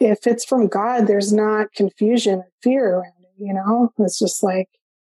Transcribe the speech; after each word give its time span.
If 0.00 0.26
it's 0.26 0.44
from 0.44 0.68
God, 0.68 1.06
there's 1.06 1.32
not 1.32 1.72
confusion 1.74 2.40
or 2.40 2.48
fear 2.62 2.94
around 2.94 3.12
it, 3.22 3.42
you 3.44 3.52
know? 3.52 3.92
It's 3.98 4.18
just 4.18 4.42
like, 4.42 4.68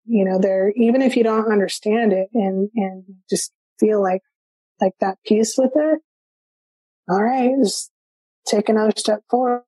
you 0.06 0.26
know, 0.26 0.40
there, 0.40 0.72
even 0.76 1.02
if 1.02 1.16
you 1.16 1.24
don't 1.24 1.52
understand 1.52 2.14
it 2.14 2.30
and, 2.34 2.70
and 2.76 3.04
just 3.30 3.52
feel 3.80 4.02
like, 4.02 4.22
like 4.80 4.94
that 5.00 5.18
peace 5.26 5.56
with 5.58 5.72
it, 5.76 6.00
all 7.08 7.24
right, 7.24 7.52
just 7.64 7.92
take 8.48 8.70
another 8.70 8.94
step 8.96 9.22
forward. 9.30 9.64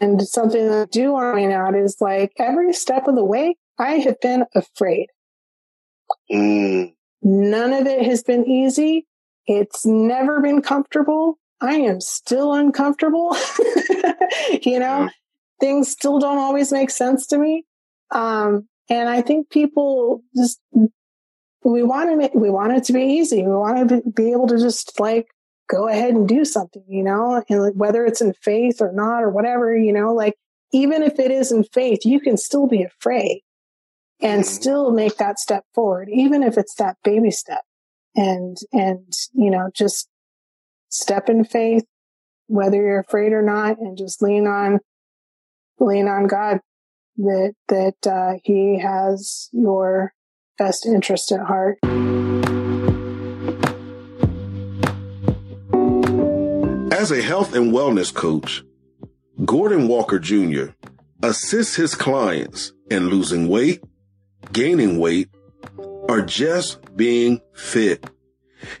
And 0.00 0.22
something 0.22 0.68
that 0.68 0.82
I 0.82 0.84
do 0.86 1.12
want 1.12 1.34
to 1.34 1.40
point 1.40 1.52
out 1.52 1.74
is 1.74 1.96
like 2.00 2.32
every 2.38 2.72
step 2.72 3.08
of 3.08 3.16
the 3.16 3.24
way, 3.24 3.56
I 3.78 3.94
have 3.94 4.20
been 4.20 4.44
afraid. 4.54 5.08
Mm. 6.30 6.94
None 7.22 7.72
of 7.72 7.86
it 7.86 8.06
has 8.06 8.22
been 8.22 8.46
easy. 8.46 9.06
It's 9.46 9.84
never 9.84 10.40
been 10.40 10.62
comfortable. 10.62 11.39
I 11.60 11.74
am 11.74 12.00
still 12.00 12.54
uncomfortable. 12.54 13.36
you 14.62 14.78
know, 14.78 15.08
things 15.60 15.90
still 15.90 16.18
don't 16.18 16.38
always 16.38 16.72
make 16.72 16.90
sense 16.90 17.26
to 17.28 17.38
me. 17.38 17.64
Um, 18.10 18.68
and 18.88 19.08
I 19.08 19.22
think 19.22 19.50
people 19.50 20.22
just, 20.34 20.60
we 21.62 21.82
want 21.82 22.10
to 22.10 22.16
make, 22.16 22.34
we 22.34 22.50
want 22.50 22.72
it 22.72 22.84
to 22.84 22.92
be 22.92 23.02
easy. 23.02 23.42
We 23.42 23.52
want 23.52 23.88
to 23.88 24.02
be 24.10 24.32
able 24.32 24.48
to 24.48 24.58
just 24.58 24.98
like 24.98 25.28
go 25.70 25.86
ahead 25.86 26.14
and 26.14 26.26
do 26.26 26.44
something, 26.44 26.84
you 26.88 27.04
know, 27.04 27.42
and 27.48 27.78
whether 27.78 28.04
it's 28.04 28.20
in 28.20 28.32
faith 28.42 28.80
or 28.80 28.92
not 28.92 29.22
or 29.22 29.30
whatever, 29.30 29.76
you 29.76 29.92
know, 29.92 30.12
like 30.12 30.34
even 30.72 31.02
if 31.02 31.18
it 31.18 31.30
is 31.30 31.52
in 31.52 31.64
faith, 31.64 32.00
you 32.04 32.20
can 32.20 32.36
still 32.36 32.66
be 32.66 32.82
afraid 32.82 33.42
and 34.20 34.42
mm-hmm. 34.42 34.50
still 34.50 34.90
make 34.90 35.16
that 35.16 35.38
step 35.38 35.64
forward, 35.74 36.08
even 36.12 36.42
if 36.42 36.58
it's 36.58 36.74
that 36.76 36.96
baby 37.04 37.30
step 37.30 37.62
and, 38.16 38.56
and, 38.72 39.12
you 39.32 39.50
know, 39.50 39.70
just 39.72 40.08
step 40.90 41.28
in 41.28 41.44
faith, 41.44 41.84
whether 42.46 42.76
you're 42.76 43.00
afraid 43.00 43.32
or 43.32 43.42
not, 43.42 43.78
and 43.78 43.96
just 43.96 44.20
lean 44.20 44.46
on, 44.46 44.80
lean 45.78 46.08
on 46.08 46.26
God 46.26 46.60
that, 47.16 47.54
that, 47.68 48.06
uh, 48.06 48.38
he 48.44 48.78
has 48.80 49.48
your 49.52 50.12
best 50.58 50.84
interest 50.84 51.32
at 51.32 51.40
heart. 51.40 51.78
As 56.92 57.10
a 57.10 57.22
health 57.22 57.54
and 57.54 57.72
wellness 57.72 58.12
coach, 58.12 58.62
Gordon 59.44 59.88
Walker 59.88 60.18
Jr. 60.18 60.72
assists 61.22 61.76
his 61.76 61.94
clients 61.94 62.72
in 62.90 63.08
losing 63.08 63.48
weight, 63.48 63.82
gaining 64.52 64.98
weight, 64.98 65.28
or 65.78 66.20
just 66.20 66.94
being 66.96 67.40
fit. 67.54 68.10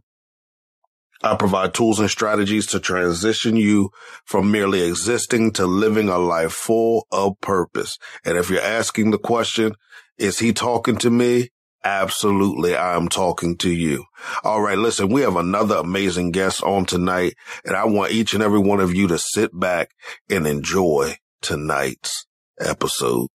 I 1.22 1.34
provide 1.34 1.72
tools 1.72 1.98
and 1.98 2.10
strategies 2.10 2.66
to 2.66 2.80
transition 2.80 3.56
you 3.56 3.90
from 4.24 4.52
merely 4.52 4.82
existing 4.82 5.52
to 5.52 5.66
living 5.66 6.08
a 6.08 6.18
life 6.18 6.52
full 6.52 7.06
of 7.10 7.40
purpose. 7.40 7.98
And 8.24 8.36
if 8.36 8.50
you're 8.50 8.60
asking 8.60 9.10
the 9.10 9.18
question, 9.18 9.74
is 10.18 10.38
he 10.38 10.52
talking 10.52 10.96
to 10.98 11.10
me? 11.10 11.50
Absolutely. 11.86 12.76
I'm 12.76 13.08
talking 13.08 13.56
to 13.58 13.70
you. 13.70 14.06
All 14.42 14.60
right. 14.60 14.76
Listen, 14.76 15.08
we 15.08 15.20
have 15.20 15.36
another 15.36 15.76
amazing 15.76 16.32
guest 16.32 16.60
on 16.64 16.84
tonight 16.84 17.36
and 17.64 17.76
I 17.76 17.84
want 17.84 18.10
each 18.10 18.34
and 18.34 18.42
every 18.42 18.58
one 18.58 18.80
of 18.80 18.92
you 18.92 19.06
to 19.06 19.18
sit 19.18 19.56
back 19.56 19.90
and 20.28 20.48
enjoy 20.48 21.14
tonight's 21.42 22.26
episode. 22.58 23.28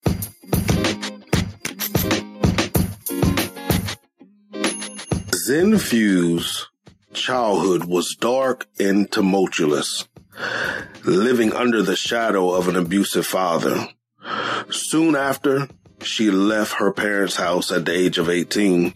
Zenfu's 5.48 6.68
childhood 7.14 7.86
was 7.86 8.18
dark 8.20 8.68
and 8.78 9.10
tumultuous, 9.10 10.10
living 11.06 11.54
under 11.54 11.82
the 11.82 11.96
shadow 11.96 12.52
of 12.52 12.68
an 12.68 12.76
abusive 12.76 13.26
father. 13.26 13.88
Soon 14.70 15.16
after, 15.16 15.70
she 16.04 16.32
left 16.32 16.74
her 16.74 16.92
parents' 16.92 17.36
house 17.36 17.72
at 17.72 17.86
the 17.86 17.94
age 17.94 18.18
of 18.18 18.30
18 18.30 18.94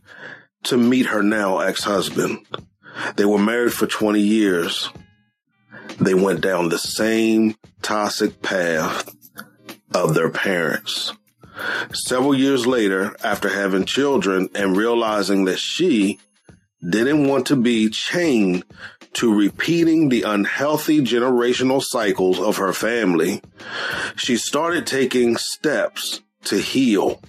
to 0.63 0.77
meet 0.77 1.07
her 1.07 1.23
now 1.23 1.59
ex-husband. 1.59 2.45
They 3.15 3.25
were 3.25 3.39
married 3.39 3.73
for 3.73 3.87
20 3.87 4.19
years. 4.19 4.89
They 5.99 6.13
went 6.13 6.41
down 6.41 6.69
the 6.69 6.77
same 6.77 7.55
toxic 7.81 8.41
path 8.41 9.15
of 9.93 10.13
their 10.13 10.29
parents. 10.29 11.13
Several 11.93 12.35
years 12.35 12.67
later, 12.67 13.15
after 13.23 13.49
having 13.49 13.85
children 13.85 14.49
and 14.55 14.75
realizing 14.75 15.45
that 15.45 15.59
she 15.59 16.19
didn't 16.87 17.27
want 17.27 17.47
to 17.47 17.55
be 17.55 17.89
chained 17.89 18.65
to 19.13 19.33
repeating 19.33 20.09
the 20.09 20.23
unhealthy 20.23 20.99
generational 20.99 21.81
cycles 21.81 22.39
of 22.39 22.57
her 22.57 22.73
family, 22.73 23.41
she 24.17 24.35
started 24.35 24.85
taking 24.85 25.37
steps 25.37 26.21
to 26.45 26.59
heal 26.59 27.21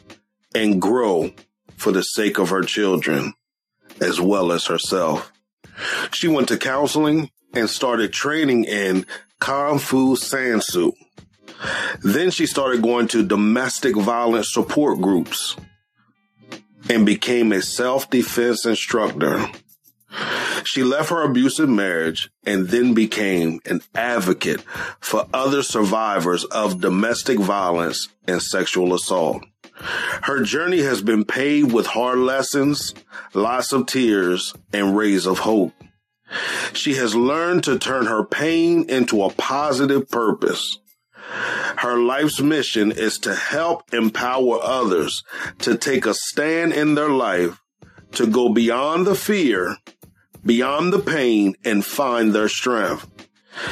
and 0.55 0.81
grow 0.81 1.33
for 1.77 1.93
the 1.93 2.03
sake 2.03 2.39
of 2.39 2.51
her 2.51 2.63
children 2.63 3.35
as 4.01 4.21
well 4.21 4.53
as 4.53 4.67
herself. 4.67 5.33
She 6.13 6.29
went 6.29 6.49
to 6.49 6.57
counseling 6.57 7.31
and 7.55 7.69
started 7.69 8.13
training 8.13 8.65
in 8.65 9.07
Kung 9.41 9.79
Fu 9.79 10.17
San 10.17 10.61
Soo. 10.61 10.93
Then 12.03 12.31
she 12.31 12.47
started 12.47 12.83
going 12.83 13.09
to 13.09 13.27
domestic 13.27 13.97
violence 13.97 14.53
support 14.53 15.01
groups 15.01 15.57
and 16.89 17.07
became 17.07 17.53
a 17.53 17.63
self 17.63 18.11
defense 18.11 18.67
instructor. 18.67 19.47
She 20.65 20.83
left 20.83 21.11
her 21.11 21.23
abusive 21.23 21.69
marriage 21.69 22.31
and 22.45 22.69
then 22.69 22.95
became 22.95 23.61
an 23.67 23.83
advocate 23.95 24.63
for 25.01 25.27
other 25.33 25.63
survivors 25.63 26.45
of 26.45 26.81
domestic 26.81 27.39
violence 27.39 28.09
and 28.27 28.43
sexual 28.43 28.95
assault. 28.95 29.45
Her 30.23 30.43
journey 30.43 30.83
has 30.83 31.03
been 31.03 31.25
paved 31.25 31.73
with 31.73 31.87
hard 31.87 32.19
lessons, 32.19 32.95
lots 33.35 33.73
of 33.73 33.87
tears, 33.87 34.55
and 34.73 34.97
rays 34.97 35.27
of 35.27 35.41
hope. 35.41 35.75
She 36.73 36.95
has 36.95 37.15
learned 37.15 37.65
to 37.65 37.79
turn 37.79 38.07
her 38.07 38.25
pain 38.25 38.89
into 38.89 39.23
a 39.23 39.33
positive 39.33 40.09
purpose. 40.09 40.79
Her 41.79 41.99
life's 41.99 42.41
mission 42.41 42.91
is 42.91 43.19
to 43.21 43.35
help 43.35 43.93
empower 43.93 44.59
others 44.63 45.23
to 45.61 45.77
take 45.77 46.07
a 46.07 46.15
stand 46.15 46.73
in 46.73 46.95
their 46.95 47.11
life, 47.11 47.61
to 48.13 48.27
go 48.27 48.49
beyond 48.49 49.07
the 49.07 49.15
fear, 49.15 49.77
beyond 50.47 50.93
the 50.93 50.99
pain, 50.99 51.55
and 51.65 51.85
find 51.85 52.33
their 52.33 52.49
strength. 52.49 53.07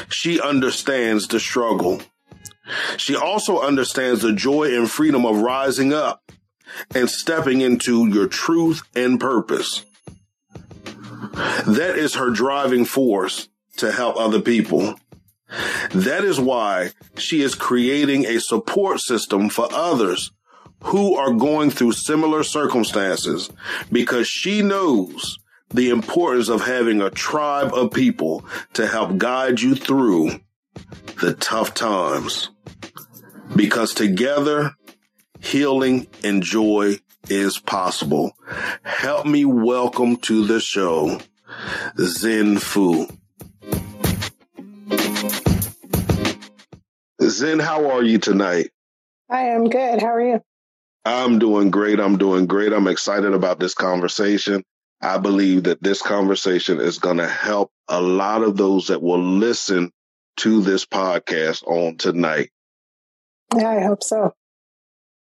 She 0.09 0.41
understands 0.41 1.29
the 1.29 1.41
struggle. 1.41 2.03
She 2.97 3.15
also 3.15 3.61
understands 3.61 4.23
the 4.23 4.33
joy 4.33 4.77
and 4.77 4.91
freedom 4.91 5.25
of 5.25 5.39
rising 5.39 5.93
up 5.93 6.33
and 6.95 7.09
stepping 7.09 7.61
into 7.61 8.09
your 8.09 8.27
truth 8.27 8.83
and 8.95 9.21
purpose. 9.21 9.85
That 11.67 11.95
is 11.97 12.15
her 12.15 12.31
driving 12.31 12.85
force 12.85 13.49
to 13.77 13.93
help 13.93 14.17
other 14.17 14.41
people. 14.41 14.99
That 15.91 16.25
is 16.25 16.41
why 16.41 16.91
she 17.17 17.43
is 17.43 17.55
creating 17.55 18.27
a 18.27 18.41
support 18.41 19.01
system 19.01 19.49
for 19.49 19.69
others 19.73 20.33
who 20.85 21.15
are 21.17 21.33
going 21.33 21.71
through 21.71 21.93
similar 21.93 22.43
circumstances 22.43 23.51
because 23.91 24.27
she 24.27 24.63
knows 24.63 25.39
the 25.75 25.91
importance 25.91 26.49
of 26.49 26.65
having 26.65 27.03
a 27.03 27.11
tribe 27.11 27.75
of 27.75 27.91
people 27.91 28.45
to 28.75 28.87
help 28.87 29.19
guide 29.19 29.61
you 29.61 29.75
through 29.75 30.31
the 31.21 31.35
tough 31.35 31.75
times. 31.75 32.49
Because 33.57 33.93
together, 33.93 34.77
healing 35.41 36.07
and 36.23 36.45
joy 36.45 36.99
is 37.29 37.59
possible. 37.59 38.33
Help 38.85 39.27
me 39.27 39.45
welcome 39.45 40.17
to 40.19 40.47
the 40.47 40.61
show, 40.61 41.21
Zen 41.99 42.59
Fu. 42.59 43.09
Zen, 47.21 47.59
how 47.59 47.91
are 47.91 48.03
you 48.03 48.19
tonight? 48.19 48.71
I 49.29 49.47
am 49.47 49.69
good. 49.69 50.01
How 50.01 50.15
are 50.15 50.21
you? 50.21 50.41
I'm 51.05 51.41
doing 51.41 51.71
great. 51.71 51.99
I'm 51.99 52.17
doing 52.17 52.47
great. 52.47 52.73
I'm 52.73 52.87
excited 52.87 53.35
about 53.35 53.59
this 53.59 53.75
conversation. 53.75 54.63
I 55.05 55.19
believe 55.19 55.65
that 55.65 55.83
this 55.83 56.01
conversation 56.01 56.81
is 56.81 56.99
going 56.99 57.19
to 57.19 57.29
help 57.29 57.71
a 57.89 58.01
lot 58.01 58.43
of 58.43 58.57
those 58.57 58.89
that 58.89 59.03
will 59.03 59.23
listen 59.23 59.93
to 60.39 60.63
this 60.63 60.87
podcast 60.87 61.63
on 61.67 61.97
tonight. 61.97 62.51
Yeah, 63.55 63.71
I 63.71 63.81
hope 63.83 64.03
so. 64.03 64.35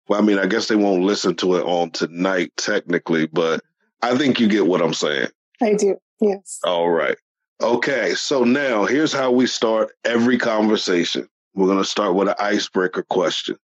Well, 0.09 0.21
I 0.21 0.23
mean, 0.23 0.39
I 0.39 0.47
guess 0.47 0.69
they 0.69 0.77
won't 0.77 1.05
listen 1.05 1.37
to 1.37 1.57
it 1.57 1.65
on 1.65 1.91
tonight 1.91 2.53
technically, 2.57 3.27
but 3.27 3.63
I 4.03 4.17
think 4.17 4.41
you 4.41 4.49
get 4.49 4.67
what 4.67 4.83
I'm 4.83 4.95
saying. 4.95 5.29
I 5.63 5.75
do. 5.75 5.97
Yes. 6.21 6.61
All 6.65 6.91
right. 6.91 7.17
Okay. 7.63 8.15
So 8.15 8.45
now 8.45 8.85
here's 8.85 9.13
how 9.13 9.31
we 9.31 9.47
start 9.47 9.93
every 10.05 10.39
conversation. 10.39 11.29
We're 11.55 11.67
going 11.67 11.79
to 11.79 11.85
start 11.85 12.15
with 12.15 12.29
an 12.29 12.35
icebreaker 12.39 13.05
question. 13.05 13.57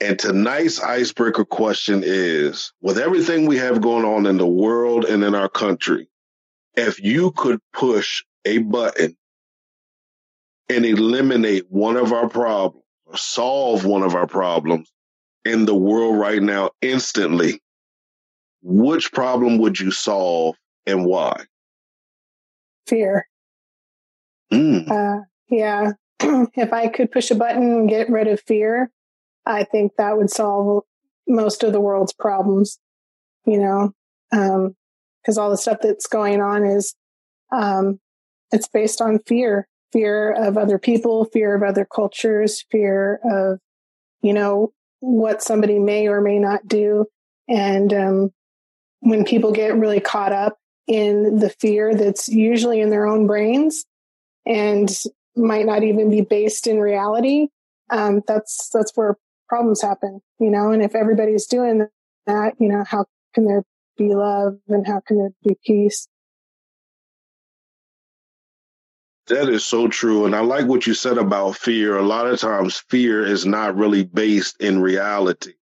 And 0.00 0.18
tonight's 0.18 0.80
icebreaker 0.80 1.44
question 1.44 2.02
is 2.04 2.72
with 2.82 2.98
everything 2.98 3.46
we 3.46 3.56
have 3.56 3.80
going 3.80 4.04
on 4.04 4.26
in 4.26 4.36
the 4.36 4.46
world 4.46 5.06
and 5.06 5.24
in 5.24 5.34
our 5.34 5.48
country, 5.48 6.08
if 6.76 7.00
you 7.00 7.30
could 7.32 7.60
push 7.72 8.22
a 8.44 8.58
button 8.58 9.16
and 10.68 10.84
eliminate 10.84 11.70
one 11.70 11.96
of 11.96 12.12
our 12.12 12.28
problems 12.28 12.84
or 13.06 13.16
solve 13.16 13.84
one 13.86 14.02
of 14.02 14.14
our 14.14 14.26
problems 14.26 14.92
in 15.44 15.64
the 15.64 15.74
world 15.74 16.18
right 16.18 16.42
now 16.42 16.70
instantly, 16.82 17.62
which 18.62 19.12
problem 19.12 19.58
would 19.58 19.80
you 19.80 19.90
solve 19.90 20.56
and 20.86 21.06
why? 21.06 21.44
Fear. 22.86 23.26
Mm. 24.52 24.90
Uh, 24.90 25.24
yeah. 25.48 25.92
if 26.20 26.72
I 26.72 26.88
could 26.88 27.10
push 27.10 27.30
a 27.30 27.34
button 27.34 27.62
and 27.62 27.88
get 27.88 28.10
rid 28.10 28.26
of 28.28 28.40
fear, 28.40 28.90
I 29.46 29.64
think 29.64 29.92
that 29.96 30.16
would 30.16 30.30
solve 30.30 30.84
most 31.28 31.62
of 31.62 31.72
the 31.72 31.80
world's 31.80 32.12
problems, 32.12 32.78
you 33.46 33.58
know, 33.58 33.92
because 34.30 35.38
um, 35.38 35.42
all 35.42 35.50
the 35.50 35.56
stuff 35.56 35.78
that's 35.80 36.06
going 36.06 36.40
on 36.40 36.64
is, 36.64 36.94
um, 37.52 38.00
it's 38.52 38.68
based 38.68 39.00
on 39.00 39.20
fear, 39.20 39.68
fear 39.92 40.32
of 40.32 40.56
other 40.56 40.78
people, 40.78 41.24
fear 41.26 41.54
of 41.54 41.62
other 41.62 41.84
cultures, 41.84 42.64
fear 42.70 43.20
of, 43.24 43.60
you 44.22 44.32
know, 44.32 44.72
what 45.00 45.42
somebody 45.42 45.78
may 45.78 46.08
or 46.08 46.20
may 46.20 46.38
not 46.38 46.66
do. 46.66 47.06
And, 47.48 47.92
um, 47.92 48.32
when 49.00 49.24
people 49.24 49.52
get 49.52 49.76
really 49.76 50.00
caught 50.00 50.32
up 50.32 50.58
in 50.86 51.38
the 51.38 51.50
fear 51.50 51.94
that's 51.94 52.28
usually 52.28 52.80
in 52.80 52.90
their 52.90 53.06
own 53.06 53.26
brains 53.26 53.84
and 54.44 54.90
might 55.36 55.66
not 55.66 55.84
even 55.84 56.10
be 56.10 56.22
based 56.22 56.66
in 56.66 56.80
reality, 56.80 57.48
um, 57.90 58.22
that's 58.26 58.68
that's 58.72 58.92
where 58.96 59.16
problems 59.48 59.82
happen, 59.82 60.20
you 60.38 60.50
know. 60.50 60.70
And 60.70 60.82
if 60.82 60.94
everybody's 60.94 61.46
doing 61.46 61.86
that, 62.26 62.54
you 62.58 62.68
know, 62.68 62.84
how 62.86 63.06
can 63.34 63.46
there 63.46 63.62
be 63.96 64.14
love 64.14 64.54
and 64.68 64.86
how 64.86 65.00
can 65.06 65.18
there 65.18 65.30
be 65.42 65.56
peace? 65.64 66.08
That 69.28 69.48
is 69.48 69.64
so 69.64 69.88
true. 69.88 70.24
And 70.24 70.36
I 70.36 70.40
like 70.40 70.66
what 70.66 70.86
you 70.86 70.94
said 70.94 71.18
about 71.18 71.56
fear. 71.56 71.96
A 71.96 72.02
lot 72.02 72.28
of 72.28 72.38
times 72.38 72.84
fear 72.88 73.26
is 73.26 73.44
not 73.44 73.74
really 73.74 74.04
based 74.04 74.60
in 74.60 74.80
reality. 74.80 75.54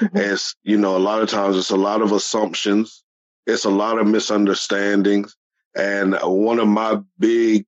Mm-hmm. 0.00 0.16
It's, 0.16 0.56
you 0.64 0.76
know, 0.76 0.96
a 0.96 0.98
lot 0.98 1.22
of 1.22 1.28
times 1.28 1.56
it's 1.56 1.70
a 1.70 1.76
lot 1.76 2.02
of 2.02 2.10
assumptions. 2.10 3.04
It's 3.46 3.64
a 3.64 3.70
lot 3.70 3.98
of 3.98 4.08
misunderstandings. 4.08 5.36
And 5.76 6.16
one 6.22 6.58
of 6.58 6.66
my 6.66 6.98
big 7.18 7.66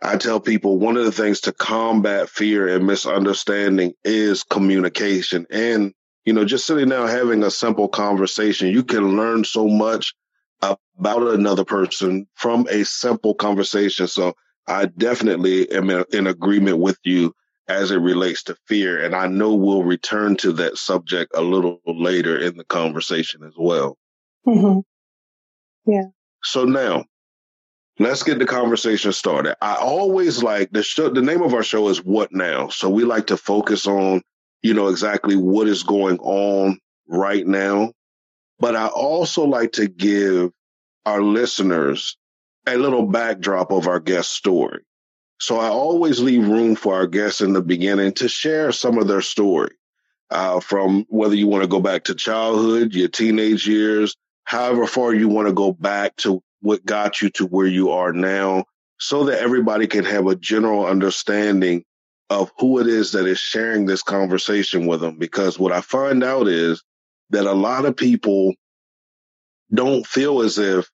I 0.00 0.16
tell 0.16 0.40
people 0.40 0.78
one 0.78 0.96
of 0.96 1.04
the 1.04 1.12
things 1.12 1.40
to 1.42 1.52
combat 1.52 2.28
fear 2.28 2.68
and 2.68 2.86
misunderstanding 2.86 3.94
is 4.04 4.44
communication. 4.44 5.46
And, 5.50 5.92
you 6.24 6.32
know, 6.32 6.44
just 6.44 6.66
sitting 6.66 6.88
down 6.88 7.08
having 7.08 7.42
a 7.42 7.50
simple 7.50 7.88
conversation, 7.88 8.68
you 8.68 8.84
can 8.84 9.16
learn 9.16 9.44
so 9.44 9.66
much 9.66 10.14
about 10.60 11.22
another 11.22 11.64
person 11.64 12.26
from 12.34 12.66
a 12.70 12.84
simple 12.84 13.34
conversation. 13.34 14.06
So 14.06 14.34
I 14.66 14.86
definitely 14.86 15.70
am 15.72 15.90
in 15.90 16.26
agreement 16.26 16.78
with 16.78 16.98
you 17.04 17.34
as 17.68 17.90
it 17.90 17.98
relates 17.98 18.42
to 18.44 18.56
fear. 18.66 19.04
And 19.04 19.14
I 19.14 19.26
know 19.26 19.54
we'll 19.54 19.84
return 19.84 20.36
to 20.38 20.52
that 20.52 20.78
subject 20.78 21.32
a 21.34 21.42
little 21.42 21.80
later 21.86 22.38
in 22.38 22.56
the 22.56 22.64
conversation 22.64 23.42
as 23.44 23.54
well. 23.56 23.96
Mm-hmm. 24.46 24.80
Yeah. 25.90 26.04
So 26.42 26.64
now 26.64 27.04
let's 27.98 28.22
get 28.22 28.38
the 28.38 28.46
conversation 28.46 29.12
started. 29.12 29.56
I 29.62 29.74
always 29.74 30.42
like 30.42 30.70
the 30.70 30.82
show, 30.82 31.08
the 31.08 31.22
name 31.22 31.42
of 31.42 31.54
our 31.54 31.62
show 31.62 31.88
is 31.88 32.04
What 32.04 32.32
Now? 32.32 32.68
So 32.68 32.88
we 32.88 33.04
like 33.04 33.28
to 33.28 33.36
focus 33.36 33.86
on, 33.86 34.22
you 34.62 34.74
know, 34.74 34.88
exactly 34.88 35.36
what 35.36 35.68
is 35.68 35.82
going 35.82 36.18
on 36.20 36.78
right 37.08 37.46
now. 37.46 37.92
But 38.58 38.76
I 38.76 38.86
also 38.86 39.44
like 39.44 39.72
to 39.72 39.88
give 39.88 40.50
our 41.06 41.22
listeners 41.22 42.16
a 42.66 42.76
little 42.76 43.06
backdrop 43.06 43.70
of 43.70 43.86
our 43.86 44.00
guest 44.00 44.32
story. 44.32 44.82
So 45.40 45.58
I 45.58 45.68
always 45.68 46.20
leave 46.20 46.48
room 46.48 46.74
for 46.74 46.94
our 46.94 47.06
guests 47.06 47.40
in 47.40 47.52
the 47.52 47.62
beginning 47.62 48.12
to 48.14 48.28
share 48.28 48.72
some 48.72 48.98
of 48.98 49.06
their 49.08 49.22
story. 49.22 49.74
Uh, 50.30 50.60
from 50.60 51.06
whether 51.08 51.34
you 51.34 51.46
want 51.46 51.62
to 51.62 51.68
go 51.68 51.80
back 51.80 52.04
to 52.04 52.14
childhood, 52.14 52.92
your 52.92 53.08
teenage 53.08 53.66
years, 53.66 54.14
however 54.44 54.86
far 54.86 55.14
you 55.14 55.26
want 55.26 55.48
to 55.48 55.54
go 55.54 55.72
back 55.72 56.14
to 56.16 56.42
what 56.60 56.84
got 56.84 57.22
you 57.22 57.30
to 57.30 57.46
where 57.46 57.66
you 57.66 57.90
are 57.90 58.12
now 58.12 58.64
so 58.98 59.24
that 59.24 59.40
everybody 59.40 59.86
can 59.86 60.04
have 60.04 60.26
a 60.26 60.36
general 60.36 60.86
understanding 60.86 61.84
of 62.30 62.50
who 62.58 62.78
it 62.78 62.86
is 62.86 63.12
that 63.12 63.26
is 63.26 63.38
sharing 63.38 63.86
this 63.86 64.02
conversation 64.02 64.86
with 64.86 65.00
them. 65.00 65.16
Because 65.18 65.58
what 65.58 65.72
I 65.72 65.80
find 65.80 66.22
out 66.22 66.48
is 66.48 66.82
that 67.30 67.46
a 67.46 67.52
lot 67.52 67.84
of 67.84 67.96
people 67.96 68.54
don't 69.72 70.06
feel 70.06 70.40
as 70.40 70.58
if 70.58 70.90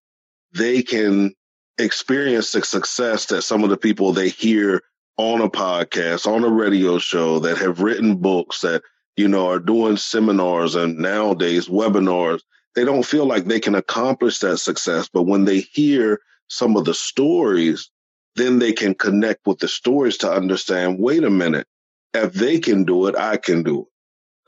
they 0.53 0.83
can 0.83 1.35
experience 1.79 2.53
the 2.53 2.63
success 2.63 3.27
that 3.27 3.43
some 3.43 3.65
of 3.65 3.71
the 3.71 3.77
people 3.77 4.13
they 4.13 4.29
hear 4.29 4.83
on 5.17 5.41
a 5.41 5.49
podcast, 5.49 6.27
on 6.27 6.45
a 6.45 6.49
radio 6.49 6.99
show 6.99 7.39
that 7.41 7.59
have 7.59 7.81
written 7.81 8.17
books 8.17 8.61
that, 8.61 8.83
you 9.17 9.29
know, 9.29 9.49
are 9.49 9.61
doing 9.61 9.97
seminars 9.97 10.75
and 10.75 10.99
nowadays 10.99 11.69
webinars. 11.69 12.41
They 12.75 12.85
don't 12.85 13.07
feel 13.07 13.27
like 13.27 13.45
they 13.45 13.61
can 13.61 13.75
accomplish 13.75 14.39
that 14.41 14.59
success. 14.59 15.09
But 15.13 15.23
when 15.23 15.45
they 15.45 15.61
hear 15.61 16.21
some 16.49 16.77
of 16.77 16.85
the 16.85 16.95
stories, 16.95 17.91
then 18.37 18.59
they 18.59 18.73
can 18.73 18.95
connect 18.95 19.47
with 19.47 19.59
the 19.59 19.69
stories 19.69 20.19
to 20.19 20.31
understand, 20.31 20.99
wait 20.99 21.25
a 21.25 21.31
minute, 21.31 21.67
if 22.13 22.33
they 22.33 22.59
can 22.59 22.85
do 22.85 23.07
it, 23.07 23.17
I 23.17 23.37
can 23.37 23.63
do 23.63 23.81
it. 23.81 23.87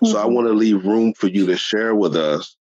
Mm-hmm. 0.04 0.06
So 0.06 0.18
I 0.18 0.24
mm-hmm. 0.24 0.34
want 0.34 0.46
to 0.48 0.52
leave 0.52 0.84
room 0.84 1.14
for 1.14 1.28
you 1.28 1.46
to 1.46 1.56
share 1.56 1.94
with 1.94 2.16
us 2.16 2.56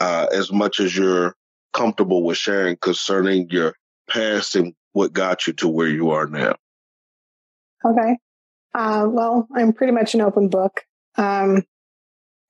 uh, 0.00 0.26
as 0.32 0.52
much 0.52 0.80
as 0.80 0.96
you're 0.96 1.34
comfortable 1.72 2.22
with 2.22 2.36
sharing 2.36 2.76
concerning 2.76 3.48
your 3.50 3.74
past 4.08 4.56
and 4.56 4.74
what 4.92 5.12
got 5.12 5.46
you 5.46 5.52
to 5.54 5.68
where 5.68 5.88
you 5.88 6.10
are 6.10 6.26
now. 6.26 6.56
Okay. 7.84 8.16
Uh, 8.74 9.06
well, 9.08 9.48
I'm 9.54 9.72
pretty 9.72 9.92
much 9.92 10.14
an 10.14 10.20
open 10.20 10.48
book. 10.48 10.82
Um, 11.16 11.64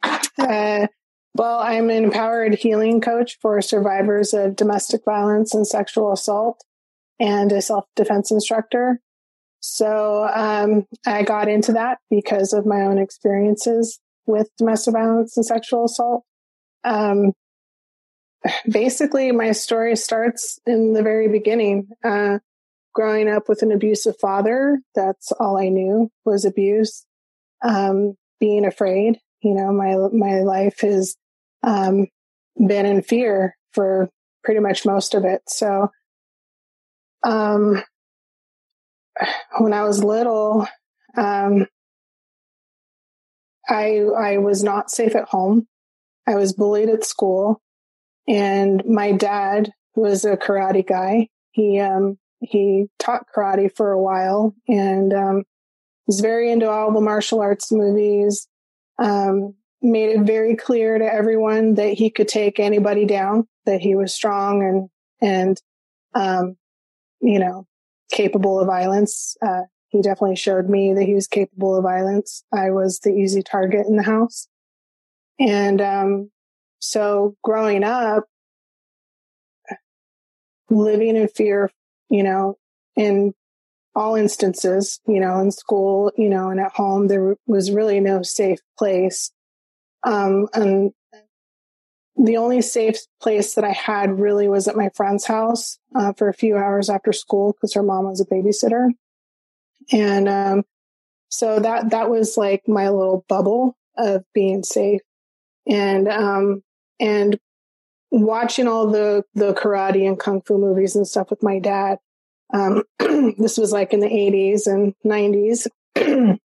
uh, 0.03 0.87
well, 1.35 1.61
I'm 1.61 1.91
an 1.91 2.05
empowered 2.05 2.55
healing 2.55 3.01
coach 3.01 3.39
for 3.41 3.61
survivors 3.63 4.35
of 4.35 4.57
domestic 4.57 5.03
violence 5.05 5.55
and 5.55 5.67
sexual 5.67 6.13
assault 6.13 6.65
and 7.19 7.53
a 7.53 7.63
self 7.63 7.87
defense 7.95 8.31
instructor. 8.31 9.01
So 9.61 10.29
um, 10.35 10.87
I 11.07 11.23
got 11.23 11.49
into 11.49 11.73
that 11.73 11.99
because 12.11 12.53
of 12.53 12.67
my 12.67 12.81
own 12.81 12.99
experiences 12.99 14.01
with 14.27 14.49
domestic 14.59 14.95
violence 14.95 15.37
and 15.37 15.45
sexual 15.45 15.85
assault. 15.85 16.25
Um, 16.83 17.33
basically, 18.71 19.33
my 19.33 19.53
story 19.53 19.97
starts 19.97 20.59
in 20.67 20.95
the 20.95 21.03
very 21.03 21.29
beginning. 21.29 21.89
Uh, 22.03 22.39
growing 22.93 23.29
up 23.29 23.49
with 23.49 23.63
an 23.63 23.71
abusive 23.71 24.19
father, 24.19 24.81
that's 24.95 25.31
all 25.33 25.59
I 25.59 25.69
knew 25.69 26.11
was 26.25 26.45
abuse. 26.45 27.05
Um, 27.63 28.15
being 28.41 28.65
afraid, 28.65 29.19
you 29.43 29.55
know, 29.55 29.73
my 29.73 29.97
my 30.13 30.41
life 30.41 30.81
has 30.81 31.17
um, 31.63 32.07
been 32.57 32.87
in 32.87 33.03
fear 33.03 33.57
for 33.73 34.11
pretty 34.45 34.61
much 34.61 34.87
most 34.87 35.15
of 35.15 35.25
it. 35.25 35.43
So, 35.49 35.91
um, 37.23 37.83
when 39.59 39.73
I 39.73 39.85
was 39.85 40.03
little, 40.03 40.67
um, 41.17 41.67
I 43.69 44.01
I 44.01 44.39
was 44.39 44.63
not 44.63 44.91
safe 44.91 45.15
at 45.15 45.29
home. 45.29 45.67
I 46.27 46.37
was 46.37 46.53
bullied 46.53 46.89
at 46.89 47.05
school, 47.05 47.61
and 48.27 48.83
my 48.87 49.13
dad 49.13 49.71
was 49.95 50.25
a 50.25 50.37
karate 50.37 50.87
guy. 50.87 51.29
He 51.51 51.79
um, 51.79 52.19
he 52.41 52.87
taught 52.99 53.27
karate 53.35 53.75
for 53.75 53.93
a 53.93 54.01
while 54.01 54.55
and 54.67 55.13
um, 55.13 55.45
was 56.07 56.21
very 56.21 56.51
into 56.51 56.69
all 56.69 56.93
the 56.93 57.01
martial 57.01 57.41
arts 57.41 57.71
movies. 57.71 58.49
Um, 58.99 59.55
made 59.83 60.11
it 60.11 60.21
very 60.21 60.57
clear 60.57 60.99
to 60.99 61.05
everyone 61.05 61.75
that 61.75 61.95
he 61.95 62.11
could 62.11 62.29
take 62.29 62.61
anybody 62.61 63.07
down, 63.07 63.47
that 63.67 63.81
he 63.81 63.95
was 63.95 64.15
strong 64.15 64.63
and 64.63 64.89
and 65.21 65.61
um, 66.15 66.57
you 67.21 67.39
know 67.39 67.67
capable 68.11 68.61
of 68.61 68.67
violence. 68.67 69.37
Uh, 69.45 69.63
he 69.89 70.03
definitely 70.03 70.37
showed 70.37 70.69
me 70.69 70.95
that 70.95 71.05
he 71.05 71.15
was 71.15 71.27
capable 71.27 71.77
of 71.77 71.83
violence. 71.83 72.45
I 72.53 72.71
was 72.71 73.01
the 73.01 73.11
easy 73.11 73.43
target 73.43 73.87
in 73.87 73.97
the 73.97 74.03
house, 74.03 74.49
and 75.39 75.81
um, 75.81 76.31
so 76.79 77.37
growing 77.43 77.85
up, 77.85 78.25
living 80.69 81.17
in 81.17 81.29
fear 81.29 81.71
you 82.11 82.25
know, 82.25 82.59
in 82.97 83.33
all 83.95 84.17
instances, 84.17 85.01
you 85.07 85.21
know, 85.21 85.41
in 85.41 85.51
school, 85.51 86.13
you 86.19 86.29
know, 86.29 86.51
and 86.51 86.61
at 86.61 86.73
home, 86.73 87.09
there 87.09 87.37
was 87.47 87.71
really 87.71 88.01
no 88.01 88.23
safe 88.23 88.59
place. 88.77 89.31
Um, 90.03 90.49
and 90.55 90.93
the 92.17 92.37
only 92.37 92.61
safe 92.61 92.99
place 93.23 93.55
that 93.55 93.65
I 93.65 93.73
had 93.73 94.19
really 94.19 94.49
was 94.49 94.69
at 94.69 94.77
my 94.77 94.91
friend's 94.95 95.25
house 95.25 95.79
uh, 95.95 96.13
for 96.13 96.29
a 96.29 96.35
few 96.35 96.57
hours 96.57 96.91
after 96.91 97.13
school 97.13 97.53
because 97.53 97.75
her 97.75 97.83
mom 97.83 98.05
was 98.05 98.21
a 98.21 98.27
babysitter. 98.27 98.89
And 99.93 100.29
um, 100.29 100.65
so 101.29 101.59
that 101.59 101.91
that 101.91 102.11
was 102.11 102.37
like 102.37 102.69
my 102.69 102.89
little 102.89 103.25
bubble 103.29 103.77
of 103.97 104.25
being 104.35 104.63
safe. 104.63 105.01
And 105.67 106.09
um, 106.09 106.63
and 106.99 107.39
watching 108.11 108.69
all 108.69 108.89
the 108.89 109.25
the 109.35 109.55
karate 109.55 110.07
and 110.07 110.19
kung 110.19 110.43
fu 110.43 110.59
movies 110.59 110.97
and 110.97 111.07
stuff 111.07 111.31
with 111.31 111.43
my 111.43 111.59
dad. 111.59 111.99
Um, 112.53 112.83
this 112.99 113.57
was 113.57 113.73
like 113.73 113.93
in 113.93 114.01
the 114.01 114.09
80s 114.09 114.67
and 114.67 114.95
90s. 115.07 115.69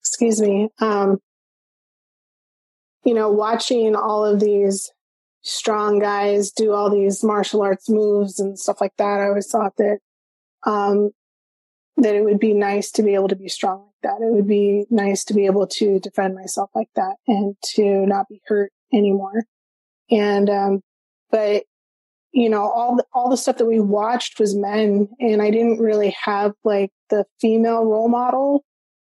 Excuse 0.00 0.40
me. 0.40 0.68
Um, 0.80 1.18
you 3.04 3.14
know, 3.14 3.30
watching 3.30 3.94
all 3.94 4.24
of 4.24 4.40
these 4.40 4.90
strong 5.42 5.98
guys 5.98 6.50
do 6.50 6.72
all 6.72 6.90
these 6.90 7.22
martial 7.24 7.62
arts 7.62 7.88
moves 7.88 8.38
and 8.38 8.58
stuff 8.58 8.80
like 8.80 8.94
that, 8.98 9.20
I 9.20 9.28
always 9.28 9.50
thought 9.50 9.76
that 9.78 9.98
um, 10.66 11.10
that 11.96 12.14
it 12.14 12.24
would 12.24 12.38
be 12.38 12.54
nice 12.54 12.90
to 12.92 13.02
be 13.02 13.14
able 13.14 13.28
to 13.28 13.36
be 13.36 13.48
strong 13.48 13.80
like 13.80 14.02
that. 14.02 14.24
It 14.24 14.32
would 14.32 14.46
be 14.46 14.86
nice 14.90 15.24
to 15.24 15.34
be 15.34 15.46
able 15.46 15.66
to 15.66 15.98
defend 16.00 16.34
myself 16.34 16.70
like 16.74 16.90
that 16.96 17.16
and 17.26 17.56
to 17.74 18.06
not 18.06 18.28
be 18.28 18.40
hurt 18.46 18.72
anymore. 18.92 19.44
And, 20.10 20.48
um, 20.48 20.80
but, 21.30 21.64
you 22.32 22.48
know, 22.48 22.68
all 22.70 22.96
the, 22.96 23.04
all 23.12 23.30
the 23.30 23.36
stuff 23.36 23.58
that 23.58 23.66
we 23.66 23.80
watched 23.80 24.38
was 24.38 24.54
men 24.54 25.08
and 25.18 25.42
I 25.42 25.50
didn't 25.50 25.80
really 25.80 26.14
have 26.22 26.52
like 26.64 26.90
the 27.10 27.24
female 27.40 27.84
role 27.84 28.08
model. 28.08 28.64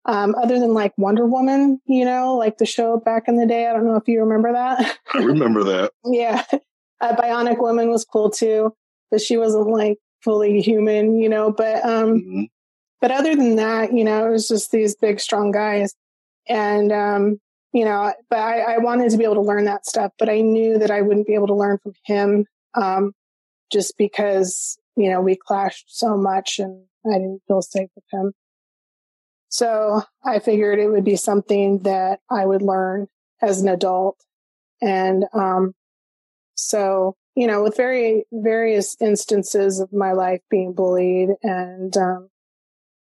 Um, 0.09 0.35
other 0.43 0.59
than 0.59 0.73
like 0.73 0.97
Wonder 0.97 1.27
Woman, 1.27 1.83
you 1.85 2.07
know, 2.07 2.35
like 2.35 2.57
the 2.57 2.65
show 2.65 2.97
back 2.97 3.29
in 3.29 3.37
the 3.37 3.45
day. 3.45 3.67
I 3.67 3.75
don't 3.75 3.85
know 3.85 3.97
if 3.97 4.09
you 4.09 4.21
remember 4.21 4.55
that. 4.55 4.99
I 5.13 5.19
remember 5.19 5.63
that. 5.65 5.93
yeah. 6.07 6.45
Uh, 6.99 7.15
Bionic 7.15 7.59
Woman 7.59 7.91
was 7.91 8.07
cool 8.07 8.31
too, 8.31 8.75
but 9.11 9.21
she 9.21 9.37
wasn't 9.37 9.69
like 9.69 9.99
fully 10.23 10.63
human, 10.63 11.19
you 11.19 11.29
know, 11.29 11.53
but, 11.53 11.85
um, 11.85 12.21
mm-hmm. 12.21 12.43
but 13.03 13.11
other 13.11 13.37
than 13.37 13.57
that, 13.57 13.93
you 13.93 14.03
know, 14.03 14.27
it 14.27 14.31
was 14.31 14.49
just 14.49 14.73
these 14.73 14.97
big, 14.97 15.21
strong 15.21 15.51
guys. 15.51 15.95
And, 16.49 16.91
um, 16.91 17.39
you 17.73 17.85
know, 17.85 18.13
but 18.31 18.39
I, 18.39 18.61
I, 18.61 18.79
wanted 18.79 19.11
to 19.11 19.19
be 19.19 19.25
able 19.25 19.35
to 19.35 19.43
learn 19.43 19.67
that 19.67 19.85
stuff, 19.85 20.13
but 20.19 20.31
I 20.31 20.41
knew 20.41 20.79
that 20.79 20.91
I 20.91 21.03
wouldn't 21.03 21.27
be 21.27 21.35
able 21.35 21.49
to 21.49 21.55
learn 21.55 21.79
from 21.83 21.93
him, 22.05 22.47
um, 22.75 23.13
just 23.71 23.99
because, 23.99 24.79
you 24.97 25.11
know, 25.11 25.21
we 25.21 25.37
clashed 25.37 25.85
so 25.89 26.17
much 26.17 26.59
and 26.59 26.85
I 27.07 27.19
didn't 27.19 27.43
feel 27.47 27.61
safe 27.61 27.91
with 27.95 28.05
him. 28.11 28.33
So 29.49 30.03
I 30.25 30.39
figured 30.41 30.79
it 30.79 30.89
would 30.89 31.05
be 31.05 31.17
something 31.17 31.81
that 31.81 32.21
I 32.31 32.45
would 32.45 32.63
learn 32.63 33.09
as 33.41 33.61
an 33.63 33.69
adult. 33.69 34.23
And, 34.81 35.25
um, 35.33 35.75
so, 36.55 37.17
you 37.35 37.47
know, 37.47 37.63
with 37.63 37.77
very 37.77 38.25
various 38.33 38.97
instances 39.01 39.81
of 39.81 39.93
my 39.93 40.13
life 40.13 40.41
being 40.51 40.73
bullied 40.75 41.31
and, 41.43 41.97
um, 41.97 42.29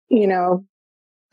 you 0.09 0.27
know, 0.27 0.65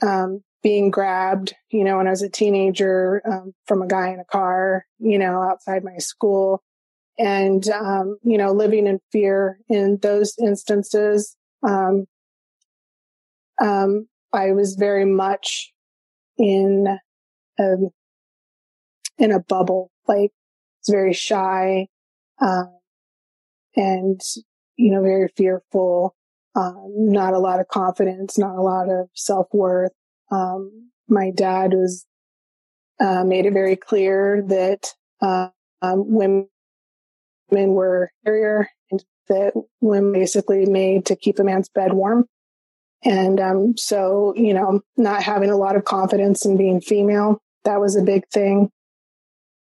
um, 0.01 0.43
being 0.63 0.89
grabbed, 0.91 1.53
you 1.69 1.83
know, 1.83 1.97
when 1.97 2.07
I 2.07 2.11
was 2.11 2.21
a 2.23 2.29
teenager 2.29 3.21
um, 3.25 3.53
from 3.65 3.81
a 3.81 3.87
guy 3.87 4.09
in 4.09 4.19
a 4.19 4.25
car, 4.25 4.85
you 4.99 5.17
know, 5.17 5.41
outside 5.41 5.83
my 5.83 5.97
school 5.97 6.63
and, 7.17 7.67
um, 7.69 8.17
you 8.23 8.37
know, 8.37 8.51
living 8.51 8.87
in 8.87 8.99
fear 9.11 9.59
in 9.69 9.99
those 10.01 10.35
instances. 10.39 11.35
Um, 11.63 12.05
um 13.59 14.07
I 14.33 14.51
was 14.51 14.75
very 14.75 15.05
much 15.05 15.73
in, 16.37 16.99
um, 17.59 17.89
in 19.17 19.31
a 19.31 19.39
bubble, 19.39 19.91
like 20.07 20.31
it's 20.79 20.89
very 20.89 21.13
shy, 21.13 21.87
um, 22.39 22.77
and, 23.75 24.21
you 24.75 24.91
know, 24.91 25.01
very 25.01 25.27
fearful, 25.35 26.15
um, 26.55 26.91
not 26.95 27.33
a 27.33 27.39
lot 27.39 27.59
of 27.59 27.67
confidence, 27.67 28.37
not 28.37 28.55
a 28.55 28.61
lot 28.61 28.89
of 28.89 29.09
self 29.13 29.47
worth. 29.53 29.91
Um, 30.31 30.91
my 31.07 31.31
dad 31.31 31.73
was 31.73 32.05
uh, 32.99 33.23
made 33.23 33.45
it 33.45 33.53
very 33.53 33.75
clear 33.75 34.43
that 34.47 34.93
uh, 35.21 35.49
um, 35.81 36.05
women 36.07 36.47
were 37.51 38.11
inferior 38.23 38.69
and 38.91 39.03
that 39.29 39.53
women 39.81 40.13
basically 40.13 40.65
made 40.65 41.05
to 41.05 41.15
keep 41.15 41.39
a 41.39 41.43
man's 41.43 41.69
bed 41.69 41.93
warm. 41.93 42.25
And 43.03 43.39
um, 43.39 43.77
so, 43.77 44.33
you 44.35 44.53
know, 44.53 44.81
not 44.97 45.23
having 45.23 45.49
a 45.49 45.57
lot 45.57 45.75
of 45.75 45.85
confidence 45.85 46.45
in 46.45 46.57
being 46.57 46.81
female, 46.81 47.39
that 47.63 47.79
was 47.79 47.95
a 47.95 48.01
big 48.01 48.27
thing. 48.29 48.71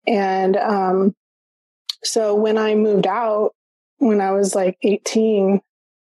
And 0.07 0.57
um, 0.57 1.15
so 2.03 2.35
when 2.35 2.57
I 2.57 2.75
moved 2.75 3.07
out, 3.07 3.51
when 3.99 4.21
I 4.21 4.31
was 4.31 4.55
like 4.55 4.79
18, 4.83 5.61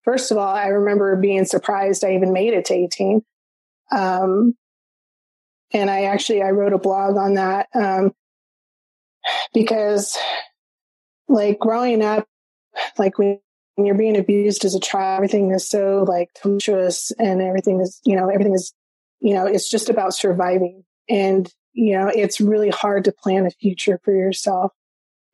first 0.03 0.31
of 0.31 0.37
all, 0.37 0.55
I 0.55 0.67
remember 0.67 1.15
being 1.15 1.45
surprised 1.45 2.03
I 2.03 2.15
even 2.15 2.31
made 2.31 2.53
it 2.53 2.65
to 2.65 2.73
18 2.73 3.21
Um, 3.91 4.55
and 5.71 5.89
I 5.89 6.03
actually, 6.03 6.41
I 6.41 6.51
wrote 6.51 6.73
a 6.73 6.79
blog 6.79 7.17
on 7.17 7.35
that, 7.35 7.67
um, 7.75 8.13
because 9.53 10.17
like 11.27 11.59
growing 11.59 12.01
up, 12.03 12.25
like 12.97 13.13
when 13.79 13.85
you're 13.85 13.95
being 13.95 14.17
abused 14.17 14.65
as 14.65 14.75
a 14.75 14.79
child, 14.81 15.15
everything 15.15 15.51
is 15.51 15.65
so 15.65 16.03
like 16.05 16.27
tumultuous 16.33 17.13
and 17.17 17.41
everything 17.41 17.79
is, 17.79 18.01
you 18.03 18.17
know, 18.17 18.27
everything 18.27 18.53
is, 18.53 18.73
you 19.21 19.33
know, 19.33 19.45
it's 19.45 19.69
just 19.69 19.89
about 19.89 20.13
surviving. 20.13 20.83
And, 21.07 21.49
you 21.71 21.93
know, 21.93 22.11
it's 22.13 22.41
really 22.41 22.71
hard 22.71 23.05
to 23.05 23.13
plan 23.13 23.45
a 23.45 23.51
future 23.51 23.97
for 24.03 24.13
yourself, 24.13 24.73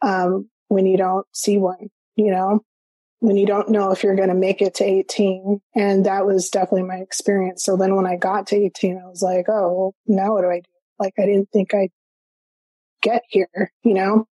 um, 0.04 0.48
when 0.68 0.86
you 0.86 0.96
don't 0.96 1.26
see 1.32 1.58
one, 1.58 1.90
you 2.16 2.30
know, 2.30 2.60
when 3.18 3.36
you 3.36 3.48
don't 3.48 3.70
know 3.70 3.90
if 3.90 4.04
you're 4.04 4.16
going 4.16 4.30
to 4.30 4.36
make 4.36 4.62
it 4.62 4.76
to 4.76 4.84
18. 4.84 5.60
And 5.74 6.06
that 6.06 6.28
was 6.28 6.50
definitely 6.50 6.84
my 6.84 6.98
experience. 6.98 7.64
So 7.64 7.78
then 7.78 7.96
when 7.96 8.06
I 8.06 8.16
got 8.16 8.46
to 8.48 8.58
18, 8.58 9.02
I 9.04 9.08
was 9.08 9.24
like, 9.24 9.46
oh, 9.50 9.74
well, 9.74 9.96
now 10.06 10.34
what 10.34 10.42
do 10.42 10.52
I 10.52 10.60
do? 10.60 10.70
Like, 11.00 11.14
I 11.18 11.26
didn't 11.26 11.50
think 11.50 11.74
I'd 11.74 11.90
get 13.02 13.24
here, 13.28 13.72
you 13.82 13.96
know? 13.96 14.28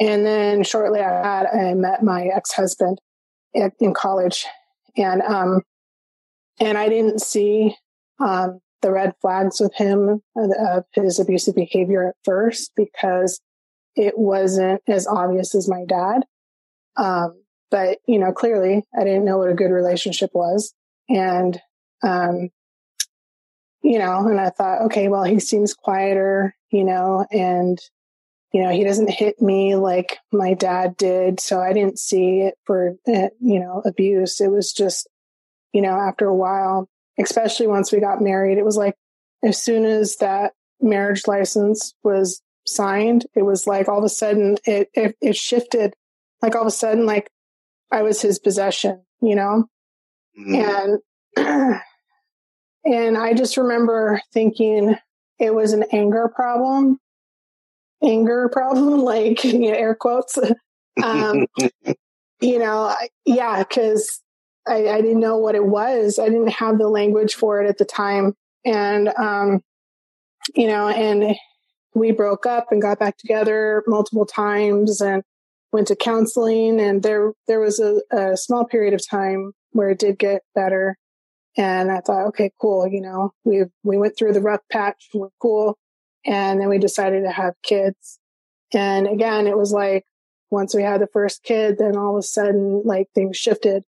And 0.00 0.24
then 0.24 0.64
shortly 0.64 1.00
after 1.00 1.22
that, 1.22 1.54
I 1.54 1.74
met 1.74 2.02
my 2.02 2.24
ex-husband 2.24 2.98
in 3.52 3.92
college 3.92 4.46
and, 4.96 5.20
um, 5.20 5.62
and 6.58 6.78
I 6.78 6.88
didn't 6.88 7.20
see, 7.20 7.76
um, 8.18 8.60
the 8.80 8.90
red 8.90 9.12
flags 9.20 9.60
with 9.60 9.74
him 9.74 10.22
of 10.36 10.84
his 10.94 11.20
abusive 11.20 11.54
behavior 11.54 12.08
at 12.08 12.14
first 12.24 12.72
because 12.74 13.40
it 13.94 14.16
wasn't 14.16 14.80
as 14.88 15.06
obvious 15.06 15.54
as 15.54 15.68
my 15.68 15.84
dad. 15.86 16.22
Um, 16.96 17.42
but 17.70 17.98
you 18.06 18.18
know, 18.18 18.32
clearly 18.32 18.86
I 18.98 19.04
didn't 19.04 19.26
know 19.26 19.36
what 19.36 19.50
a 19.50 19.54
good 19.54 19.70
relationship 19.70 20.30
was. 20.32 20.72
And, 21.10 21.60
um, 22.02 22.48
you 23.82 23.98
know, 23.98 24.26
and 24.26 24.40
I 24.40 24.48
thought, 24.48 24.82
okay, 24.82 25.08
well, 25.08 25.24
he 25.24 25.40
seems 25.40 25.74
quieter, 25.74 26.54
you 26.70 26.84
know, 26.84 27.26
and, 27.30 27.78
you 28.52 28.62
know, 28.62 28.70
he 28.70 28.82
doesn't 28.84 29.10
hit 29.10 29.40
me 29.40 29.76
like 29.76 30.18
my 30.32 30.54
dad 30.54 30.96
did. 30.96 31.38
So 31.38 31.60
I 31.60 31.72
didn't 31.72 31.98
see 31.98 32.40
it 32.40 32.54
for, 32.64 32.96
uh, 33.06 33.28
you 33.40 33.60
know, 33.60 33.82
abuse. 33.84 34.40
It 34.40 34.50
was 34.50 34.72
just, 34.72 35.08
you 35.72 35.80
know, 35.80 35.92
after 35.92 36.26
a 36.26 36.34
while, 36.34 36.88
especially 37.18 37.68
once 37.68 37.92
we 37.92 38.00
got 38.00 38.20
married, 38.20 38.58
it 38.58 38.64
was 38.64 38.76
like 38.76 38.96
as 39.44 39.62
soon 39.62 39.84
as 39.84 40.16
that 40.16 40.52
marriage 40.80 41.26
license 41.26 41.94
was 42.02 42.42
signed, 42.66 43.26
it 43.34 43.42
was 43.42 43.66
like 43.66 43.88
all 43.88 43.98
of 43.98 44.04
a 44.04 44.08
sudden 44.08 44.56
it, 44.64 44.90
it, 44.94 45.16
it 45.20 45.36
shifted. 45.36 45.94
Like 46.42 46.56
all 46.56 46.62
of 46.62 46.68
a 46.68 46.72
sudden, 46.72 47.06
like 47.06 47.30
I 47.92 48.02
was 48.02 48.20
his 48.20 48.38
possession, 48.38 49.02
you 49.20 49.36
know? 49.36 49.66
Mm-hmm. 50.38 50.98
And, 51.36 51.80
and 52.84 53.16
I 53.16 53.34
just 53.34 53.56
remember 53.56 54.20
thinking 54.32 54.96
it 55.38 55.54
was 55.54 55.72
an 55.72 55.84
anger 55.92 56.30
problem, 56.34 56.98
anger 58.02 58.48
problem, 58.48 59.00
like, 59.04 59.44
you 59.44 59.58
know, 59.58 59.76
air 59.76 59.94
quotes. 59.94 60.38
um, 61.02 61.46
you 62.40 62.58
know, 62.58 62.94
yeah, 63.24 63.62
cause 63.64 64.20
I, 64.66 64.88
I 64.88 65.00
didn't 65.00 65.20
know 65.20 65.38
what 65.38 65.54
it 65.54 65.64
was. 65.64 66.18
I 66.18 66.28
didn't 66.28 66.48
have 66.48 66.78
the 66.78 66.88
language 66.88 67.34
for 67.34 67.62
it 67.62 67.68
at 67.68 67.78
the 67.78 67.84
time. 67.84 68.34
And, 68.64 69.08
um, 69.08 69.62
you 70.54 70.66
know, 70.66 70.88
and 70.88 71.36
we 71.94 72.12
broke 72.12 72.46
up 72.46 72.68
and 72.70 72.80
got 72.80 72.98
back 72.98 73.16
together 73.18 73.82
multiple 73.86 74.26
times 74.26 75.00
and 75.00 75.22
went 75.72 75.88
to 75.88 75.96
counseling 75.96 76.80
and 76.80 77.02
there 77.02 77.32
there 77.46 77.60
was 77.60 77.78
a, 77.78 78.00
a 78.10 78.36
small 78.36 78.64
period 78.64 78.92
of 78.92 79.08
time 79.08 79.52
where 79.70 79.90
it 79.90 80.00
did 80.00 80.18
get 80.18 80.42
better 80.54 80.96
and 81.56 81.90
I 81.90 82.00
thought, 82.00 82.26
okay, 82.28 82.52
cool. 82.60 82.86
You 82.86 83.00
know, 83.00 83.32
we 83.44 83.64
we 83.82 83.98
went 83.98 84.16
through 84.16 84.32
the 84.32 84.40
rough 84.40 84.60
patch. 84.70 85.08
We're 85.12 85.28
cool, 85.40 85.76
and 86.24 86.60
then 86.60 86.68
we 86.68 86.78
decided 86.78 87.24
to 87.24 87.30
have 87.30 87.54
kids. 87.62 88.18
And 88.72 89.06
again, 89.06 89.46
it 89.46 89.56
was 89.56 89.72
like 89.72 90.04
once 90.50 90.74
we 90.74 90.82
had 90.82 91.00
the 91.00 91.08
first 91.12 91.42
kid, 91.42 91.78
then 91.78 91.96
all 91.96 92.16
of 92.16 92.18
a 92.18 92.22
sudden, 92.22 92.82
like 92.84 93.08
things 93.14 93.36
shifted 93.36 93.84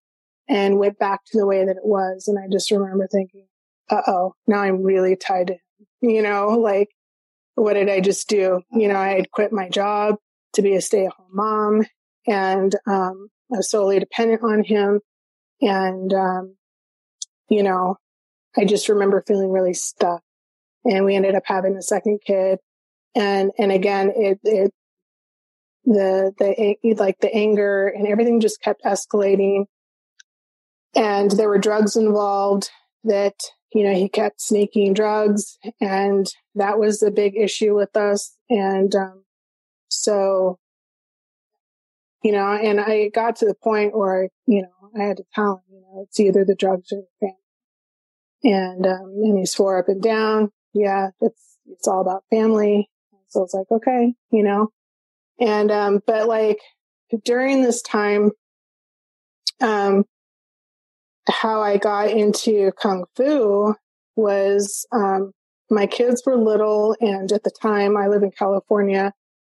and 0.49 0.79
went 0.79 0.99
back 0.99 1.21
to 1.27 1.38
the 1.38 1.47
way 1.47 1.64
that 1.64 1.77
it 1.77 1.85
was. 1.85 2.29
And 2.29 2.38
I 2.38 2.49
just 2.51 2.71
remember 2.71 3.07
thinking, 3.07 3.47
uh 3.90 4.03
oh, 4.07 4.35
now 4.47 4.61
I'm 4.61 4.83
really 4.83 5.16
tied 5.16 5.51
him. 5.51 5.59
You 6.01 6.23
know, 6.23 6.49
like 6.49 6.88
what 7.55 7.75
did 7.75 7.88
I 7.88 8.01
just 8.01 8.29
do? 8.29 8.62
You 8.73 8.88
know, 8.88 8.97
I 8.97 9.11
had 9.11 9.31
quit 9.31 9.53
my 9.53 9.68
job 9.68 10.16
to 10.55 10.62
be 10.62 10.75
a 10.75 10.81
stay 10.81 11.07
at 11.07 11.12
home 11.12 11.29
mom 11.33 11.87
and, 12.27 12.75
um, 12.87 13.29
I 13.53 13.59
was 13.59 13.71
solely 13.71 13.99
dependent 13.99 14.42
on 14.42 14.64
him. 14.64 15.01
And, 15.61 16.12
um, 16.12 16.57
you 17.49 17.62
know, 17.62 17.97
I 18.57 18.64
just 18.64 18.88
remember 18.88 19.23
feeling 19.27 19.51
really 19.51 19.75
stuck 19.75 20.23
and 20.85 21.05
we 21.05 21.14
ended 21.14 21.35
up 21.35 21.45
having 21.47 21.77
a 21.77 21.83
second 21.83 22.21
kid. 22.27 22.59
And, 23.14 23.51
and 23.59 23.71
again, 23.71 24.12
it, 24.14 24.40
it, 24.42 24.73
the, 25.85 26.33
the, 26.38 26.95
like 26.95 27.18
the 27.21 27.33
anger 27.35 27.88
and 27.88 28.07
everything 28.07 28.40
just 28.40 28.62
kept 28.62 28.83
escalating. 28.85 29.64
And 30.95 31.31
there 31.31 31.49
were 31.49 31.59
drugs 31.59 31.97
involved 31.97 32.71
that, 33.05 33.35
you 33.75 33.85
know, 33.85 33.95
he 33.95 34.09
kept 34.09 34.40
sneaking 34.40 34.95
drugs 34.95 35.59
and 35.81 36.27
that 36.55 36.79
was 36.79 37.03
a 37.03 37.11
big 37.11 37.37
issue 37.37 37.75
with 37.75 37.97
us. 37.97 38.37
And, 38.49 38.95
um, 38.95 39.25
so, 39.88 40.59
you 42.23 42.33
know, 42.33 42.47
and 42.53 42.81
I 42.81 43.09
got 43.09 43.37
to 43.37 43.47
the 43.47 43.55
point 43.55 43.97
where, 43.97 44.29
you 44.47 44.62
know, 44.62 44.90
I 45.01 45.05
had 45.09 45.16
to 45.18 45.25
tell 45.35 45.64
him, 45.68 45.75
you 45.75 45.81
know, 45.81 46.05
it's 46.07 46.21
either 46.21 46.45
the 46.45 46.55
drugs 46.55 46.92
or 46.92 47.03
the 47.03 47.27
family. 47.27 47.37
And, 48.45 48.87
um, 48.87 49.12
and 49.23 49.38
he 49.38 49.47
swore 49.47 49.79
up 49.79 49.88
and 49.88 50.03
down. 50.03 50.51
Yeah, 50.73 51.11
it's, 51.21 51.59
it's 51.71 51.89
all 51.89 52.01
about 52.01 52.25
family. 52.31 52.89
So 53.29 53.43
it's 53.43 53.55
like, 53.55 53.71
okay, 53.71 54.15
you 54.31 54.43
know, 54.43 54.71
and, 55.41 55.71
um, 55.71 56.01
but 56.07 56.29
like 56.29 56.59
during 57.25 57.63
this 57.63 57.81
time, 57.83 58.31
um, 59.61 60.05
how 61.29 61.63
I 61.63 61.79
got 61.79 62.11
into 62.11 62.73
Kung 62.73 63.05
Fu 63.17 63.75
was, 64.17 64.87
um, 64.93 65.33
my 65.71 65.87
kids 65.87 66.23
were 66.27 66.37
little 66.37 66.95
and 67.01 67.33
at 67.33 67.45
the 67.45 67.51
time 67.51 67.97
I 67.97 68.09
live 68.09 68.23
in 68.23 68.31
California 68.31 69.13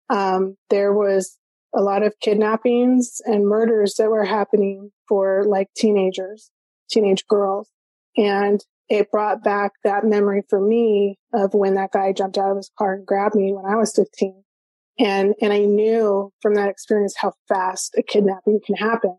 um, 0.09 0.55
there 0.69 0.93
was 0.93 1.37
a 1.75 1.81
lot 1.81 2.03
of 2.03 2.19
kidnappings 2.19 3.21
and 3.25 3.47
murders 3.47 3.95
that 3.95 4.09
were 4.09 4.25
happening 4.25 4.91
for 5.07 5.43
like 5.45 5.67
teenagers, 5.75 6.49
teenage 6.89 7.25
girls. 7.27 7.69
And 8.15 8.63
it 8.89 9.11
brought 9.11 9.43
back 9.43 9.73
that 9.83 10.05
memory 10.05 10.43
for 10.49 10.59
me 10.59 11.17
of 11.33 11.53
when 11.53 11.75
that 11.75 11.91
guy 11.91 12.13
jumped 12.13 12.37
out 12.37 12.51
of 12.51 12.57
his 12.57 12.71
car 12.77 12.93
and 12.93 13.05
grabbed 13.05 13.35
me 13.35 13.53
when 13.53 13.65
I 13.65 13.75
was 13.75 13.93
15. 13.95 14.43
And, 14.99 15.35
and 15.41 15.53
I 15.53 15.59
knew 15.59 16.31
from 16.41 16.55
that 16.55 16.69
experience 16.69 17.15
how 17.17 17.33
fast 17.47 17.95
a 17.97 18.01
kidnapping 18.01 18.59
can 18.65 18.75
happen. 18.75 19.17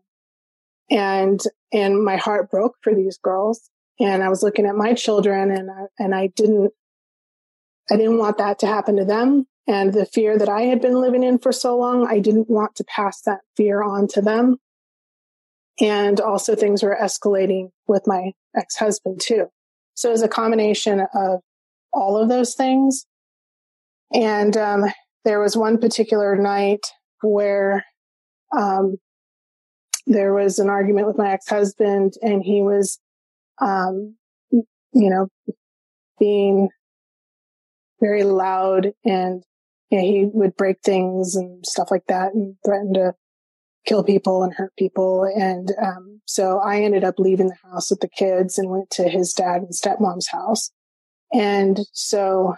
And, 0.89 1.39
and 1.71 2.03
my 2.03 2.17
heart 2.17 2.49
broke 2.49 2.75
for 2.81 2.93
these 2.93 3.17
girls. 3.17 3.69
And 3.99 4.23
I 4.23 4.29
was 4.29 4.43
looking 4.43 4.65
at 4.65 4.75
my 4.75 4.93
children 4.93 5.51
and 5.51 5.69
I, 5.69 5.85
and 5.97 6.15
I 6.15 6.27
didn't, 6.27 6.71
I 7.91 7.95
didn't 7.95 8.17
want 8.17 8.37
that 8.37 8.59
to 8.59 8.67
happen 8.67 8.97
to 8.97 9.05
them 9.05 9.45
and 9.69 9.93
the 9.93 10.07
fear 10.07 10.35
that 10.35 10.49
I 10.49 10.63
had 10.63 10.81
been 10.81 10.99
living 10.99 11.21
in 11.21 11.37
for 11.37 11.51
so 11.51 11.77
long, 11.77 12.07
I 12.07 12.17
didn't 12.17 12.49
want 12.49 12.75
to 12.77 12.83
pass 12.85 13.21
that 13.21 13.41
fear 13.55 13.83
on 13.83 14.07
to 14.09 14.21
them. 14.21 14.57
And 15.79 16.19
also 16.19 16.55
things 16.55 16.81
were 16.81 16.97
escalating 16.99 17.69
with 17.87 18.07
my 18.07 18.31
ex-husband 18.57 19.21
too. 19.21 19.45
So 19.99 20.07
it 20.07 20.13
was 20.13 20.21
a 20.21 20.29
combination 20.29 21.01
of 21.13 21.41
all 21.91 22.15
of 22.15 22.29
those 22.29 22.55
things. 22.55 23.05
And 24.13 24.55
um, 24.55 24.85
there 25.25 25.41
was 25.41 25.57
one 25.57 25.77
particular 25.77 26.37
night 26.37 26.85
where 27.21 27.85
um, 28.57 28.95
there 30.07 30.33
was 30.33 30.57
an 30.57 30.69
argument 30.69 31.07
with 31.07 31.17
my 31.17 31.33
ex-husband 31.33 32.13
and 32.21 32.41
he 32.41 32.61
was, 32.61 32.97
um, 33.61 34.15
you 34.51 34.63
know, 34.93 35.27
being 36.17 36.69
very 37.99 38.23
loud 38.23 38.93
and 39.03 39.43
you 39.89 39.97
know, 39.97 40.03
he 40.05 40.29
would 40.31 40.55
break 40.55 40.77
things 40.81 41.35
and 41.35 41.65
stuff 41.65 41.91
like 41.91 42.05
that 42.07 42.33
and 42.33 42.55
threaten 42.65 42.93
to 42.93 43.15
kill 43.89 44.03
people 44.03 44.43
and 44.43 44.53
hurt 44.53 44.71
people. 44.77 45.23
And 45.23 45.73
um, 45.81 46.21
so 46.25 46.59
I 46.59 46.81
ended 46.81 47.03
up 47.03 47.15
leaving 47.17 47.47
the 47.47 47.69
house 47.69 47.89
with 47.89 48.01
the 48.01 48.07
kids 48.07 48.59
and 48.59 48.69
went 48.69 48.91
to 48.91 49.09
his 49.09 49.33
dad 49.33 49.63
and 49.63 49.71
stepmom's 49.71 50.27
house. 50.27 50.71
And 51.33 51.79
so 51.91 52.53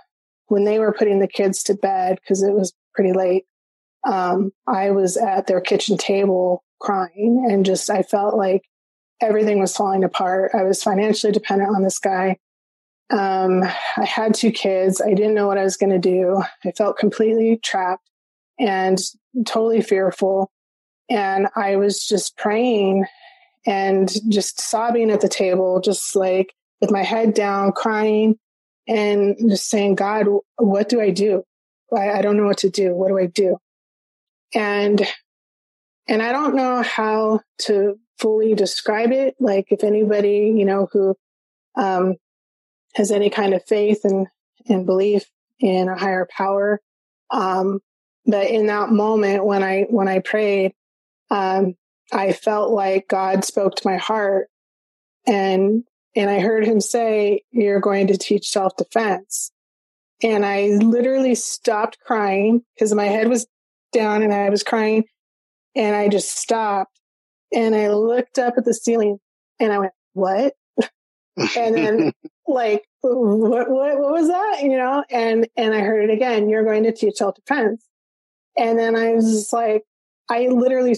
when 0.48 0.66
they 0.66 0.78
were 0.78 0.92
putting 0.92 1.20
the 1.20 1.28
kids 1.28 1.64
to 1.64 1.74
bed, 1.74 2.20
because 2.22 2.44
it 2.44 2.54
was 2.54 2.74
pretty 2.94 3.14
late, 3.14 3.46
um, 4.06 4.52
I 4.68 4.92
was 4.92 5.16
at 5.16 5.48
their 5.48 5.62
kitchen 5.62 5.98
table 5.98 6.66
crying 6.82 7.48
and 7.50 7.66
just 7.66 7.90
I 7.90 8.04
felt 8.04 8.36
like 8.36 8.64
everything 9.22 9.60
was 9.60 9.76
falling 9.76 10.04
apart. 10.04 10.52
I 10.54 10.64
was 10.64 10.84
financially 10.84 11.32
dependent 11.32 11.74
on 11.74 11.84
this 11.84 12.00
guy. 12.00 12.40
Um, 13.10 13.64
I 13.64 14.06
had 14.06 14.34
two 14.34 14.52
kids. 14.52 15.00
I 15.00 15.14
didn't 15.14 15.36
know 15.36 15.48
what 15.48 15.58
I 15.58 15.64
was 15.64 15.78
going 15.78 15.92
to 15.92 16.00
do. 16.00 16.44
I 16.66 16.72
felt 16.72 16.98
completely 16.98 17.58
trapped 17.64 18.10
and 18.60 18.98
totally 19.46 19.82
fearful. 19.82 20.52
And 21.10 21.48
I 21.56 21.76
was 21.76 22.06
just 22.06 22.38
praying 22.38 23.06
and 23.66 24.12
just 24.30 24.60
sobbing 24.60 25.12
at 25.12 25.22
the 25.22 25.30
table, 25.30 25.82
just 25.82 26.16
like 26.16 26.54
with 26.80 26.92
my 26.92 27.04
head 27.04 27.34
down, 27.34 27.72
crying 27.74 28.40
and 28.88 29.38
just 29.50 29.70
saying, 29.70 29.96
God, 29.96 30.28
what 30.58 30.90
do 30.90 31.00
I 31.00 31.12
do? 31.12 31.44
I, 31.96 32.12
I 32.12 32.22
don't 32.22 32.38
know 32.38 32.46
what 32.46 32.60
to 32.60 32.70
do. 32.70 32.94
What 32.94 33.10
do 33.10 33.18
I 33.18 33.28
do? 33.28 33.58
And, 34.54 35.06
and 36.08 36.22
I 36.22 36.32
don't 36.32 36.56
know 36.56 36.82
how 36.82 37.42
to 37.64 38.00
fully 38.18 38.56
describe 38.56 39.12
it. 39.12 39.36
Like 39.40 39.68
if 39.70 39.84
anybody, 39.84 40.54
you 40.56 40.66
know, 40.66 40.88
who, 40.92 41.16
um, 41.76 42.16
has 42.96 43.12
any 43.12 43.30
kind 43.30 43.54
of 43.54 43.66
faith 43.66 44.02
and, 44.04 44.28
and 44.68 44.86
belief 44.86 45.30
in 45.60 45.88
a 45.88 45.98
higher 45.98 46.28
power. 46.30 46.82
Um, 47.30 47.80
but 48.26 48.50
in 48.50 48.68
that 48.68 48.90
moment 48.90 49.46
when 49.46 49.64
I, 49.64 49.84
when 49.90 50.08
I 50.08 50.20
prayed, 50.20 50.74
um, 51.32 51.76
I 52.12 52.34
felt 52.34 52.72
like 52.72 53.08
God 53.08 53.46
spoke 53.46 53.76
to 53.76 53.88
my 53.88 53.98
heart 53.98 54.50
and, 55.26 55.84
and 56.16 56.30
I 56.30 56.40
heard 56.40 56.66
him 56.66 56.82
say, 56.82 57.44
you're 57.52 57.80
going 57.80 58.08
to 58.08 58.18
teach 58.18 58.50
self 58.50 58.76
defense. 58.76 59.52
And 60.22 60.46
I 60.46 60.68
literally 60.68 61.34
stopped 61.34 61.98
crying 62.06 62.64
because 62.76 62.94
my 62.94 63.06
head 63.06 63.28
was 63.28 63.48
down 63.92 64.22
and 64.22 64.34
I 64.34 64.50
was 64.50 64.62
crying 64.62 65.06
and 65.74 65.96
I 65.96 66.10
just 66.10 66.38
stopped 66.38 67.00
and 67.54 67.74
I 67.76 67.90
looked 67.90 68.38
up 68.38 68.56
at 68.58 68.66
the 68.66 68.74
ceiling 68.74 69.18
and 69.60 69.72
I 69.72 69.80
went, 69.80 69.94
what? 70.14 70.54
and 71.58 71.76
then 71.76 72.14
like, 72.48 72.84
what, 73.02 73.70
what, 73.70 74.00
what 74.00 74.12
was 74.12 74.28
that? 74.28 74.60
You 74.64 74.78
know, 74.78 75.04
and, 75.10 75.48
and 75.56 75.74
I 75.74 75.80
heard 75.80 76.10
it 76.10 76.14
again. 76.14 76.50
You're 76.50 76.66
going 76.66 76.84
to 76.84 76.92
teach 76.92 77.16
self 77.16 77.36
defense. 77.36 77.86
And 78.58 78.78
then 78.78 78.98
I 78.98 79.14
was 79.14 79.32
just 79.32 79.54
like, 79.54 79.84
I 80.30 80.48
literally 80.48 80.96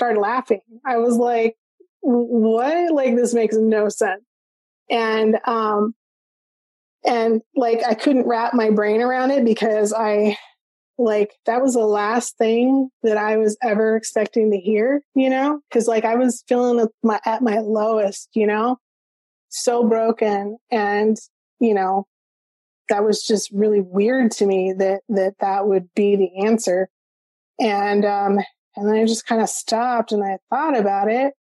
started 0.00 0.18
laughing. 0.18 0.62
I 0.82 0.96
was 0.96 1.16
like, 1.16 1.56
what? 2.00 2.94
Like, 2.94 3.16
this 3.16 3.34
makes 3.34 3.54
no 3.54 3.90
sense. 3.90 4.22
And, 4.88 5.38
um, 5.46 5.94
and 7.04 7.42
like, 7.54 7.82
I 7.86 7.92
couldn't 7.92 8.26
wrap 8.26 8.54
my 8.54 8.70
brain 8.70 9.02
around 9.02 9.30
it 9.30 9.44
because 9.44 9.92
I, 9.92 10.38
like, 10.96 11.34
that 11.44 11.60
was 11.60 11.74
the 11.74 11.84
last 11.84 12.38
thing 12.38 12.88
that 13.02 13.18
I 13.18 13.36
was 13.36 13.58
ever 13.62 13.94
expecting 13.94 14.50
to 14.52 14.56
hear, 14.56 15.02
you 15.14 15.28
know? 15.28 15.60
Cause 15.70 15.86
like 15.86 16.06
I 16.06 16.14
was 16.14 16.44
feeling 16.48 16.86
my, 17.02 17.20
at 17.26 17.42
my 17.42 17.58
lowest, 17.58 18.30
you 18.32 18.46
know? 18.46 18.78
So 19.50 19.86
broken. 19.86 20.56
And, 20.70 21.18
you 21.58 21.74
know, 21.74 22.06
that 22.88 23.04
was 23.04 23.22
just 23.22 23.50
really 23.52 23.82
weird 23.82 24.30
to 24.32 24.46
me 24.46 24.72
that, 24.78 25.02
that 25.10 25.34
that 25.40 25.66
would 25.66 25.92
be 25.94 26.16
the 26.16 26.46
answer. 26.46 26.88
And, 27.58 28.06
um, 28.06 28.38
and 28.76 28.88
then 28.88 28.96
I 28.96 29.04
just 29.04 29.26
kind 29.26 29.42
of 29.42 29.48
stopped 29.48 30.12
and 30.12 30.22
I 30.22 30.38
thought 30.48 30.78
about 30.78 31.10
it. 31.10 31.34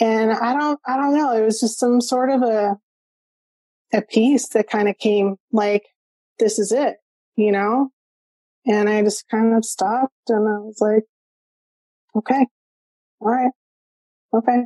And 0.00 0.32
I 0.32 0.54
don't, 0.54 0.80
I 0.86 0.96
don't 0.96 1.14
know. 1.14 1.32
It 1.32 1.44
was 1.44 1.60
just 1.60 1.78
some 1.78 2.00
sort 2.00 2.30
of 2.30 2.42
a, 2.42 2.76
a 3.92 4.02
peace 4.02 4.48
that 4.48 4.68
kind 4.68 4.88
of 4.88 4.98
came 4.98 5.36
like, 5.52 5.84
this 6.38 6.58
is 6.58 6.72
it, 6.72 6.96
you 7.36 7.52
know? 7.52 7.90
And 8.66 8.88
I 8.88 9.02
just 9.02 9.28
kind 9.28 9.54
of 9.54 9.64
stopped 9.64 10.14
and 10.28 10.48
I 10.48 10.58
was 10.58 10.78
like, 10.80 11.04
okay, 12.16 12.46
all 13.20 13.28
right, 13.28 13.52
okay, 14.34 14.64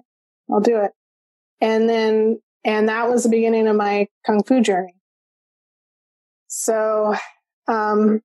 I'll 0.51 0.61
do 0.61 0.79
it. 0.79 0.92
And 1.61 1.88
then, 1.88 2.40
and 2.64 2.88
that 2.88 3.09
was 3.09 3.25
the 3.25 3.29
beginning 3.29 3.66
of 3.66 3.77
my 3.77 4.09
Kung 4.27 4.42
Fu 4.42 4.61
journey. 4.61 4.94
So, 6.47 7.14
um, 7.66 8.20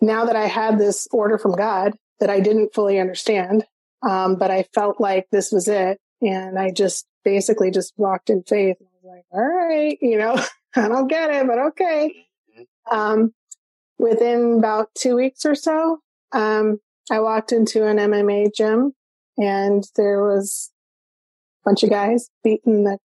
now 0.00 0.24
that 0.24 0.36
I 0.36 0.46
had 0.46 0.78
this 0.78 1.08
order 1.12 1.38
from 1.38 1.52
God 1.52 1.92
that 2.22 2.30
I 2.30 2.38
didn't 2.38 2.72
fully 2.72 3.00
understand, 3.00 3.64
um, 4.00 4.36
but 4.36 4.48
I 4.52 4.62
felt 4.72 5.00
like 5.00 5.26
this 5.32 5.50
was 5.50 5.66
it. 5.66 6.00
And 6.20 6.56
I 6.56 6.70
just 6.70 7.04
basically 7.24 7.72
just 7.72 7.94
walked 7.96 8.30
in 8.30 8.44
faith. 8.44 8.76
I 8.80 8.84
was 8.84 9.16
like, 9.16 9.24
all 9.32 9.44
right, 9.44 9.98
you 10.00 10.16
know, 10.18 10.40
I 10.76 10.86
don't 10.86 11.08
get 11.08 11.30
it, 11.30 11.48
but 11.48 11.58
okay. 11.58 12.14
Mm-hmm. 12.56 12.96
Um, 12.96 13.34
within 13.98 14.58
about 14.58 14.90
two 14.94 15.16
weeks 15.16 15.44
or 15.44 15.56
so, 15.56 15.98
um, 16.30 16.78
I 17.10 17.18
walked 17.18 17.50
into 17.50 17.84
an 17.88 17.96
MMA 17.96 18.54
gym 18.54 18.92
and 19.36 19.82
there 19.96 20.22
was 20.22 20.70
a 21.64 21.70
bunch 21.70 21.82
of 21.82 21.90
guys 21.90 22.30
beating 22.44 22.84
the 22.84 22.98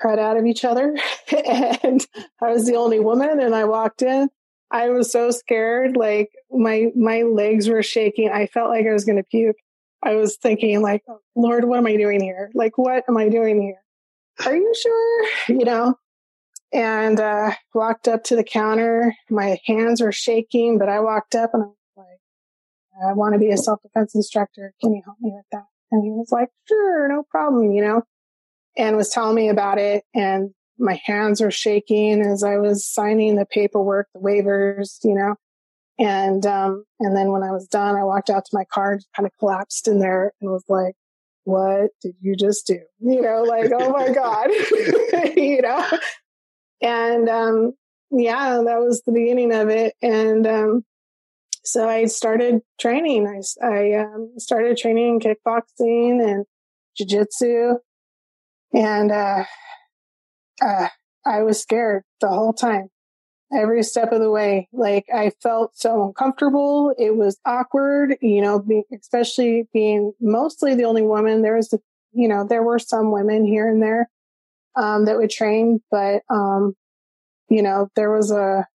crud 0.00 0.20
out 0.20 0.36
of 0.36 0.46
each 0.46 0.64
other. 0.64 0.96
and 1.82 2.06
I 2.40 2.52
was 2.52 2.66
the 2.66 2.76
only 2.76 3.00
woman 3.00 3.40
and 3.40 3.52
I 3.52 3.64
walked 3.64 4.02
in 4.02 4.28
I 4.70 4.90
was 4.90 5.10
so 5.10 5.30
scared. 5.30 5.96
Like 5.96 6.30
my, 6.50 6.86
my 6.94 7.22
legs 7.22 7.68
were 7.68 7.82
shaking. 7.82 8.30
I 8.30 8.46
felt 8.46 8.70
like 8.70 8.86
I 8.86 8.92
was 8.92 9.04
going 9.04 9.18
to 9.18 9.24
puke. 9.24 9.56
I 10.02 10.14
was 10.14 10.36
thinking 10.36 10.80
like, 10.80 11.02
Lord, 11.34 11.64
what 11.64 11.78
am 11.78 11.86
I 11.86 11.96
doing 11.96 12.22
here? 12.22 12.50
Like, 12.54 12.78
what 12.78 13.04
am 13.08 13.16
I 13.16 13.28
doing 13.28 13.60
here? 13.60 13.82
Are 14.46 14.56
you 14.56 14.72
sure? 14.74 15.26
You 15.48 15.64
know, 15.64 15.94
and, 16.72 17.18
uh, 17.18 17.52
walked 17.74 18.08
up 18.08 18.24
to 18.24 18.36
the 18.36 18.44
counter. 18.44 19.14
My 19.28 19.58
hands 19.66 20.00
were 20.00 20.12
shaking, 20.12 20.78
but 20.78 20.88
I 20.88 21.00
walked 21.00 21.34
up 21.34 21.50
and 21.52 21.64
I 21.64 21.66
was 21.66 21.76
like, 21.96 23.08
I 23.08 23.12
want 23.14 23.34
to 23.34 23.38
be 23.38 23.50
a 23.50 23.56
self-defense 23.56 24.14
instructor. 24.14 24.72
Can 24.80 24.92
you 24.94 25.02
help 25.04 25.16
me 25.20 25.32
with 25.34 25.46
that? 25.52 25.64
And 25.90 26.04
he 26.04 26.10
was 26.10 26.30
like, 26.30 26.50
sure, 26.68 27.08
no 27.08 27.24
problem, 27.28 27.72
you 27.72 27.82
know, 27.82 28.02
and 28.76 28.96
was 28.96 29.10
telling 29.10 29.34
me 29.34 29.48
about 29.48 29.78
it. 29.78 30.04
And 30.14 30.50
my 30.80 31.00
hands 31.04 31.40
were 31.40 31.50
shaking 31.50 32.22
as 32.22 32.42
I 32.42 32.56
was 32.56 32.86
signing 32.86 33.36
the 33.36 33.46
paperwork, 33.46 34.08
the 34.14 34.20
waivers, 34.20 34.98
you 35.04 35.14
know. 35.14 35.36
And 35.98 36.44
um, 36.46 36.84
and 36.98 37.14
then 37.14 37.30
when 37.30 37.42
I 37.42 37.52
was 37.52 37.68
done, 37.68 37.94
I 37.94 38.04
walked 38.04 38.30
out 38.30 38.46
to 38.46 38.56
my 38.56 38.64
car, 38.64 38.92
and 38.92 39.04
kind 39.14 39.26
of 39.26 39.32
collapsed 39.38 39.86
in 39.86 39.98
there, 39.98 40.32
and 40.40 40.50
was 40.50 40.64
like, 40.68 40.94
"What 41.44 41.90
did 42.00 42.14
you 42.20 42.34
just 42.34 42.66
do?" 42.66 42.80
You 43.00 43.20
know, 43.20 43.42
like, 43.42 43.70
"Oh 43.72 43.90
my 43.90 44.10
god," 44.12 44.48
you 45.36 45.60
know. 45.60 45.86
And 46.80 47.28
um, 47.28 47.72
yeah, 48.10 48.62
that 48.64 48.80
was 48.80 49.02
the 49.02 49.12
beginning 49.12 49.52
of 49.52 49.68
it. 49.68 49.94
And 50.00 50.46
um, 50.46 50.84
so 51.64 51.86
I 51.86 52.06
started 52.06 52.62
training. 52.80 53.26
I 53.26 53.66
I 53.66 53.92
um, 54.00 54.32
started 54.38 54.78
training 54.78 55.20
kickboxing 55.20 56.24
and 56.24 56.46
jujitsu, 56.98 57.76
and 58.72 59.12
uh, 59.12 59.44
uh, 60.60 60.88
I 61.26 61.42
was 61.42 61.60
scared 61.60 62.02
the 62.20 62.28
whole 62.28 62.52
time, 62.52 62.88
every 63.52 63.82
step 63.82 64.12
of 64.12 64.20
the 64.20 64.30
way. 64.30 64.68
Like 64.72 65.06
I 65.14 65.32
felt 65.42 65.76
so 65.76 66.04
uncomfortable. 66.06 66.94
It 66.98 67.16
was 67.16 67.38
awkward, 67.44 68.16
you 68.22 68.40
know, 68.40 68.58
be, 68.58 68.84
especially 68.98 69.68
being 69.72 70.12
mostly 70.20 70.74
the 70.74 70.84
only 70.84 71.02
woman. 71.02 71.42
There 71.42 71.56
was, 71.56 71.74
you 72.12 72.28
know, 72.28 72.46
there 72.46 72.62
were 72.62 72.78
some 72.78 73.12
women 73.12 73.44
here 73.44 73.68
and 73.68 73.82
there, 73.82 74.08
um, 74.76 75.04
that 75.04 75.16
would 75.16 75.30
train, 75.30 75.80
but, 75.90 76.22
um, 76.30 76.74
you 77.48 77.62
know, 77.62 77.88
there 77.96 78.10
was 78.10 78.30
a, 78.30 78.66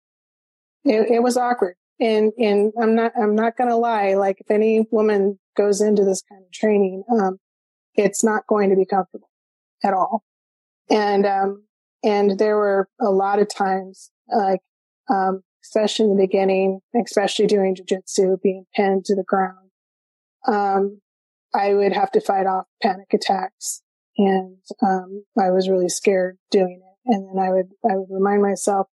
it, 0.85 1.11
it 1.11 1.23
was 1.23 1.37
awkward. 1.37 1.77
And, 2.01 2.33
and 2.39 2.73
I'm 2.81 2.95
not, 2.95 3.13
I'm 3.17 3.37
not 3.37 3.57
to 3.57 3.77
lie. 3.77 4.15
Like 4.15 4.41
if 4.41 4.51
any 4.51 4.87
woman 4.91 5.39
goes 5.57 5.81
into 5.81 6.05
this 6.05 6.23
kind 6.29 6.43
of 6.45 6.51
training, 6.53 7.05
um, 7.11 7.39
it's 7.95 8.25
not 8.25 8.47
going 8.49 8.71
to 8.71 8.77
be 8.77 8.85
comfortable 8.85 9.31
at 9.83 9.95
all. 9.95 10.25
And, 10.91 11.25
um, 11.25 11.65
and 12.05 12.39
there 12.39 12.57
were 12.57 12.89
a 13.01 13.11
lot 13.11 13.41
of 13.41 13.49
times, 13.49 14.11
like, 14.29 14.61
um, 15.09 15.43
especially 15.65 16.05
in 16.05 16.17
the 16.17 16.23
beginning, 16.23 16.81
especially 17.03 17.47
doing 17.47 17.75
jujitsu, 17.75 18.41
being 18.43 18.67
pinned 18.77 19.07
to 19.07 19.15
the 19.15 19.25
ground. 19.25 19.71
Um, 20.47 21.01
I 21.55 21.73
would 21.73 21.95
have 21.95 22.11
to 22.13 22.21
fight 22.21 22.47
off 22.47 22.67
panic 22.83 23.13
attacks 23.15 23.83
and, 24.19 24.59
um, 24.83 25.25
I 25.39 25.51
was 25.51 25.69
really 25.69 25.89
scared 25.89 26.37
doing 26.51 26.83
it. 26.83 27.13
And 27.13 27.29
then 27.29 27.43
I 27.43 27.51
would, 27.51 27.71
I 27.85 27.97
would 27.97 28.09
remind 28.11 28.43
myself 28.43 28.89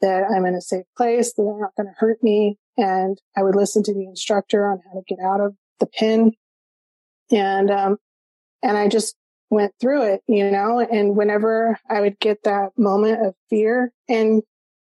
that 0.00 0.24
I'm 0.24 0.46
in 0.46 0.54
a 0.54 0.60
safe 0.60 0.86
place, 0.96 1.34
that 1.34 1.42
they're 1.42 1.60
not 1.60 1.74
going 1.76 1.86
to 1.86 1.98
hurt 1.98 2.22
me. 2.22 2.58
And 2.78 3.20
I 3.36 3.42
would 3.42 3.56
listen 3.56 3.82
to 3.84 3.94
the 3.94 4.04
instructor 4.04 4.66
on 4.66 4.80
how 4.84 4.98
to 4.98 5.04
get 5.06 5.18
out 5.24 5.40
of 5.40 5.54
the 5.80 5.86
pin. 5.86 6.32
And, 7.30 7.70
um, 7.70 7.96
and 8.62 8.76
I 8.76 8.88
just 8.88 9.16
went 9.50 9.72
through 9.80 10.02
it, 10.02 10.22
you 10.26 10.50
know, 10.50 10.80
and 10.80 11.16
whenever 11.16 11.78
I 11.88 12.00
would 12.00 12.18
get 12.18 12.42
that 12.44 12.70
moment 12.76 13.24
of 13.24 13.34
fear 13.48 13.92
and 14.08 14.42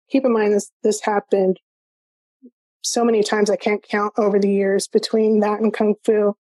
keep 0.10 0.26
in 0.26 0.34
mind 0.34 0.54
this, 0.54 0.71
this 0.84 1.02
happened 1.02 1.60
so 2.84 3.04
many 3.04 3.24
times 3.24 3.50
I 3.50 3.56
can't 3.56 3.84
count 3.84 4.13
over 4.17 4.39
the 4.39 4.52
years 4.52 4.88
between 4.88 5.39
that 5.39 5.60
and 5.62 5.74
Kung 5.74 5.95
Fu. 6.04 6.36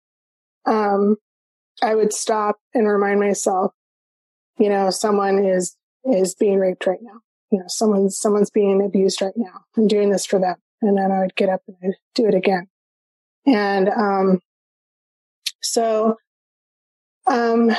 Um, 0.67 1.17
I 1.83 1.95
would 1.95 2.13
stop 2.13 2.57
and 2.75 2.89
remind 2.89 3.21
myself, 3.21 3.73
you 4.59 4.69
know, 4.69 4.91
someone 4.91 5.45
is, 5.45 5.77
is 6.05 6.35
being 6.35 6.59
raped 6.59 6.87
right 6.87 7.01
now. 7.01 7.21
You 7.51 7.61
know, 7.61 7.65
someone's, 7.69 8.19
someone's 8.19 8.51
being 8.51 8.85
abused 8.85 9.23
right 9.23 9.37
now. 9.37 9.65
I'm 9.77 9.87
doing 9.87 10.11
this 10.11 10.27
for 10.27 10.39
them. 10.39 10.57
And 10.83 10.97
then 10.97 11.11
I 11.11 11.21
would 11.21 11.35
get 11.35 11.49
up 11.49 11.63
and 11.67 11.77
I'd 11.83 11.95
do 12.15 12.27
it 12.27 12.35
again. 12.35 12.69
And, 13.47 13.89
um, 13.89 14.41
so, 15.61 16.17
um, 17.27 17.71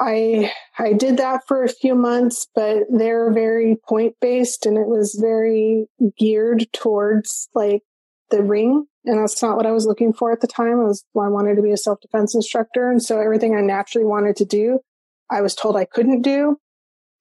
I 0.00 0.52
I 0.78 0.94
did 0.94 1.18
that 1.18 1.42
for 1.46 1.62
a 1.62 1.68
few 1.68 1.94
months, 1.94 2.48
but 2.54 2.84
they're 2.90 3.30
very 3.32 3.76
point 3.88 4.16
based 4.20 4.66
and 4.66 4.78
it 4.78 4.86
was 4.88 5.14
very 5.20 5.86
geared 6.18 6.66
towards 6.72 7.48
like 7.54 7.82
the 8.30 8.42
ring. 8.42 8.86
And 9.04 9.18
that's 9.18 9.42
not 9.42 9.56
what 9.56 9.66
I 9.66 9.72
was 9.72 9.86
looking 9.86 10.12
for 10.12 10.32
at 10.32 10.40
the 10.40 10.46
time. 10.46 10.80
I 10.80 10.84
was 10.84 11.04
I 11.16 11.28
wanted 11.28 11.56
to 11.56 11.62
be 11.62 11.72
a 11.72 11.76
self 11.76 12.00
defense 12.00 12.34
instructor. 12.34 12.90
And 12.90 13.02
so 13.02 13.20
everything 13.20 13.54
I 13.54 13.60
naturally 13.60 14.06
wanted 14.06 14.36
to 14.36 14.44
do, 14.44 14.80
I 15.30 15.42
was 15.42 15.54
told 15.54 15.76
I 15.76 15.84
couldn't 15.84 16.22
do. 16.22 16.58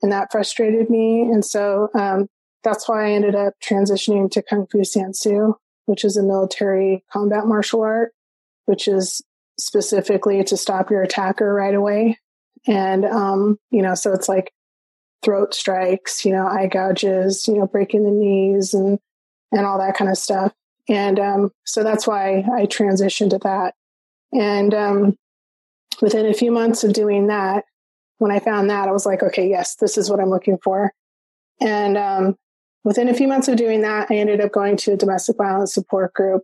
and 0.01 0.11
that 0.11 0.31
frustrated 0.31 0.89
me. 0.89 1.21
And 1.21 1.43
so, 1.43 1.89
um, 1.93 2.27
that's 2.63 2.89
why 2.89 3.07
I 3.07 3.11
ended 3.11 3.35
up 3.35 3.53
transitioning 3.63 4.29
to 4.31 4.41
Kung 4.41 4.67
Fu 4.67 4.83
San 4.83 5.13
Soo, 5.13 5.55
which 5.85 6.03
is 6.03 6.17
a 6.17 6.23
military 6.23 7.03
combat 7.11 7.45
martial 7.45 7.81
art, 7.81 8.13
which 8.65 8.87
is 8.87 9.21
specifically 9.57 10.43
to 10.43 10.57
stop 10.57 10.89
your 10.89 11.01
attacker 11.03 11.53
right 11.53 11.73
away. 11.73 12.17
And, 12.69 13.03
um, 13.03 13.57
you 13.71 13.81
know, 13.81 13.95
so 13.95 14.13
it's 14.13 14.29
like 14.29 14.53
throat 15.23 15.55
strikes, 15.55 16.23
you 16.23 16.31
know, 16.31 16.47
eye 16.47 16.67
gouges, 16.67 17.47
you 17.47 17.55
know, 17.55 17.65
breaking 17.65 18.03
the 18.03 18.11
knees 18.11 18.75
and, 18.75 18.99
and 19.51 19.65
all 19.65 19.79
that 19.79 19.97
kind 19.97 20.11
of 20.11 20.17
stuff. 20.17 20.53
And, 20.87 21.19
um, 21.19 21.51
so 21.65 21.83
that's 21.83 22.05
why 22.05 22.45
I 22.53 22.67
transitioned 22.67 23.31
to 23.31 23.39
that. 23.39 23.73
And, 24.31 24.73
um, 24.75 25.17
within 25.99 26.27
a 26.27 26.33
few 26.33 26.51
months 26.51 26.83
of 26.83 26.93
doing 26.93 27.27
that, 27.27 27.65
when 28.19 28.31
I 28.31 28.39
found 28.39 28.69
that, 28.69 28.87
I 28.87 28.91
was 28.91 29.05
like, 29.05 29.23
okay, 29.23 29.49
yes, 29.49 29.75
this 29.75 29.97
is 29.97 30.09
what 30.09 30.19
I'm 30.19 30.29
looking 30.29 30.59
for. 30.63 30.93
And, 31.59 31.97
um, 31.97 32.35
within 32.83 33.09
a 33.09 33.15
few 33.15 33.27
months 33.27 33.47
of 33.47 33.57
doing 33.57 33.81
that, 33.81 34.11
I 34.11 34.15
ended 34.17 34.41
up 34.41 34.51
going 34.51 34.77
to 34.77 34.93
a 34.93 34.97
domestic 34.97 35.37
violence 35.37 35.73
support 35.73 36.13
group, 36.13 36.43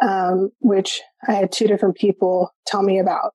um, 0.00 0.52
which 0.60 1.00
I 1.26 1.32
had 1.32 1.50
two 1.50 1.66
different 1.66 1.96
people 1.96 2.54
tell 2.64 2.82
me 2.82 3.00
about. 3.00 3.32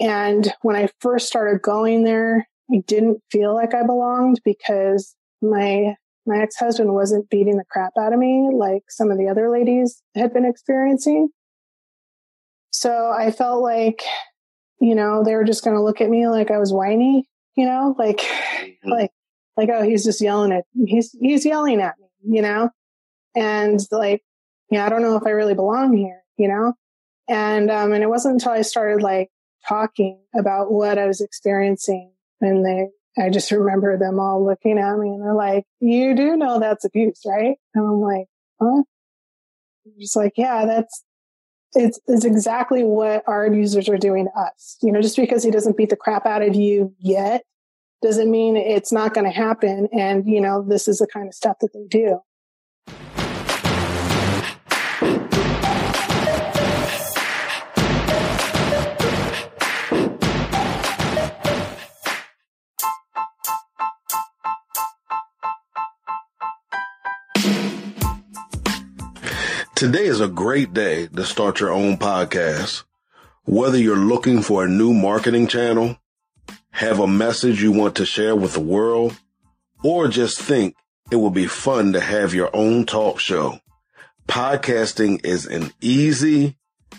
And 0.00 0.52
when 0.62 0.76
I 0.76 0.88
first 1.00 1.26
started 1.26 1.62
going 1.62 2.04
there, 2.04 2.48
I 2.72 2.82
didn't 2.86 3.22
feel 3.30 3.54
like 3.54 3.74
I 3.74 3.84
belonged 3.84 4.40
because 4.44 5.14
my 5.42 5.94
my 6.26 6.38
ex-husband 6.38 6.92
wasn't 6.92 7.28
beating 7.30 7.56
the 7.56 7.64
crap 7.70 7.92
out 7.98 8.12
of 8.12 8.18
me 8.18 8.50
like 8.52 8.82
some 8.88 9.10
of 9.10 9.18
the 9.18 9.28
other 9.28 9.50
ladies 9.50 10.02
had 10.14 10.32
been 10.32 10.44
experiencing. 10.44 11.30
So 12.70 13.10
I 13.10 13.30
felt 13.30 13.62
like, 13.62 14.02
you 14.80 14.94
know, 14.94 15.24
they 15.24 15.34
were 15.34 15.44
just 15.44 15.64
going 15.64 15.76
to 15.76 15.82
look 15.82 16.00
at 16.00 16.10
me 16.10 16.28
like 16.28 16.50
I 16.50 16.58
was 16.58 16.72
whiny, 16.72 17.26
you 17.56 17.66
know, 17.66 17.96
like, 17.98 18.18
mm-hmm. 18.18 18.90
like, 18.90 19.10
like, 19.56 19.70
oh, 19.72 19.82
he's 19.82 20.04
just 20.04 20.20
yelling 20.20 20.52
at, 20.52 20.64
he's, 20.86 21.16
he's 21.20 21.44
yelling 21.44 21.80
at 21.80 21.96
me, 21.98 22.36
you 22.36 22.42
know, 22.42 22.70
and 23.34 23.80
like, 23.90 24.22
yeah, 24.70 24.86
I 24.86 24.88
don't 24.88 25.02
know 25.02 25.16
if 25.16 25.26
I 25.26 25.30
really 25.30 25.54
belong 25.54 25.96
here, 25.96 26.22
you 26.36 26.48
know, 26.48 26.74
and, 27.28 27.70
um, 27.70 27.92
and 27.92 28.04
it 28.04 28.08
wasn't 28.08 28.34
until 28.34 28.52
I 28.52 28.62
started 28.62 29.02
like 29.02 29.30
talking 29.68 30.20
about 30.34 30.72
what 30.72 30.98
I 30.98 31.06
was 31.06 31.20
experiencing 31.20 32.12
and 32.40 32.64
they, 32.64 32.88
I 33.22 33.30
just 33.30 33.50
remember 33.50 33.98
them 33.98 34.18
all 34.18 34.44
looking 34.44 34.78
at 34.78 34.98
me 34.98 35.08
and 35.08 35.22
they're 35.22 35.34
like, 35.34 35.64
you 35.80 36.14
do 36.14 36.36
know 36.36 36.60
that's 36.60 36.84
abuse, 36.84 37.20
right? 37.26 37.56
And 37.74 37.86
I'm 37.86 38.00
like, 38.00 38.26
huh? 38.60 38.82
Just 39.98 40.16
like, 40.16 40.34
yeah, 40.36 40.64
that's, 40.64 41.04
it's, 41.74 42.00
it's 42.06 42.24
exactly 42.24 42.82
what 42.82 43.22
our 43.26 43.46
abusers 43.46 43.88
are 43.88 43.98
doing 43.98 44.26
to 44.26 44.40
us. 44.40 44.76
You 44.82 44.92
know, 44.92 45.02
just 45.02 45.16
because 45.16 45.42
he 45.42 45.50
doesn't 45.50 45.76
beat 45.76 45.90
the 45.90 45.96
crap 45.96 46.26
out 46.26 46.42
of 46.42 46.54
you 46.54 46.94
yet 46.98 47.42
doesn't 48.02 48.30
mean 48.30 48.56
it's 48.56 48.92
not 48.92 49.14
going 49.14 49.26
to 49.26 49.36
happen. 49.36 49.88
And, 49.92 50.26
you 50.26 50.40
know, 50.40 50.64
this 50.66 50.88
is 50.88 50.98
the 50.98 51.06
kind 51.06 51.28
of 51.28 51.34
stuff 51.34 51.58
that 51.60 51.72
they 51.74 51.86
do. 51.88 52.20
Today 69.80 70.04
is 70.04 70.20
a 70.20 70.28
great 70.28 70.74
day 70.74 71.06
to 71.06 71.24
start 71.24 71.58
your 71.58 71.72
own 71.72 71.96
podcast. 71.96 72.84
Whether 73.46 73.78
you're 73.78 73.96
looking 73.96 74.42
for 74.42 74.62
a 74.62 74.68
new 74.68 74.92
marketing 74.92 75.46
channel, 75.46 75.96
have 76.72 76.98
a 76.98 77.06
message 77.06 77.62
you 77.62 77.72
want 77.72 77.94
to 77.94 78.04
share 78.04 78.36
with 78.36 78.52
the 78.52 78.60
world, 78.60 79.16
or 79.82 80.08
just 80.08 80.38
think 80.38 80.76
it 81.10 81.16
would 81.16 81.32
be 81.32 81.46
fun 81.46 81.94
to 81.94 82.00
have 82.00 82.34
your 82.34 82.54
own 82.54 82.84
talk 82.84 83.20
show. 83.20 83.58
Podcasting 84.28 85.24
is 85.24 85.46
an 85.46 85.72
easy, 85.80 86.58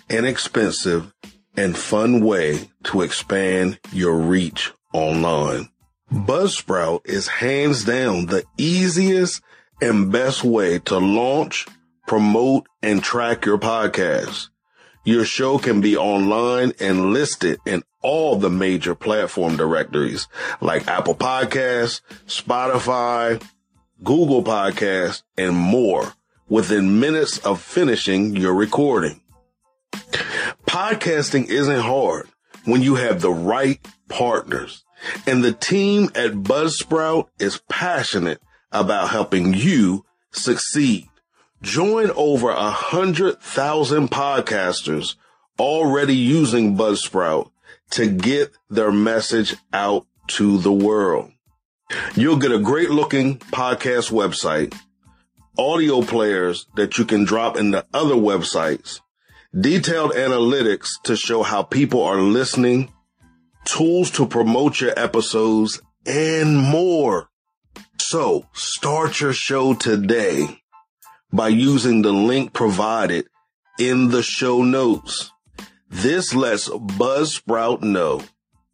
inexpensive, 0.10 1.14
and 1.56 1.78
fun 1.78 2.26
way 2.26 2.68
to 2.86 3.04
expand 3.04 3.80
your 3.94 4.18
reach 4.18 4.72
online. 4.92 5.70
Buzzsprout 6.12 7.02
is 7.06 7.28
hands 7.28 7.86
down 7.86 8.26
the 8.26 8.44
easiest 8.58 9.44
and 9.84 10.12
best 10.12 10.44
way 10.44 10.80
to 10.80 10.98
launch 10.98 11.68
promote, 12.12 12.68
and 12.84 13.02
track 13.02 13.46
your 13.46 13.58
podcast. 13.58 14.50
Your 15.06 15.24
show 15.24 15.58
can 15.58 15.80
be 15.80 15.96
online 15.96 16.74
and 16.78 17.14
listed 17.14 17.58
in 17.66 17.84
all 18.02 18.36
the 18.36 18.50
major 18.50 18.96
platform 18.96 19.56
directories 19.56 20.28
like 20.60 20.90
Apple 20.90 21.16
Podcasts, 21.16 22.02
Spotify, 22.28 23.42
Google 24.04 24.44
Podcasts, 24.44 25.24
and 25.38 25.56
more 25.56 26.12
within 26.50 27.00
minutes 27.00 27.38
of 27.38 27.62
finishing 27.62 28.36
your 28.36 28.56
recording. 28.56 29.22
Podcasting 30.68 31.48
isn't 31.48 31.80
hard 31.80 32.28
when 32.66 32.82
you 32.82 32.96
have 32.96 33.22
the 33.22 33.32
right 33.32 33.80
partners 34.10 34.84
and 35.26 35.46
the 35.46 35.54
team 35.54 36.10
at 36.14 36.34
Buzzsprout 36.34 37.30
is 37.40 37.62
passionate 37.70 38.42
about 38.70 39.12
helping 39.12 39.54
you 39.54 40.04
succeed. 40.34 41.08
Join 41.62 42.10
over 42.16 42.50
a 42.50 42.72
hundred 42.72 43.40
thousand 43.40 44.10
podcasters 44.10 45.16
already 45.60 46.16
using 46.16 46.76
Buzzsprout 46.76 47.52
to 47.92 48.10
get 48.10 48.52
their 48.72 48.92
message 48.92 49.56
out 49.72 50.08
to 50.30 50.58
the 50.58 50.72
world. 50.72 51.32
You'll 52.16 52.38
get 52.38 52.52
a 52.52 52.58
great 52.58 52.90
looking 52.90 53.38
podcast 53.38 54.12
website, 54.12 54.76
audio 55.56 56.02
players 56.02 56.66
that 56.78 56.98
you 56.98 57.06
can 57.06 57.26
drop 57.26 57.58
into 57.58 57.86
other 57.94 58.16
websites, 58.16 59.02
detailed 59.56 60.14
analytics 60.14 60.90
to 61.04 61.16
show 61.16 61.44
how 61.44 61.62
people 61.62 62.02
are 62.02 62.22
listening, 62.22 62.92
tools 63.66 64.10
to 64.12 64.26
promote 64.26 64.82
your 64.82 64.98
episodes, 64.98 65.80
and 66.08 66.58
more. 66.58 67.30
So 68.00 68.48
start 68.52 69.20
your 69.20 69.34
show 69.34 69.76
today 69.76 70.61
by 71.34 71.48
using 71.48 72.02
the 72.02 72.12
link 72.12 72.54
provided 72.54 73.28
in 73.80 74.10
the 74.10 74.24
show 74.24 74.64
notes. 74.64 75.32
This 75.90 76.34
lets 76.34 76.70
Buzzsprout 76.70 77.82
know 77.82 78.24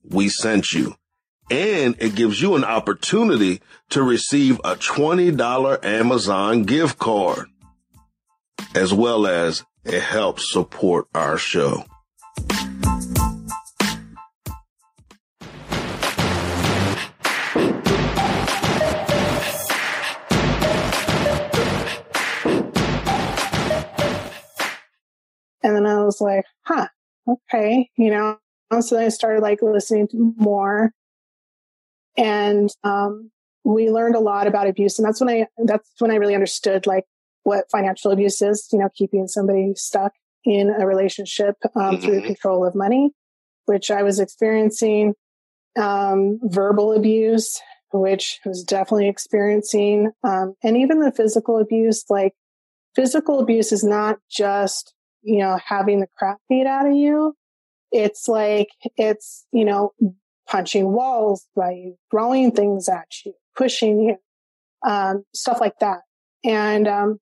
we 0.04 0.30
sent 0.30 0.72
you 0.72 0.96
and 1.50 1.96
it 2.00 2.16
gives 2.16 2.42
you 2.42 2.56
an 2.56 2.64
opportunity 2.64 3.62
to 3.90 4.04
receive 4.04 4.60
a 4.60 4.76
$20 4.76 5.86
Amazon 5.86 6.64
gift 6.64 7.00
card 7.00 7.48
as 8.76 8.94
well 8.94 9.26
as 9.26 9.64
it 9.86 10.02
helps 10.02 10.52
support 10.52 11.08
our 11.14 11.38
show. 11.38 11.86
And 25.68 25.76
then 25.76 25.86
I 25.86 26.02
was 26.02 26.22
like, 26.22 26.46
huh, 26.66 26.88
okay, 27.28 27.90
you 27.98 28.10
know. 28.10 28.38
So 28.80 28.96
then 28.96 29.06
I 29.06 29.10
started 29.10 29.42
like 29.42 29.62
listening 29.62 30.08
to 30.10 30.34
more. 30.38 30.94
And 32.16 32.70
um, 32.86 33.32
we 33.66 33.90
learned 33.90 34.16
a 34.16 34.22
lot 34.22 34.48
about 34.48 34.68
abuse. 34.68 34.98
And 34.98 35.06
that's 35.06 35.20
when 35.20 35.30
I 35.30 35.48
that's 35.66 35.90
when 36.00 36.12
I 36.12 36.16
really 36.16 36.36
understood 36.36 36.88
like 36.88 37.04
what 37.44 37.70
financial 37.70 38.12
abuse 38.12 38.42
is, 38.42 38.70
you 38.72 38.80
know, 38.80 38.88
keeping 38.96 39.28
somebody 39.28 39.74
stuck 39.76 40.14
in 40.46 40.70
a 40.70 40.88
relationship 40.88 41.56
um, 41.76 41.96
mm-hmm. 41.96 42.02
through 42.02 42.16
the 42.16 42.28
control 42.28 42.66
of 42.66 42.76
money, 42.76 43.12
which 43.66 43.92
I 43.92 44.04
was 44.04 44.22
experiencing. 44.22 45.16
Um, 45.78 46.40
verbal 46.42 46.94
abuse, 46.94 47.62
which 47.92 48.40
I 48.46 48.50
was 48.50 48.64
definitely 48.64 49.10
experiencing, 49.10 50.12
um, 50.24 50.56
and 50.64 50.76
even 50.76 51.02
the 51.02 51.12
physical 51.12 51.60
abuse. 51.60 52.04
Like 52.10 52.34
physical 52.96 53.40
abuse 53.42 53.72
is 53.72 53.84
not 53.84 54.18
just 54.32 54.96
you 55.28 55.40
know, 55.40 55.60
having 55.64 56.00
the 56.00 56.08
crap 56.18 56.38
beat 56.48 56.66
out 56.66 56.88
of 56.88 56.96
you. 56.96 57.36
It's 57.92 58.30
like, 58.30 58.70
it's, 58.96 59.46
you 59.52 59.66
know, 59.66 59.92
punching 60.48 60.90
walls 60.90 61.46
by 61.54 61.92
throwing 62.10 62.52
things 62.52 62.88
at 62.88 63.08
you, 63.26 63.34
pushing 63.54 64.00
you, 64.00 64.16
um, 64.90 65.26
stuff 65.34 65.60
like 65.60 65.80
that. 65.82 66.00
And, 66.46 66.88
um, 66.88 67.20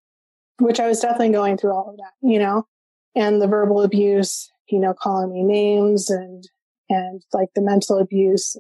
which 0.60 0.80
I 0.80 0.88
was 0.88 1.00
definitely 1.00 1.32
going 1.32 1.58
through 1.58 1.74
all 1.74 1.90
of 1.90 1.98
that, 1.98 2.12
you 2.22 2.38
know, 2.38 2.68
and 3.16 3.42
the 3.42 3.48
verbal 3.48 3.82
abuse, 3.82 4.52
you 4.70 4.80
know, 4.80 4.94
calling 4.94 5.34
me 5.34 5.44
names 5.44 6.12
and, 6.12 6.48
and 6.90 7.24
like 7.34 7.50
the 7.56 7.62
mental 7.62 7.98
abuse, 7.98 8.56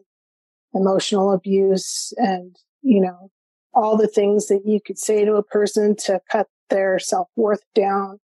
emotional 0.73 1.31
abuse 1.31 2.13
and, 2.17 2.55
you 2.81 2.99
know, 2.99 3.29
all 3.75 3.95
the 3.95 4.07
things 4.07 4.47
that 4.47 4.63
you 4.65 4.79
could 4.83 4.97
say 4.97 5.23
to 5.23 5.35
a 5.35 5.43
person 5.43 5.95
to 5.97 6.19
cut 6.31 6.47
their 6.71 6.97
self 6.97 7.27
worth 7.35 7.61
down 7.75 8.19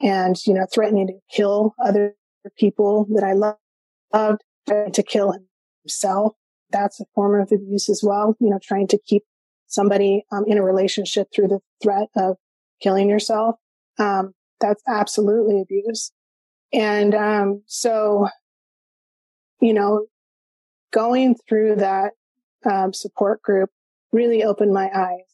and, 0.00 0.36
you 0.46 0.54
know, 0.54 0.66
threatening 0.72 1.06
to 1.06 1.14
kill 1.30 1.74
other 1.82 2.14
people 2.58 3.06
that 3.14 3.24
I 3.24 3.32
loved, 3.32 4.42
to 4.68 5.02
kill 5.02 5.34
himself. 5.82 6.34
that's 6.70 7.00
a 7.00 7.04
form 7.14 7.40
of 7.40 7.52
abuse 7.52 7.88
as 7.88 8.02
well. 8.02 8.36
You 8.40 8.50
know, 8.50 8.58
trying 8.62 8.88
to 8.88 8.98
keep 9.06 9.22
somebody 9.66 10.24
um, 10.32 10.44
in 10.46 10.58
a 10.58 10.62
relationship 10.62 11.28
through 11.34 11.48
the 11.48 11.60
threat 11.82 12.08
of 12.16 12.36
killing 12.80 13.08
yourself. 13.08 13.56
Um, 13.98 14.34
that's 14.60 14.82
absolutely 14.86 15.60
abuse. 15.60 16.12
And 16.72 17.14
um, 17.14 17.62
so, 17.66 18.28
you 19.60 19.72
know, 19.72 20.06
going 20.92 21.36
through 21.48 21.76
that 21.76 22.12
um, 22.64 22.92
support 22.92 23.42
group 23.42 23.70
really 24.12 24.42
opened 24.42 24.72
my 24.72 24.90
eyes. 24.94 25.24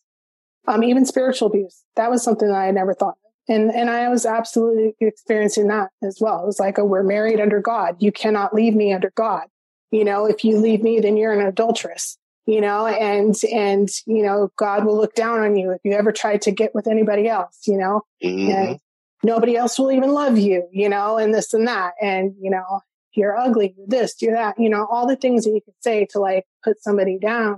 Um, 0.66 0.84
even 0.84 1.06
spiritual 1.06 1.48
abuse, 1.48 1.84
that 1.96 2.10
was 2.10 2.22
something 2.22 2.48
that 2.48 2.54
I 2.54 2.70
never 2.70 2.94
thought. 2.94 3.16
And, 3.50 3.72
and 3.72 3.90
I 3.90 4.08
was 4.08 4.24
absolutely 4.24 4.94
experiencing 5.00 5.66
that 5.68 5.90
as 6.04 6.18
well. 6.20 6.44
It 6.44 6.46
was 6.46 6.60
like, 6.60 6.78
oh, 6.78 6.84
we're 6.84 7.02
married 7.02 7.40
under 7.40 7.60
God. 7.60 7.96
You 7.98 8.12
cannot 8.12 8.54
leave 8.54 8.76
me 8.76 8.92
under 8.92 9.10
God. 9.16 9.48
You 9.90 10.04
know, 10.04 10.24
if 10.26 10.44
you 10.44 10.58
leave 10.58 10.84
me, 10.84 11.00
then 11.00 11.16
you're 11.16 11.32
an 11.32 11.44
adulteress, 11.44 12.16
you 12.46 12.60
know, 12.60 12.86
and, 12.86 13.34
and, 13.52 13.88
you 14.06 14.22
know, 14.22 14.50
God 14.56 14.84
will 14.84 14.96
look 14.96 15.16
down 15.16 15.40
on 15.40 15.56
you 15.56 15.72
if 15.72 15.80
you 15.82 15.94
ever 15.94 16.12
try 16.12 16.36
to 16.36 16.52
get 16.52 16.76
with 16.76 16.86
anybody 16.86 17.26
else, 17.26 17.62
you 17.66 17.76
know, 17.76 18.02
mm-hmm. 18.22 18.52
and 18.52 18.78
nobody 19.24 19.56
else 19.56 19.80
will 19.80 19.90
even 19.90 20.12
love 20.12 20.38
you, 20.38 20.68
you 20.70 20.88
know, 20.88 21.18
and 21.18 21.34
this 21.34 21.52
and 21.52 21.66
that. 21.66 21.94
And, 22.00 22.36
you 22.40 22.52
know, 22.52 22.82
you're 23.14 23.36
ugly, 23.36 23.74
you're 23.76 23.88
this, 23.88 24.14
you're 24.22 24.34
that, 24.34 24.60
you 24.60 24.70
know, 24.70 24.86
all 24.88 25.08
the 25.08 25.16
things 25.16 25.42
that 25.42 25.50
you 25.50 25.60
could 25.64 25.74
say 25.80 26.06
to 26.10 26.20
like 26.20 26.44
put 26.62 26.80
somebody 26.80 27.18
down. 27.18 27.54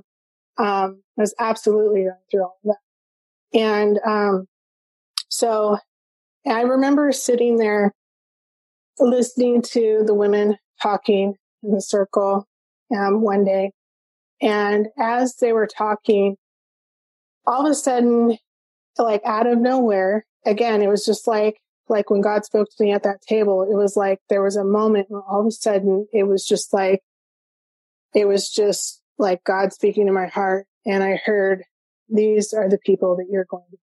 Um, 0.57 1.03
I 1.19 1.21
was 1.21 1.35
absolutely 1.39 2.05
going 2.05 2.17
through 2.31 2.45
all 2.45 2.59
of 2.65 2.71
that. 3.53 3.59
And, 3.61 4.01
um, 4.07 4.47
so 5.33 5.79
I 6.47 6.61
remember 6.61 7.11
sitting 7.11 7.57
there 7.57 7.95
listening 8.99 9.63
to 9.63 10.03
the 10.07 10.13
women 10.13 10.59
talking 10.83 11.37
in 11.63 11.71
the 11.71 11.81
circle, 11.81 12.47
um, 12.95 13.23
one 13.23 13.43
day. 13.43 13.71
And 14.43 14.89
as 14.99 15.37
they 15.37 15.55
were 15.55 15.67
talking, 15.67 16.37
all 17.47 17.65
of 17.65 17.73
a 17.73 17.75
sudden, 17.75 18.37
like 18.99 19.23
out 19.25 19.47
of 19.47 19.57
nowhere, 19.57 20.27
again, 20.45 20.83
it 20.83 20.89
was 20.89 21.07
just 21.07 21.27
like, 21.27 21.57
like 21.89 22.11
when 22.11 22.21
God 22.21 22.45
spoke 22.45 22.69
to 22.69 22.85
me 22.85 22.93
at 22.93 23.05
that 23.05 23.23
table, 23.27 23.63
it 23.63 23.75
was 23.75 23.97
like 23.97 24.19
there 24.29 24.43
was 24.43 24.57
a 24.57 24.65
moment 24.65 25.07
where 25.09 25.23
all 25.23 25.41
of 25.41 25.47
a 25.47 25.51
sudden 25.51 26.07
it 26.13 26.25
was 26.25 26.47
just 26.47 26.75
like, 26.75 27.01
it 28.15 28.29
was 28.29 28.51
just 28.51 29.01
like 29.17 29.43
God 29.45 29.73
speaking 29.73 30.09
to 30.09 30.13
my 30.13 30.27
heart. 30.27 30.67
And 30.85 31.03
I 31.03 31.17
heard, 31.17 31.63
these 32.11 32.53
are 32.53 32.69
the 32.69 32.79
people 32.85 33.17
that 33.17 33.29
you're 33.31 33.47
going 33.49 33.65
to 33.71 33.79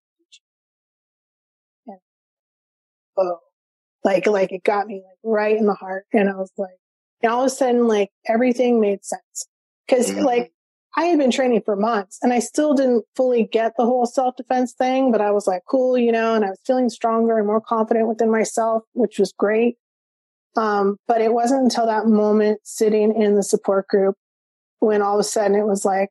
like, 4.03 4.27
like 4.27 4.51
it 4.51 4.63
got 4.63 4.87
me 4.87 4.95
like 5.05 5.17
right 5.23 5.57
in 5.57 5.65
the 5.65 5.73
heart. 5.73 6.05
And 6.13 6.29
I 6.29 6.35
was 6.35 6.51
like, 6.57 6.77
and 7.21 7.31
all 7.31 7.41
of 7.41 7.47
a 7.47 7.49
sudden, 7.49 7.87
like 7.87 8.09
everything 8.27 8.79
made 8.79 9.03
sense. 9.03 9.47
because 9.87 10.09
mm-hmm. 10.09 10.23
like 10.23 10.51
I 10.95 11.05
had 11.05 11.19
been 11.19 11.31
training 11.31 11.61
for 11.63 11.75
months 11.75 12.17
and 12.21 12.33
I 12.33 12.39
still 12.39 12.73
didn't 12.73 13.05
fully 13.15 13.43
get 13.43 13.73
the 13.77 13.85
whole 13.85 14.05
self 14.05 14.35
defense 14.35 14.73
thing, 14.73 15.11
but 15.11 15.21
I 15.21 15.31
was 15.31 15.47
like, 15.47 15.61
cool, 15.69 15.97
you 15.97 16.11
know, 16.11 16.35
and 16.35 16.43
I 16.43 16.49
was 16.49 16.59
feeling 16.65 16.89
stronger 16.89 17.37
and 17.37 17.47
more 17.47 17.61
confident 17.61 18.07
within 18.07 18.31
myself, 18.31 18.83
which 18.93 19.19
was 19.19 19.33
great. 19.37 19.75
Um, 20.55 20.97
but 21.07 21.21
it 21.21 21.31
wasn't 21.31 21.63
until 21.63 21.85
that 21.85 22.07
moment 22.07 22.61
sitting 22.63 23.21
in 23.21 23.35
the 23.35 23.43
support 23.43 23.87
group 23.87 24.15
when 24.79 25.01
all 25.01 25.15
of 25.15 25.19
a 25.19 25.23
sudden 25.23 25.55
it 25.55 25.65
was 25.65 25.85
like, 25.85 26.09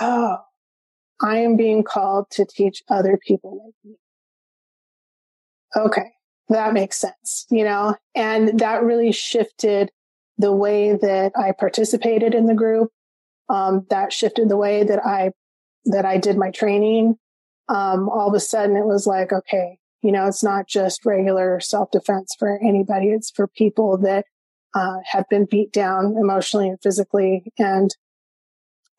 oh, 0.00 0.38
I 1.22 1.38
am 1.38 1.56
being 1.56 1.82
called 1.82 2.26
to 2.32 2.44
teach 2.44 2.82
other 2.90 3.18
people 3.26 3.62
like 3.64 3.74
me. 3.84 3.96
Okay. 5.74 6.10
That 6.52 6.74
makes 6.74 6.98
sense, 6.98 7.46
you 7.50 7.64
know, 7.64 7.96
and 8.14 8.60
that 8.60 8.82
really 8.82 9.12
shifted 9.12 9.90
the 10.38 10.52
way 10.52 10.94
that 10.94 11.32
I 11.36 11.52
participated 11.52 12.34
in 12.34 12.46
the 12.46 12.54
group 12.54 12.90
um, 13.48 13.86
that 13.90 14.12
shifted 14.12 14.48
the 14.48 14.56
way 14.56 14.82
that 14.82 15.04
I 15.04 15.32
that 15.86 16.04
I 16.04 16.16
did 16.16 16.36
my 16.36 16.50
training. 16.50 17.16
Um, 17.68 18.08
all 18.08 18.28
of 18.28 18.34
a 18.34 18.40
sudden, 18.40 18.76
it 18.76 18.84
was 18.86 19.06
like, 19.06 19.32
okay, 19.32 19.78
you 20.02 20.12
know, 20.12 20.26
it's 20.26 20.42
not 20.42 20.66
just 20.68 21.04
regular 21.04 21.60
self 21.60 21.90
defense 21.90 22.34
for 22.38 22.58
anybody; 22.62 23.08
it's 23.08 23.30
for 23.30 23.46
people 23.46 23.98
that 23.98 24.24
uh, 24.74 24.98
have 25.04 25.28
been 25.28 25.46
beat 25.50 25.72
down 25.72 26.16
emotionally 26.16 26.68
and 26.68 26.78
physically, 26.82 27.52
and 27.58 27.94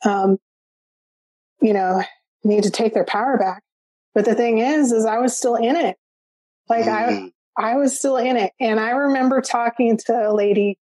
um, 0.06 0.38
you 1.62 1.74
know, 1.74 2.04
need 2.44 2.64
to 2.64 2.72
take 2.72 2.94
their 2.94 3.06
power 3.06 3.38
back. 3.38 3.64
But 4.14 4.26
the 4.26 4.36
thing 4.36 4.60
is, 4.60 4.92
is 4.92 5.06
I 5.06 5.18
was 5.18 5.36
still 5.36 5.56
in 5.56 5.76
it. 5.76 5.98
Like 6.70 6.86
mm-hmm. 6.86 7.28
I, 7.58 7.76
was 7.76 7.98
still 7.98 8.18
in 8.18 8.38
it. 8.38 8.52
And 8.60 8.80
I 8.80 8.92
remember 8.92 9.42
talking 9.42 9.98
to 10.06 10.30
a 10.30 10.34
lady, 10.34 10.78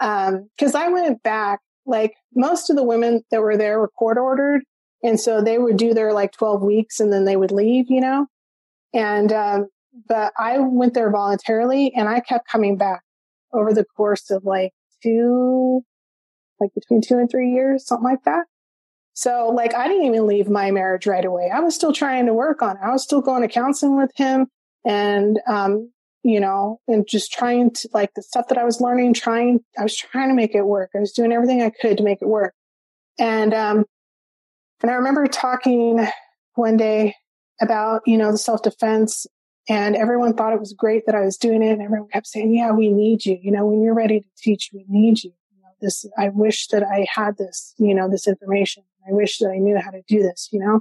um, 0.00 0.48
cause 0.58 0.74
I 0.74 0.88
went 0.88 1.22
back 1.22 1.60
like 1.86 2.14
most 2.34 2.70
of 2.70 2.76
the 2.76 2.82
women 2.82 3.22
that 3.30 3.40
were 3.40 3.56
there 3.56 3.78
were 3.78 3.88
court 3.88 4.18
ordered. 4.18 4.62
And 5.02 5.20
so 5.20 5.42
they 5.42 5.58
would 5.58 5.76
do 5.76 5.94
their 5.94 6.12
like 6.12 6.32
12 6.32 6.62
weeks 6.62 7.00
and 7.00 7.12
then 7.12 7.24
they 7.24 7.36
would 7.36 7.52
leave, 7.52 7.86
you 7.88 8.00
know? 8.00 8.26
And, 8.92 9.32
um, 9.32 9.68
but 10.08 10.32
I 10.38 10.58
went 10.58 10.94
there 10.94 11.10
voluntarily 11.10 11.92
and 11.94 12.08
I 12.08 12.20
kept 12.20 12.48
coming 12.48 12.76
back 12.76 13.02
over 13.52 13.72
the 13.72 13.84
course 13.84 14.30
of 14.30 14.44
like 14.44 14.72
two, 15.02 15.82
like 16.60 16.70
between 16.74 17.00
two 17.00 17.18
and 17.18 17.30
three 17.30 17.52
years, 17.52 17.86
something 17.86 18.04
like 18.04 18.24
that. 18.24 18.46
So 19.14 19.48
like 19.48 19.74
I 19.74 19.88
didn't 19.88 20.04
even 20.04 20.26
leave 20.26 20.48
my 20.48 20.70
marriage 20.70 21.06
right 21.06 21.24
away. 21.24 21.50
I 21.52 21.60
was 21.60 21.74
still 21.74 21.92
trying 21.92 22.26
to 22.26 22.34
work 22.34 22.60
on 22.60 22.76
it. 22.76 22.82
I 22.82 22.90
was 22.90 23.02
still 23.02 23.22
going 23.22 23.42
to 23.42 23.48
counseling 23.48 23.96
with 23.96 24.10
him 24.14 24.48
and 24.84 25.40
um, 25.48 25.90
you 26.26 26.40
know, 26.40 26.80
and 26.88 27.06
just 27.06 27.30
trying 27.30 27.70
to 27.70 27.88
like 27.94 28.12
the 28.14 28.22
stuff 28.22 28.48
that 28.48 28.58
I 28.58 28.64
was 28.64 28.80
learning, 28.80 29.14
trying, 29.14 29.60
I 29.78 29.84
was 29.84 29.96
trying 29.96 30.28
to 30.28 30.34
make 30.34 30.56
it 30.56 30.66
work. 30.66 30.90
I 30.92 30.98
was 30.98 31.12
doing 31.12 31.30
everything 31.30 31.62
I 31.62 31.70
could 31.70 31.98
to 31.98 32.02
make 32.02 32.20
it 32.20 32.26
work. 32.26 32.52
And, 33.16 33.54
um, 33.54 33.84
and 34.82 34.90
I 34.90 34.94
remember 34.94 35.28
talking 35.28 36.04
one 36.56 36.76
day 36.76 37.14
about, 37.60 38.02
you 38.06 38.16
know, 38.16 38.32
the 38.32 38.38
self 38.38 38.62
defense 38.62 39.28
and 39.68 39.94
everyone 39.94 40.34
thought 40.34 40.52
it 40.52 40.58
was 40.58 40.72
great 40.72 41.06
that 41.06 41.14
I 41.14 41.20
was 41.20 41.36
doing 41.36 41.62
it. 41.62 41.70
And 41.70 41.82
everyone 41.82 42.08
kept 42.08 42.26
saying, 42.26 42.52
yeah, 42.52 42.72
we 42.72 42.88
need 42.88 43.24
you. 43.24 43.38
You 43.40 43.52
know, 43.52 43.64
when 43.64 43.80
you're 43.80 43.94
ready 43.94 44.18
to 44.18 44.26
teach, 44.36 44.70
we 44.74 44.84
need 44.88 45.22
you. 45.22 45.30
you 45.52 45.62
know, 45.62 45.68
this, 45.80 46.04
I 46.18 46.30
wish 46.30 46.66
that 46.68 46.82
I 46.82 47.06
had 47.08 47.36
this, 47.38 47.72
you 47.78 47.94
know, 47.94 48.10
this 48.10 48.26
information. 48.26 48.82
I 49.08 49.12
wish 49.12 49.38
that 49.38 49.50
I 49.50 49.58
knew 49.58 49.78
how 49.78 49.92
to 49.92 50.02
do 50.08 50.24
this, 50.24 50.48
you 50.50 50.58
know? 50.58 50.80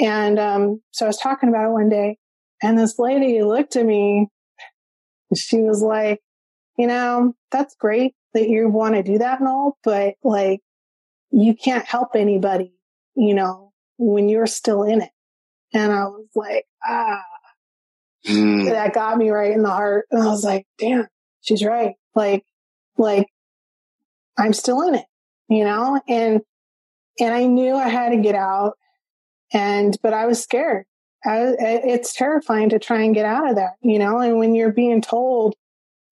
And, 0.00 0.40
um, 0.40 0.82
so 0.90 1.06
I 1.06 1.08
was 1.08 1.16
talking 1.16 1.48
about 1.48 1.66
it 1.66 1.72
one 1.72 1.88
day 1.88 2.18
and 2.60 2.76
this 2.76 2.98
lady 2.98 3.42
looked 3.42 3.76
at 3.76 3.86
me 3.86 4.28
she 5.36 5.60
was 5.60 5.82
like, 5.82 6.20
you 6.76 6.86
know, 6.86 7.34
that's 7.50 7.74
great 7.74 8.14
that 8.34 8.48
you 8.48 8.68
want 8.68 8.94
to 8.94 9.02
do 9.02 9.18
that 9.18 9.40
and 9.40 9.48
all, 9.48 9.78
but 9.82 10.14
like, 10.22 10.60
you 11.30 11.54
can't 11.54 11.84
help 11.84 12.10
anybody, 12.14 12.72
you 13.14 13.34
know, 13.34 13.72
when 13.98 14.28
you're 14.28 14.46
still 14.46 14.82
in 14.82 15.02
it. 15.02 15.10
And 15.74 15.92
I 15.92 16.04
was 16.04 16.28
like, 16.34 16.64
ah, 16.84 17.22
mm. 18.26 18.70
that 18.70 18.94
got 18.94 19.18
me 19.18 19.28
right 19.28 19.52
in 19.52 19.62
the 19.62 19.70
heart. 19.70 20.06
And 20.10 20.22
I 20.22 20.26
was 20.26 20.44
like, 20.44 20.66
damn, 20.78 21.06
she's 21.42 21.64
right. 21.64 21.94
Like, 22.14 22.44
like 22.96 23.26
I'm 24.38 24.52
still 24.52 24.82
in 24.82 24.94
it, 24.94 25.04
you 25.48 25.64
know, 25.64 26.00
and, 26.08 26.40
and 27.20 27.34
I 27.34 27.44
knew 27.44 27.74
I 27.74 27.88
had 27.88 28.10
to 28.10 28.18
get 28.18 28.34
out 28.34 28.78
and, 29.52 29.96
but 30.02 30.14
I 30.14 30.26
was 30.26 30.42
scared 30.42 30.86
I, 31.24 31.56
it's 31.58 32.14
terrifying 32.14 32.68
to 32.70 32.78
try 32.78 33.02
and 33.02 33.14
get 33.14 33.24
out 33.24 33.50
of 33.50 33.56
that, 33.56 33.72
you 33.80 33.98
know, 33.98 34.18
and 34.18 34.38
when 34.38 34.54
you're 34.54 34.72
being 34.72 35.02
told 35.02 35.54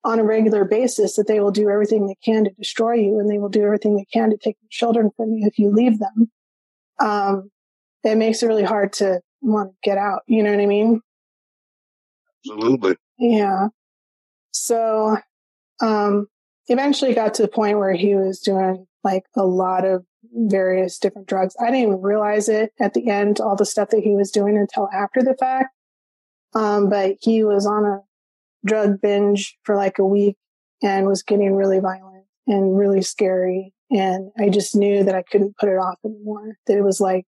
on 0.04 0.18
a 0.18 0.24
regular 0.24 0.64
basis 0.64 1.16
that 1.16 1.26
they 1.26 1.40
will 1.40 1.50
do 1.50 1.68
everything 1.68 2.06
they 2.06 2.16
can 2.24 2.44
to 2.44 2.50
destroy 2.50 2.94
you 2.94 3.18
and 3.18 3.30
they 3.30 3.38
will 3.38 3.48
do 3.48 3.64
everything 3.64 3.96
they 3.96 4.06
can 4.12 4.30
to 4.30 4.36
take 4.36 4.56
your 4.62 4.68
children 4.70 5.10
from 5.16 5.32
you 5.32 5.46
if 5.46 5.58
you 5.58 5.70
leave 5.70 5.98
them, 5.98 6.30
um, 7.00 7.50
it 8.04 8.16
makes 8.16 8.42
it 8.42 8.46
really 8.46 8.64
hard 8.64 8.92
to 8.94 9.20
want 9.42 9.70
to 9.70 9.76
get 9.82 9.98
out. 9.98 10.22
You 10.26 10.42
know 10.42 10.50
what 10.50 10.60
I 10.60 10.66
mean? 10.66 11.00
Absolutely. 12.48 12.96
Yeah. 13.18 13.68
So, 14.52 15.18
um, 15.80 16.28
eventually 16.68 17.14
got 17.14 17.34
to 17.34 17.42
the 17.42 17.48
point 17.48 17.78
where 17.78 17.92
he 17.92 18.14
was 18.14 18.40
doing 18.40 18.86
like 19.06 19.22
a 19.36 19.46
lot 19.46 19.84
of 19.84 20.04
various 20.32 20.98
different 20.98 21.28
drugs. 21.28 21.54
I 21.60 21.66
didn't 21.66 21.82
even 21.82 22.02
realize 22.02 22.48
it 22.48 22.72
at 22.80 22.92
the 22.92 23.08
end, 23.08 23.40
all 23.40 23.54
the 23.54 23.64
stuff 23.64 23.90
that 23.90 24.02
he 24.02 24.16
was 24.16 24.32
doing 24.32 24.58
until 24.58 24.88
after 24.92 25.22
the 25.22 25.36
fact. 25.38 25.68
Um, 26.54 26.88
but 26.88 27.16
he 27.20 27.44
was 27.44 27.66
on 27.66 27.84
a 27.84 28.00
drug 28.66 29.00
binge 29.00 29.56
for 29.62 29.76
like 29.76 30.00
a 30.00 30.04
week 30.04 30.36
and 30.82 31.06
was 31.06 31.22
getting 31.22 31.54
really 31.54 31.78
violent 31.78 32.24
and 32.48 32.76
really 32.76 33.00
scary. 33.00 33.72
And 33.90 34.30
I 34.38 34.48
just 34.48 34.74
knew 34.74 35.04
that 35.04 35.14
I 35.14 35.22
couldn't 35.22 35.56
put 35.56 35.68
it 35.68 35.78
off 35.78 35.98
anymore. 36.04 36.56
That 36.66 36.76
it 36.76 36.82
was 36.82 37.00
like, 37.00 37.24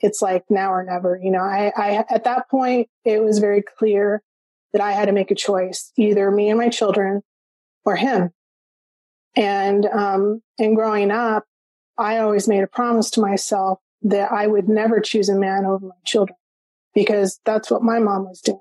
it's 0.00 0.22
like 0.22 0.44
now 0.48 0.72
or 0.72 0.82
never. 0.82 1.20
You 1.22 1.32
know, 1.32 1.42
I, 1.42 1.70
I, 1.76 2.04
at 2.08 2.24
that 2.24 2.48
point, 2.48 2.88
it 3.04 3.22
was 3.22 3.38
very 3.38 3.62
clear 3.78 4.22
that 4.72 4.80
I 4.80 4.92
had 4.92 5.06
to 5.06 5.12
make 5.12 5.30
a 5.30 5.34
choice, 5.34 5.92
either 5.98 6.30
me 6.30 6.48
and 6.48 6.58
my 6.58 6.70
children 6.70 7.20
or 7.84 7.96
him. 7.96 8.30
And, 9.36 9.86
um, 9.86 10.42
and 10.58 10.76
growing 10.76 11.10
up, 11.10 11.44
I 11.98 12.18
always 12.18 12.48
made 12.48 12.62
a 12.62 12.66
promise 12.66 13.10
to 13.12 13.20
myself 13.20 13.78
that 14.02 14.32
I 14.32 14.46
would 14.46 14.68
never 14.68 15.00
choose 15.00 15.28
a 15.28 15.34
man 15.34 15.64
over 15.66 15.86
my 15.86 15.94
children 16.04 16.36
because 16.94 17.40
that's 17.44 17.70
what 17.70 17.82
my 17.82 17.98
mom 17.98 18.24
was 18.24 18.40
doing. 18.40 18.60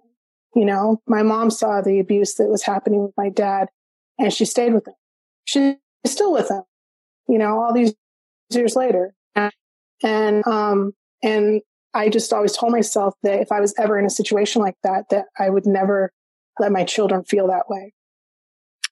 You 0.56 0.66
know, 0.66 1.02
my 1.08 1.24
mom 1.24 1.50
saw 1.52 1.82
the 1.82 2.00
abuse 2.00 2.36
that 2.36 2.50
was 2.50 2.64
happening 2.64 3.04
with 3.04 3.14
my 3.16 3.30
dad 3.30 3.70
and 4.18 4.34
she 4.34 4.46
stayed 4.46 4.74
with 4.74 4.88
him. 4.88 4.96
She's 5.46 5.76
still 6.06 6.34
with 6.34 6.50
him, 6.50 6.64
you 7.28 7.38
know, 7.38 7.62
all 7.62 7.74
these 7.74 7.94
years 8.52 8.76
later. 8.76 9.14
And, 10.04 10.46
um, 10.48 10.94
and 11.24 11.62
I 11.94 12.10
just 12.10 12.32
always 12.34 12.56
told 12.56 12.72
myself 12.72 13.16
that 13.24 13.42
if 13.42 13.52
I 13.52 13.60
was 13.60 13.74
ever 13.78 13.98
in 13.98 14.06
a 14.06 14.10
situation 14.10 14.62
like 14.62 14.78
that, 14.84 15.06
that 15.10 15.26
I 15.38 15.50
would 15.50 15.66
never 15.66 16.12
let 16.60 16.72
my 16.72 16.84
children 16.84 17.24
feel 17.24 17.48
that 17.48 17.70
way. 17.70 17.94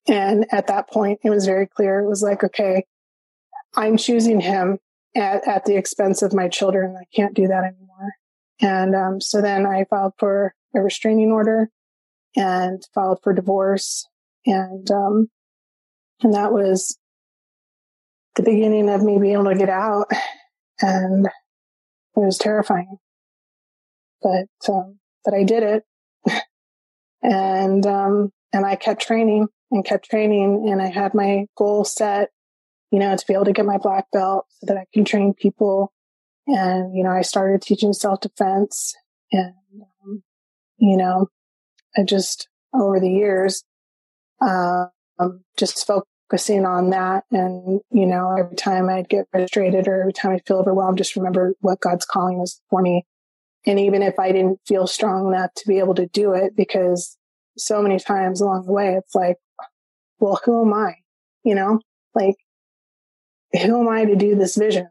And 0.07 0.45
at 0.51 0.67
that 0.67 0.89
point, 0.89 1.19
it 1.23 1.29
was 1.29 1.45
very 1.45 1.67
clear. 1.67 1.99
It 1.99 2.07
was 2.07 2.23
like, 2.23 2.43
okay, 2.43 2.85
I'm 3.75 3.97
choosing 3.97 4.39
him 4.39 4.79
at, 5.15 5.47
at 5.47 5.65
the 5.65 5.75
expense 5.75 6.21
of 6.21 6.33
my 6.33 6.47
children. 6.47 6.95
I 6.99 7.05
can't 7.13 7.33
do 7.33 7.47
that 7.47 7.63
anymore. 7.63 8.13
And 8.61 8.95
um, 8.95 9.21
so 9.21 9.41
then 9.41 9.65
I 9.65 9.85
filed 9.89 10.13
for 10.17 10.53
a 10.75 10.81
restraining 10.81 11.31
order 11.31 11.69
and 12.35 12.81
filed 12.93 13.19
for 13.23 13.33
divorce. 13.33 14.07
And 14.45 14.89
um, 14.89 15.29
and 16.23 16.33
that 16.33 16.53
was 16.53 16.97
the 18.35 18.43
beginning 18.43 18.89
of 18.89 19.03
me 19.03 19.19
being 19.19 19.33
able 19.33 19.45
to 19.45 19.55
get 19.55 19.69
out. 19.69 20.07
And 20.79 21.25
it 21.25 21.31
was 22.19 22.37
terrifying, 22.37 22.97
but 24.21 24.47
um, 24.69 24.99
but 25.25 25.33
I 25.33 25.43
did 25.43 25.63
it. 25.63 25.83
and 27.23 27.85
um, 27.85 28.31
and 28.53 28.65
I 28.65 28.75
kept 28.75 29.01
training 29.01 29.47
and 29.71 29.85
kept 29.85 30.09
training, 30.09 30.69
and 30.69 30.81
I 30.81 30.87
had 30.87 31.13
my 31.13 31.45
goal 31.55 31.83
set 31.83 32.29
you 32.91 32.99
know, 32.99 33.15
to 33.15 33.25
be 33.27 33.33
able 33.33 33.45
to 33.45 33.53
get 33.53 33.65
my 33.65 33.77
black 33.77 34.05
belt 34.11 34.45
so 34.49 34.67
that 34.67 34.77
I 34.77 34.85
can 34.93 35.05
train 35.05 35.33
people. 35.33 35.91
And, 36.47 36.95
you 36.95 37.03
know, 37.03 37.11
I 37.11 37.21
started 37.21 37.61
teaching 37.61 37.93
self 37.93 38.21
defense 38.21 38.95
and, 39.31 39.53
um, 40.05 40.23
you 40.77 40.95
know, 40.95 41.27
I 41.97 42.03
just 42.03 42.47
over 42.73 42.99
the 42.99 43.09
years, 43.09 43.63
um, 44.41 44.89
just 45.57 45.85
focusing 45.85 46.65
on 46.65 46.91
that. 46.91 47.25
And, 47.31 47.81
you 47.91 48.05
know, 48.05 48.35
every 48.37 48.55
time 48.55 48.87
I'd 48.87 49.09
get 49.09 49.27
frustrated 49.31 49.87
or 49.87 50.01
every 50.01 50.13
time 50.13 50.31
I 50.31 50.39
feel 50.47 50.57
overwhelmed, 50.57 50.99
just 50.99 51.15
remember 51.15 51.55
what 51.59 51.81
God's 51.81 52.05
calling 52.05 52.39
was 52.39 52.61
for 52.69 52.81
me. 52.81 53.05
And 53.65 53.79
even 53.79 54.01
if 54.01 54.17
I 54.17 54.31
didn't 54.31 54.61
feel 54.65 54.87
strong 54.87 55.27
enough 55.27 55.53
to 55.57 55.67
be 55.67 55.79
able 55.79 55.95
to 55.95 56.07
do 56.07 56.33
it, 56.33 56.55
because 56.55 57.17
so 57.57 57.81
many 57.81 57.99
times 57.99 58.39
along 58.39 58.65
the 58.65 58.71
way, 58.71 58.95
it's 58.95 59.15
like, 59.15 59.37
well, 60.19 60.39
who 60.43 60.65
am 60.65 60.73
I? 60.73 60.95
You 61.43 61.55
know, 61.55 61.79
like 62.13 62.35
who 63.53 63.81
am 63.81 63.89
I 63.89 64.05
to 64.05 64.15
do 64.15 64.35
this 64.35 64.55
vision? 64.55 64.87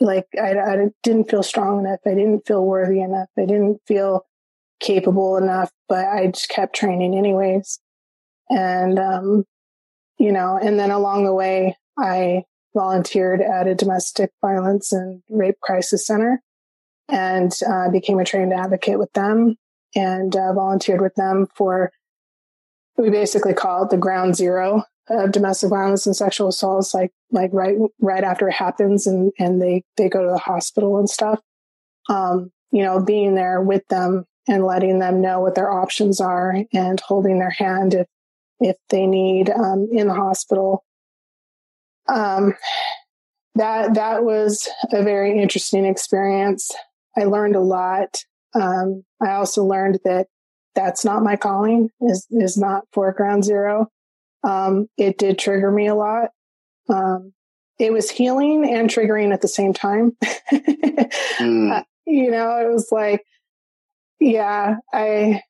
Like 0.00 0.26
I, 0.40 0.58
I 0.58 0.76
didn't 1.02 1.30
feel 1.30 1.42
strong 1.42 1.80
enough. 1.80 2.00
I 2.06 2.10
didn't 2.10 2.46
feel 2.46 2.64
worthy 2.64 3.00
enough. 3.00 3.28
I 3.38 3.42
didn't 3.42 3.80
feel 3.86 4.26
capable 4.80 5.36
enough, 5.36 5.70
but 5.88 6.06
I 6.06 6.26
just 6.28 6.48
kept 6.48 6.74
training 6.74 7.16
anyways. 7.16 7.78
And, 8.50 8.98
um, 8.98 9.44
you 10.18 10.32
know, 10.32 10.58
and 10.60 10.78
then 10.78 10.90
along 10.90 11.24
the 11.24 11.34
way, 11.34 11.76
I 11.98 12.42
volunteered 12.74 13.40
at 13.40 13.66
a 13.66 13.74
domestic 13.74 14.30
violence 14.40 14.92
and 14.92 15.22
rape 15.28 15.60
crisis 15.60 16.06
center 16.06 16.42
and 17.08 17.52
uh, 17.68 17.90
became 17.90 18.18
a 18.18 18.24
trained 18.24 18.52
advocate 18.52 18.98
with 18.98 19.12
them 19.12 19.56
and 19.94 20.34
uh, 20.34 20.52
volunteered 20.52 21.00
with 21.00 21.14
them 21.14 21.46
for, 21.54 21.92
we 22.96 23.10
basically 23.10 23.54
call 23.54 23.84
it 23.84 23.90
the 23.90 23.96
ground 23.96 24.36
zero 24.36 24.84
of 25.08 25.32
domestic 25.32 25.70
violence 25.70 26.06
and 26.06 26.16
sexual 26.16 26.48
assaults, 26.48 26.94
like 26.94 27.12
like 27.30 27.50
right 27.52 27.76
right 28.00 28.24
after 28.24 28.48
it 28.48 28.54
happens, 28.54 29.06
and 29.06 29.32
and 29.38 29.60
they 29.60 29.84
they 29.96 30.08
go 30.08 30.22
to 30.22 30.30
the 30.30 30.38
hospital 30.38 30.98
and 30.98 31.08
stuff. 31.08 31.40
Um, 32.08 32.50
you 32.70 32.82
know, 32.82 33.02
being 33.02 33.34
there 33.34 33.60
with 33.60 33.86
them 33.88 34.24
and 34.48 34.64
letting 34.64 34.98
them 34.98 35.20
know 35.20 35.40
what 35.40 35.54
their 35.54 35.70
options 35.70 36.20
are 36.20 36.56
and 36.72 37.00
holding 37.00 37.38
their 37.38 37.50
hand 37.50 37.94
if 37.94 38.06
if 38.60 38.76
they 38.90 39.06
need 39.06 39.50
um, 39.50 39.88
in 39.92 40.08
the 40.08 40.14
hospital. 40.14 40.84
Um, 42.08 42.54
that 43.54 43.94
that 43.94 44.24
was 44.24 44.68
a 44.92 45.02
very 45.02 45.40
interesting 45.40 45.84
experience. 45.84 46.70
I 47.16 47.24
learned 47.24 47.56
a 47.56 47.60
lot. 47.60 48.24
Um, 48.54 49.04
I 49.20 49.32
also 49.32 49.64
learned 49.64 50.00
that 50.04 50.26
that's 50.74 51.04
not 51.04 51.22
my 51.22 51.36
calling. 51.36 51.90
is 52.00 52.26
is 52.30 52.56
not 52.56 52.84
for 52.92 53.12
Ground 53.12 53.44
Zero. 53.44 53.88
Um, 54.44 54.88
it 54.96 55.18
did 55.18 55.38
trigger 55.38 55.70
me 55.70 55.86
a 55.86 55.94
lot. 55.94 56.30
Um, 56.88 57.32
it 57.78 57.92
was 57.92 58.10
healing 58.10 58.68
and 58.68 58.88
triggering 58.88 59.32
at 59.32 59.40
the 59.40 59.48
same 59.48 59.72
time. 59.72 60.16
mm. 60.52 61.72
uh, 61.72 61.82
you 62.06 62.30
know, 62.30 62.58
it 62.58 62.72
was 62.72 62.88
like, 62.90 63.24
yeah, 64.20 64.76
I, 64.92 65.42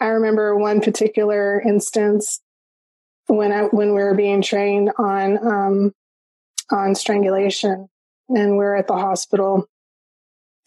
I 0.00 0.06
remember 0.06 0.56
one 0.56 0.80
particular 0.80 1.60
instance 1.60 2.40
when 3.26 3.52
I, 3.52 3.62
when 3.62 3.88
we 3.88 4.02
were 4.02 4.14
being 4.14 4.42
trained 4.42 4.90
on, 4.98 5.46
um, 5.46 5.92
on 6.70 6.94
strangulation 6.94 7.88
and 8.28 8.56
we're 8.56 8.76
at 8.76 8.86
the 8.86 8.94
hospital 8.94 9.66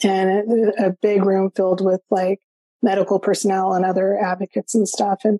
and 0.03 0.73
a 0.77 0.95
big 1.01 1.25
room 1.25 1.51
filled 1.55 1.83
with 1.83 2.01
like 2.09 2.39
medical 2.81 3.19
personnel 3.19 3.73
and 3.73 3.85
other 3.85 4.19
advocates 4.19 4.75
and 4.75 4.87
stuff. 4.87 5.21
And 5.23 5.39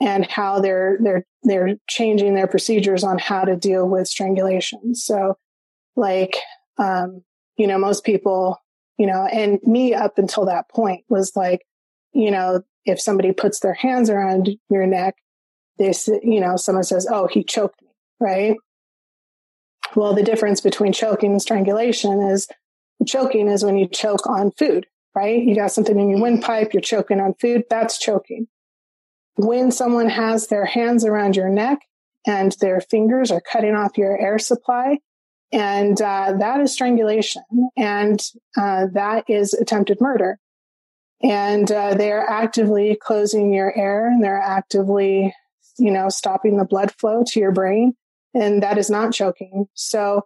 and 0.00 0.26
how 0.26 0.60
they're 0.60 0.98
they're 1.00 1.26
they're 1.42 1.76
changing 1.88 2.34
their 2.34 2.46
procedures 2.46 3.04
on 3.04 3.18
how 3.18 3.44
to 3.44 3.56
deal 3.56 3.88
with 3.88 4.08
strangulation. 4.08 4.94
So, 4.94 5.38
like, 5.94 6.36
um, 6.78 7.22
you 7.56 7.66
know, 7.66 7.78
most 7.78 8.04
people, 8.04 8.58
you 8.98 9.06
know, 9.06 9.26
and 9.26 9.58
me 9.62 9.94
up 9.94 10.18
until 10.18 10.46
that 10.46 10.68
point 10.68 11.04
was 11.08 11.32
like, 11.34 11.66
you 12.12 12.30
know, 12.30 12.62
if 12.84 13.00
somebody 13.00 13.32
puts 13.32 13.60
their 13.60 13.74
hands 13.74 14.10
around 14.10 14.50
your 14.70 14.86
neck, 14.86 15.16
this, 15.78 16.08
you 16.22 16.40
know, 16.40 16.56
someone 16.56 16.84
says, 16.84 17.06
"Oh, 17.10 17.26
he 17.26 17.42
choked 17.42 17.80
me," 17.82 17.88
right? 18.20 18.56
Well, 19.94 20.14
the 20.14 20.22
difference 20.22 20.60
between 20.60 20.92
choking 20.92 21.32
and 21.32 21.42
strangulation 21.42 22.20
is 22.20 22.48
choking 23.06 23.48
is 23.48 23.64
when 23.64 23.78
you 23.78 23.88
choke 23.88 24.26
on 24.26 24.50
food, 24.50 24.86
right? 25.16 25.42
You 25.42 25.56
got 25.56 25.72
something 25.72 25.98
in 25.98 26.10
your 26.10 26.20
windpipe, 26.20 26.74
you're 26.74 26.82
choking 26.82 27.20
on 27.20 27.34
food, 27.34 27.64
that's 27.68 27.98
choking 27.98 28.46
when 29.36 29.70
someone 29.70 30.08
has 30.08 30.48
their 30.48 30.64
hands 30.64 31.04
around 31.04 31.36
your 31.36 31.48
neck 31.48 31.80
and 32.26 32.56
their 32.60 32.80
fingers 32.80 33.30
are 33.30 33.40
cutting 33.40 33.74
off 33.74 33.96
your 33.96 34.18
air 34.18 34.38
supply, 34.38 34.98
and 35.52 36.00
uh, 36.00 36.32
that 36.40 36.60
is 36.60 36.72
strangulation, 36.72 37.44
and 37.76 38.20
uh, 38.56 38.86
that 38.92 39.24
is 39.28 39.54
attempted 39.54 40.00
murder. 40.00 40.40
And 41.22 41.70
uh, 41.70 41.94
they 41.94 42.10
are 42.10 42.28
actively 42.28 42.98
closing 43.00 43.52
your 43.52 43.72
air, 43.78 44.08
and 44.08 44.24
they're 44.24 44.40
actively, 44.40 45.32
you 45.78 45.90
know, 45.92 46.08
stopping 46.08 46.56
the 46.56 46.64
blood 46.64 46.92
flow 46.98 47.22
to 47.28 47.40
your 47.40 47.52
brain, 47.52 47.94
and 48.34 48.62
that 48.64 48.76
is 48.76 48.90
not 48.90 49.14
choking. 49.14 49.66
So, 49.74 50.22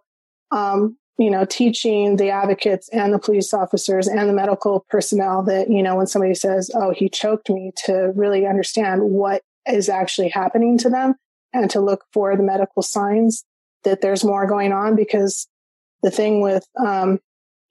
um, 0.49 0.97
you 1.17 1.29
know, 1.29 1.45
teaching 1.45 2.15
the 2.15 2.29
advocates 2.29 2.89
and 2.89 3.13
the 3.13 3.19
police 3.19 3.53
officers 3.53 4.07
and 4.07 4.27
the 4.27 4.33
medical 4.33 4.85
personnel 4.89 5.43
that, 5.43 5.69
you 5.69 5.83
know, 5.83 5.95
when 5.95 6.07
somebody 6.07 6.33
says, 6.33 6.71
oh, 6.73 6.91
he 6.91 7.09
choked 7.09 7.49
me, 7.49 7.71
to 7.85 8.11
really 8.15 8.47
understand 8.47 9.01
what 9.03 9.41
is 9.67 9.89
actually 9.89 10.29
happening 10.29 10.77
to 10.79 10.89
them 10.89 11.15
and 11.53 11.69
to 11.69 11.81
look 11.81 12.05
for 12.13 12.35
the 12.35 12.43
medical 12.43 12.81
signs 12.81 13.43
that 13.83 14.01
there's 14.01 14.23
more 14.23 14.47
going 14.47 14.71
on 14.71 14.95
because 14.95 15.47
the 16.01 16.11
thing 16.11 16.41
with, 16.41 16.65
um, 16.83 17.19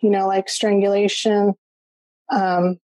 you 0.01 0.11
know, 0.11 0.26
like 0.26 0.49
strangulation, 0.49 1.55
um, 2.30 2.78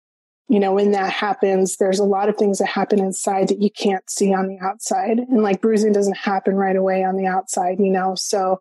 you 0.48 0.60
know, 0.60 0.74
when 0.74 0.92
that 0.92 1.12
happens, 1.12 1.78
there's 1.78 2.00
a 2.00 2.04
lot 2.04 2.30
of 2.30 2.38
things 2.38 2.60
that 2.60 2.68
happen 2.68 3.00
inside 3.00 3.48
that 3.48 3.62
you 3.62 3.70
can't 3.72 4.08
see 4.10 4.34
on 4.34 4.48
the 4.48 4.60
outside. 4.60 5.18
And 5.18 5.42
like 5.42 5.62
bruising 5.62 5.92
doesn't 5.92 6.18
happen 6.18 6.56
right 6.56 6.76
away 6.76 7.04
on 7.04 7.18
the 7.18 7.26
outside, 7.26 7.80
you 7.80 7.90
know, 7.90 8.14
so 8.16 8.60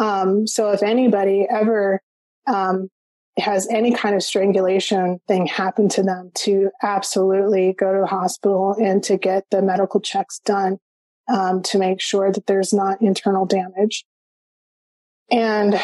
um, 0.00 0.46
so 0.46 0.72
if 0.72 0.82
anybody 0.82 1.46
ever 1.48 2.00
um, 2.46 2.88
has 3.38 3.68
any 3.68 3.92
kind 3.92 4.14
of 4.14 4.22
strangulation 4.22 5.20
thing 5.28 5.46
happen 5.46 5.88
to 5.90 6.02
them, 6.02 6.30
to 6.34 6.70
absolutely 6.82 7.74
go 7.74 7.92
to 7.92 8.00
the 8.00 8.06
hospital 8.06 8.74
and 8.80 9.04
to 9.04 9.18
get 9.18 9.44
the 9.50 9.62
medical 9.62 10.00
checks 10.00 10.40
done 10.44 10.78
um, 11.32 11.62
to 11.62 11.78
make 11.78 12.00
sure 12.00 12.32
that 12.32 12.46
there's 12.46 12.72
not 12.72 13.00
internal 13.02 13.44
damage. 13.44 14.04
And 15.30 15.80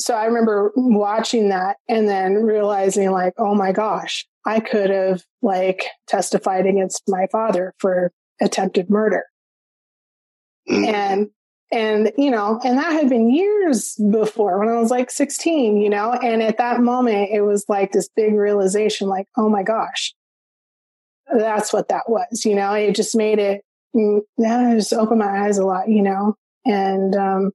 so 0.00 0.14
I 0.14 0.24
remember 0.24 0.72
watching 0.74 1.50
that 1.50 1.76
and 1.86 2.08
then 2.08 2.34
realizing 2.34 3.10
like, 3.10 3.34
oh 3.38 3.54
my 3.54 3.72
gosh, 3.72 4.26
I 4.46 4.60
could 4.60 4.90
have 4.90 5.22
like 5.42 5.84
testified 6.06 6.66
against 6.66 7.02
my 7.06 7.26
father 7.30 7.74
for 7.78 8.10
attempted 8.40 8.90
murder. 8.90 9.24
Mm. 10.68 10.86
And 10.86 11.28
and, 11.74 12.12
you 12.16 12.30
know, 12.30 12.60
and 12.64 12.78
that 12.78 12.92
had 12.92 13.08
been 13.08 13.28
years 13.28 13.96
before 14.10 14.60
when 14.60 14.68
I 14.68 14.78
was 14.78 14.92
like 14.92 15.10
16, 15.10 15.80
you 15.80 15.90
know, 15.90 16.12
and 16.12 16.40
at 16.40 16.58
that 16.58 16.80
moment 16.80 17.30
it 17.32 17.40
was 17.40 17.64
like 17.68 17.90
this 17.90 18.08
big 18.14 18.34
realization, 18.34 19.08
like, 19.08 19.26
oh 19.36 19.48
my 19.48 19.64
gosh, 19.64 20.14
that's 21.36 21.72
what 21.72 21.88
that 21.88 22.08
was, 22.08 22.44
you 22.44 22.54
know, 22.54 22.74
it 22.74 22.94
just 22.94 23.16
made 23.16 23.40
it, 23.40 23.64
mm, 23.94 24.20
that 24.38 24.76
just 24.76 24.92
opened 24.92 25.18
my 25.18 25.46
eyes 25.46 25.58
a 25.58 25.66
lot, 25.66 25.88
you 25.88 26.02
know, 26.02 26.36
and, 26.64 27.16
um, 27.16 27.50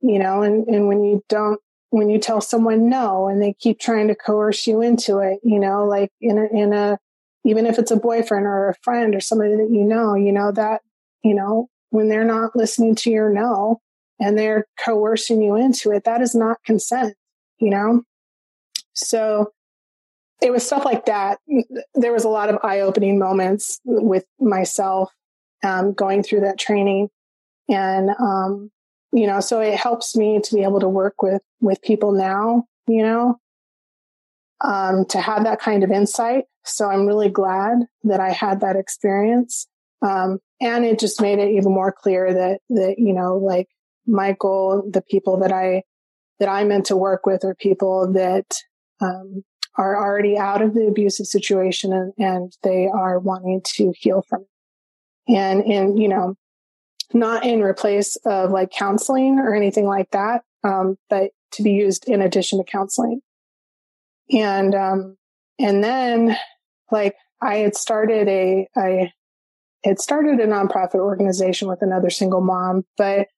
you 0.00 0.18
know, 0.18 0.42
and, 0.42 0.66
and 0.66 0.88
when 0.88 1.04
you 1.04 1.22
don't, 1.28 1.60
when 1.90 2.10
you 2.10 2.18
tell 2.18 2.40
someone 2.40 2.88
no 2.88 3.28
and 3.28 3.40
they 3.40 3.52
keep 3.52 3.78
trying 3.78 4.08
to 4.08 4.16
coerce 4.16 4.66
you 4.66 4.82
into 4.82 5.18
it, 5.18 5.38
you 5.44 5.60
know, 5.60 5.84
like 5.84 6.10
in 6.20 6.38
a, 6.38 6.46
in 6.46 6.72
a, 6.72 6.98
even 7.44 7.66
if 7.66 7.78
it's 7.78 7.92
a 7.92 7.96
boyfriend 7.96 8.46
or 8.46 8.68
a 8.68 8.74
friend 8.82 9.14
or 9.14 9.20
somebody 9.20 9.54
that 9.54 9.70
you 9.70 9.84
know, 9.84 10.16
you 10.16 10.32
know, 10.32 10.50
that, 10.50 10.82
you 11.22 11.34
know, 11.34 11.68
when 11.94 12.08
they're 12.08 12.24
not 12.24 12.56
listening 12.56 12.96
to 12.96 13.08
your 13.08 13.30
no 13.30 13.80
and 14.18 14.36
they're 14.36 14.66
coercing 14.84 15.40
you 15.40 15.54
into 15.54 15.92
it, 15.92 16.02
that 16.02 16.20
is 16.20 16.34
not 16.34 16.56
consent, 16.64 17.14
you 17.60 17.70
know? 17.70 18.02
So 18.94 19.52
it 20.42 20.50
was 20.50 20.66
stuff 20.66 20.84
like 20.84 21.06
that. 21.06 21.38
There 21.94 22.12
was 22.12 22.24
a 22.24 22.28
lot 22.28 22.48
of 22.50 22.58
eye 22.64 22.80
opening 22.80 23.16
moments 23.16 23.80
with 23.84 24.24
myself 24.40 25.12
um, 25.62 25.92
going 25.92 26.24
through 26.24 26.40
that 26.40 26.58
training. 26.58 27.10
And, 27.68 28.10
um, 28.18 28.72
you 29.12 29.28
know, 29.28 29.38
so 29.38 29.60
it 29.60 29.78
helps 29.78 30.16
me 30.16 30.40
to 30.40 30.54
be 30.56 30.64
able 30.64 30.80
to 30.80 30.88
work 30.88 31.22
with, 31.22 31.42
with 31.60 31.80
people 31.80 32.10
now, 32.10 32.64
you 32.88 33.04
know, 33.04 33.38
um, 34.64 35.04
to 35.10 35.20
have 35.20 35.44
that 35.44 35.60
kind 35.60 35.84
of 35.84 35.92
insight. 35.92 36.46
So 36.64 36.90
I'm 36.90 37.06
really 37.06 37.30
glad 37.30 37.86
that 38.02 38.18
I 38.18 38.30
had 38.30 38.62
that 38.62 38.74
experience. 38.74 39.68
Um, 40.02 40.40
and 40.64 40.86
it 40.86 40.98
just 40.98 41.20
made 41.20 41.38
it 41.38 41.50
even 41.50 41.72
more 41.72 41.92
clear 41.92 42.32
that, 42.32 42.60
that, 42.70 42.94
you 42.96 43.12
know, 43.12 43.36
like 43.36 43.68
my 44.06 44.34
goal, 44.38 44.88
the 44.90 45.02
people 45.02 45.40
that 45.40 45.52
I, 45.52 45.82
that 46.38 46.48
I 46.48 46.64
meant 46.64 46.86
to 46.86 46.96
work 46.96 47.26
with 47.26 47.44
are 47.44 47.54
people 47.54 48.14
that, 48.14 48.46
um, 49.00 49.44
are 49.76 49.94
already 49.94 50.38
out 50.38 50.62
of 50.62 50.72
the 50.72 50.86
abusive 50.86 51.26
situation 51.26 51.92
and, 51.92 52.12
and 52.16 52.52
they 52.62 52.86
are 52.86 53.18
wanting 53.18 53.60
to 53.74 53.92
heal 53.98 54.24
from 54.26 54.42
it. 54.42 55.36
And, 55.36 55.62
and, 55.64 55.98
you 56.00 56.08
know, 56.08 56.34
not 57.12 57.44
in 57.44 57.60
replace 57.60 58.16
of 58.24 58.50
like 58.50 58.70
counseling 58.70 59.38
or 59.38 59.54
anything 59.54 59.84
like 59.84 60.10
that, 60.12 60.44
um, 60.62 60.96
but 61.10 61.30
to 61.52 61.62
be 61.62 61.72
used 61.72 62.08
in 62.08 62.22
addition 62.22 62.58
to 62.58 62.64
counseling. 62.64 63.20
And, 64.30 64.74
um, 64.74 65.18
and 65.58 65.84
then 65.84 66.38
like 66.90 67.16
I 67.42 67.56
had 67.56 67.76
started 67.76 68.28
a, 68.28 68.66
I 68.74 69.12
had 69.84 70.00
started 70.00 70.40
a 70.40 70.46
nonprofit 70.46 70.96
organization 70.96 71.68
with 71.68 71.82
another 71.82 72.10
single 72.10 72.40
mom, 72.40 72.84
but 72.96 73.28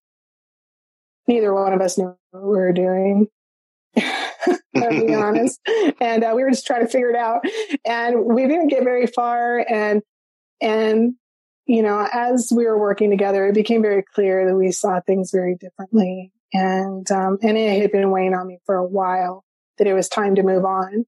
neither 1.27 1.53
one 1.53 1.73
of 1.73 1.81
us 1.81 1.99
knew 1.99 2.17
what 2.31 2.43
we 2.43 2.49
were 2.49 2.73
doing. 2.73 3.29
to 3.97 5.07
be 5.07 5.15
honest. 5.15 5.61
And 6.01 6.23
uh, 6.23 6.33
we 6.37 6.43
were 6.43 6.51
just 6.51 6.67
trying 6.67 6.83
to 6.83 6.89
figure 6.89 7.11
it 7.11 7.17
out. 7.17 7.41
And 7.85 8.25
we 8.25 8.47
didn't 8.47 8.69
get 8.69 8.85
very 8.85 9.07
far. 9.07 9.59
And, 9.59 10.03
and, 10.61 11.15
you 11.67 11.83
know, 11.83 12.07
as 12.13 12.53
we 12.55 12.65
were 12.65 12.79
working 12.79 13.11
together, 13.11 13.47
it 13.47 13.55
became 13.55 13.83
very 13.83 14.05
clear 14.15 14.47
that 14.47 14.57
we 14.57 14.71
saw 14.71 15.01
things 15.01 15.31
very 15.33 15.57
differently. 15.57 16.33
And, 16.53 17.11
um, 17.11 17.39
and 17.43 17.57
it 17.57 17.81
had 17.81 17.91
been 17.91 18.11
weighing 18.11 18.35
on 18.35 18.47
me 18.47 18.59
for 18.67 18.77
a 18.77 18.87
while 18.87 19.45
that 19.79 19.87
it 19.87 19.95
was 19.95 20.09
time 20.09 20.37
to 20.37 20.43
move 20.43 20.65
on. 20.65 21.07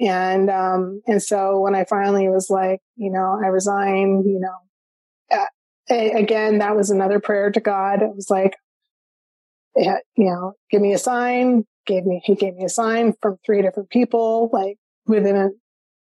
And, 0.00 0.48
um, 0.48 1.02
and 1.06 1.22
so 1.22 1.58
when 1.58 1.74
I 1.74 1.84
finally 1.84 2.28
was 2.28 2.48
like, 2.48 2.80
you 2.96 3.10
know, 3.10 3.38
I 3.42 3.48
resign, 3.48 4.22
you 4.24 4.38
know, 4.40 4.54
again, 5.90 6.58
that 6.58 6.76
was 6.76 6.90
another 6.90 7.20
prayer 7.20 7.50
to 7.50 7.60
God. 7.60 8.02
It 8.02 8.14
was 8.14 8.30
like, 8.30 8.56
you 9.76 9.94
know, 10.16 10.54
give 10.70 10.82
me 10.82 10.92
a 10.92 10.98
sign, 10.98 11.64
gave 11.86 12.04
me, 12.04 12.20
he 12.24 12.34
gave 12.34 12.54
me 12.56 12.64
a 12.64 12.68
sign 12.68 13.14
from 13.22 13.38
three 13.46 13.62
different 13.62 13.90
people, 13.90 14.50
like 14.52 14.76
within 15.06 15.36
a, 15.36 15.48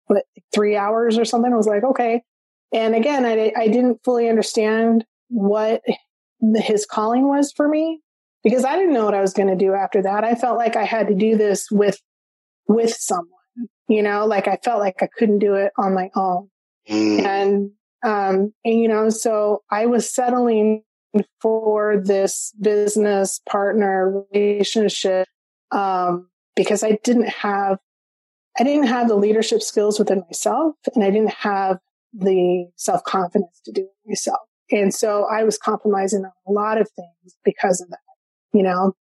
what, 0.07 0.25
three 0.53 0.75
hours 0.75 1.17
or 1.17 1.25
something. 1.25 1.53
I 1.53 1.57
was 1.57 1.67
like, 1.67 1.83
okay. 1.83 2.23
And 2.73 2.95
again, 2.95 3.25
I, 3.25 3.51
I 3.55 3.67
didn't 3.67 3.99
fully 4.03 4.27
understand 4.27 5.05
what 5.29 5.81
his 6.55 6.85
calling 6.85 7.27
was 7.27 7.51
for 7.51 7.67
me 7.67 8.01
because 8.43 8.65
I 8.65 8.75
didn't 8.75 8.93
know 8.93 9.05
what 9.05 9.13
I 9.13 9.21
was 9.21 9.33
going 9.33 9.49
to 9.49 9.55
do 9.55 9.73
after 9.73 10.01
that. 10.01 10.23
I 10.23 10.35
felt 10.35 10.57
like 10.57 10.75
I 10.75 10.85
had 10.85 11.07
to 11.07 11.15
do 11.15 11.37
this 11.37 11.69
with, 11.71 11.99
with 12.67 12.93
someone, 12.93 13.27
you 13.87 14.01
know, 14.01 14.25
like 14.25 14.47
I 14.47 14.57
felt 14.63 14.79
like 14.79 15.01
I 15.01 15.09
couldn't 15.17 15.39
do 15.39 15.55
it 15.55 15.71
on 15.77 15.93
my 15.93 16.09
own. 16.15 16.49
Mm. 16.89 17.25
And, 17.25 17.71
um, 18.03 18.53
and, 18.63 18.79
you 18.79 18.87
know, 18.87 19.09
so 19.09 19.63
I 19.71 19.85
was 19.85 20.09
settling 20.09 20.83
for 21.41 22.01
this 22.03 22.53
business 22.61 23.41
partner 23.49 24.23
relationship 24.31 25.27
um, 25.71 26.29
because 26.55 26.83
I 26.83 26.99
didn't 27.03 27.29
have 27.29 27.77
I 28.59 28.63
didn't 28.63 28.87
have 28.87 29.07
the 29.07 29.15
leadership 29.15 29.61
skills 29.61 29.99
within 29.99 30.21
myself, 30.27 30.75
and 30.93 31.03
I 31.03 31.11
didn't 31.11 31.33
have 31.33 31.77
the 32.13 32.65
self 32.75 33.03
confidence 33.03 33.61
to 33.65 33.71
do 33.71 33.81
it 33.83 33.91
myself. 34.05 34.39
And 34.71 34.93
so 34.93 35.25
I 35.31 35.43
was 35.43 35.57
compromising 35.57 36.25
on 36.25 36.31
a 36.47 36.51
lot 36.51 36.79
of 36.79 36.89
things 36.91 37.35
because 37.43 37.81
of 37.81 37.89
that, 37.89 37.99
you 38.53 38.63
know, 38.63 38.93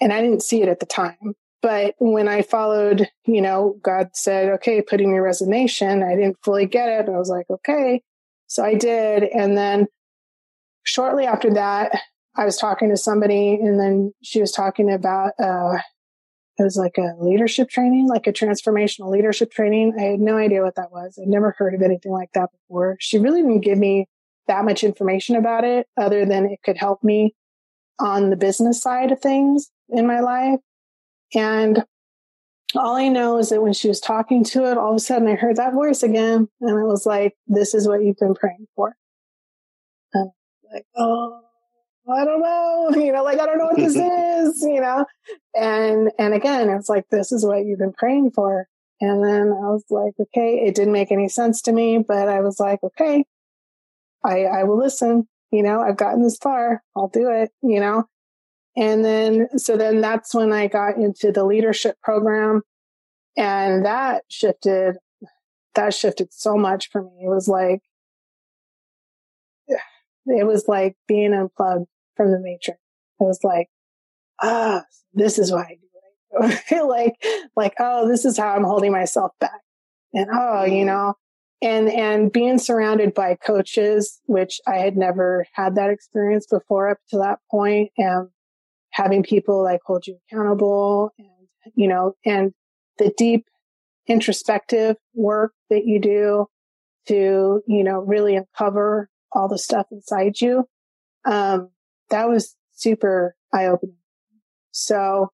and 0.00 0.12
I 0.12 0.20
didn't 0.20 0.42
see 0.42 0.62
it 0.62 0.68
at 0.68 0.80
the 0.80 0.86
time. 0.86 1.34
But 1.60 1.94
when 1.98 2.28
I 2.28 2.42
followed, 2.42 3.08
you 3.26 3.42
know, 3.42 3.76
God 3.82 4.10
said, 4.14 4.48
okay, 4.54 4.80
put 4.80 5.00
in 5.00 5.10
your 5.10 5.24
resignation. 5.24 6.02
I 6.02 6.14
didn't 6.14 6.38
fully 6.44 6.66
get 6.66 6.88
it. 6.88 7.08
I 7.08 7.18
was 7.18 7.28
like, 7.28 7.46
okay. 7.50 8.02
So 8.48 8.64
I 8.64 8.74
did. 8.74 9.22
And 9.22 9.56
then 9.56 9.86
shortly 10.82 11.26
after 11.26 11.54
that, 11.54 11.92
I 12.36 12.44
was 12.44 12.56
talking 12.56 12.90
to 12.90 12.96
somebody 12.96 13.54
and 13.54 13.78
then 13.78 14.12
she 14.22 14.40
was 14.40 14.52
talking 14.52 14.92
about, 14.92 15.32
uh, 15.38 15.78
it 16.58 16.64
was 16.64 16.76
like 16.76 16.98
a 16.98 17.14
leadership 17.20 17.68
training, 17.68 18.08
like 18.08 18.26
a 18.26 18.32
transformational 18.32 19.12
leadership 19.12 19.52
training. 19.52 19.94
I 19.96 20.02
had 20.02 20.20
no 20.20 20.36
idea 20.36 20.62
what 20.62 20.74
that 20.74 20.90
was. 20.90 21.18
I'd 21.20 21.28
never 21.28 21.54
heard 21.56 21.74
of 21.74 21.82
anything 21.82 22.10
like 22.10 22.30
that 22.34 22.50
before. 22.50 22.96
She 22.98 23.18
really 23.18 23.42
didn't 23.42 23.60
give 23.60 23.78
me 23.78 24.06
that 24.48 24.64
much 24.64 24.82
information 24.82 25.36
about 25.36 25.62
it 25.64 25.86
other 25.96 26.24
than 26.24 26.46
it 26.46 26.58
could 26.64 26.76
help 26.76 27.04
me 27.04 27.34
on 28.00 28.30
the 28.30 28.36
business 28.36 28.80
side 28.82 29.12
of 29.12 29.20
things 29.20 29.70
in 29.88 30.06
my 30.06 30.20
life. 30.20 30.58
And 31.34 31.84
all 32.74 32.96
I 32.96 33.08
know 33.08 33.38
is 33.38 33.48
that 33.48 33.62
when 33.62 33.72
she 33.72 33.88
was 33.88 34.00
talking 34.00 34.44
to 34.44 34.70
it, 34.70 34.76
all 34.76 34.90
of 34.90 34.96
a 34.96 35.00
sudden 35.00 35.28
I 35.28 35.34
heard 35.34 35.56
that 35.56 35.72
voice 35.72 36.02
again 36.02 36.48
and 36.60 36.78
it 36.78 36.84
was 36.84 37.06
like, 37.06 37.34
this 37.46 37.74
is 37.74 37.88
what 37.88 38.02
you've 38.02 38.18
been 38.18 38.34
praying 38.34 38.66
for. 38.76 38.94
And 40.12 40.30
like, 40.72 40.84
oh, 40.96 41.40
I 42.10 42.24
don't 42.24 42.40
know, 42.40 42.90
you 43.02 43.12
know, 43.12 43.22
like, 43.22 43.40
I 43.40 43.46
don't 43.46 43.58
know 43.58 43.66
what 43.66 43.76
this 43.76 43.96
is, 43.96 44.62
you 44.62 44.80
know? 44.80 45.06
And, 45.54 46.10
and 46.18 46.34
again, 46.34 46.68
it's 46.70 46.88
like, 46.88 47.06
this 47.10 47.32
is 47.32 47.44
what 47.44 47.64
you've 47.64 47.78
been 47.78 47.92
praying 47.92 48.32
for. 48.32 48.68
And 49.00 49.24
then 49.24 49.52
I 49.52 49.70
was 49.70 49.84
like, 49.90 50.14
okay, 50.20 50.56
it 50.66 50.74
didn't 50.74 50.92
make 50.92 51.12
any 51.12 51.28
sense 51.28 51.62
to 51.62 51.72
me, 51.72 51.98
but 52.06 52.28
I 52.28 52.40
was 52.40 52.58
like, 52.58 52.80
okay, 52.82 53.24
I, 54.24 54.44
I 54.44 54.64
will 54.64 54.78
listen. 54.78 55.28
You 55.50 55.62
know, 55.62 55.80
I've 55.80 55.96
gotten 55.96 56.22
this 56.22 56.36
far. 56.36 56.82
I'll 56.96 57.08
do 57.08 57.30
it, 57.30 57.50
you 57.62 57.80
know? 57.80 58.04
And 58.78 59.04
then, 59.04 59.58
so 59.58 59.76
then 59.76 60.00
that's 60.00 60.32
when 60.32 60.52
I 60.52 60.68
got 60.68 60.98
into 60.98 61.32
the 61.32 61.44
leadership 61.44 61.96
program 62.00 62.62
and 63.36 63.84
that 63.84 64.22
shifted, 64.28 64.98
that 65.74 65.92
shifted 65.92 66.32
so 66.32 66.56
much 66.56 66.88
for 66.90 67.02
me. 67.02 67.24
It 67.24 67.28
was 67.28 67.48
like, 67.48 67.80
it 70.26 70.46
was 70.46 70.68
like 70.68 70.96
being 71.08 71.34
unplugged 71.34 71.88
from 72.16 72.30
the 72.30 72.38
matrix. 72.38 72.78
It 73.18 73.24
was 73.24 73.40
like, 73.42 73.68
ah, 74.40 74.84
this 75.12 75.40
is 75.40 75.50
why 75.50 75.62
I 75.62 75.78
do 75.80 76.46
it. 76.70 76.84
like, 76.86 77.14
like, 77.56 77.74
oh, 77.80 78.08
this 78.08 78.24
is 78.24 78.38
how 78.38 78.54
I'm 78.54 78.62
holding 78.62 78.92
myself 78.92 79.32
back. 79.40 79.60
And 80.14 80.28
oh, 80.32 80.64
you 80.64 80.84
mm-hmm. 80.84 80.86
know, 80.86 81.14
and, 81.60 81.88
and 81.88 82.32
being 82.32 82.58
surrounded 82.58 83.12
by 83.12 83.34
coaches, 83.34 84.20
which 84.26 84.60
I 84.68 84.76
had 84.76 84.96
never 84.96 85.46
had 85.54 85.74
that 85.74 85.90
experience 85.90 86.46
before 86.46 86.90
up 86.90 86.98
to 87.10 87.18
that 87.18 87.40
point 87.50 87.90
and 87.98 88.28
having 88.98 89.22
people 89.22 89.62
like 89.62 89.80
hold 89.86 90.04
you 90.08 90.18
accountable 90.26 91.12
and, 91.18 91.72
you 91.76 91.86
know, 91.86 92.14
and 92.26 92.52
the 92.98 93.12
deep 93.16 93.46
introspective 94.08 94.96
work 95.14 95.52
that 95.70 95.84
you 95.86 96.00
do 96.00 96.46
to, 97.06 97.62
you 97.68 97.84
know, 97.84 98.00
really 98.00 98.34
uncover 98.34 99.08
all 99.30 99.46
the 99.46 99.56
stuff 99.56 99.86
inside 99.92 100.40
you. 100.40 100.64
Um, 101.24 101.70
that 102.10 102.28
was 102.28 102.56
super 102.72 103.36
eye 103.52 103.66
opening. 103.66 103.94
So, 104.72 105.28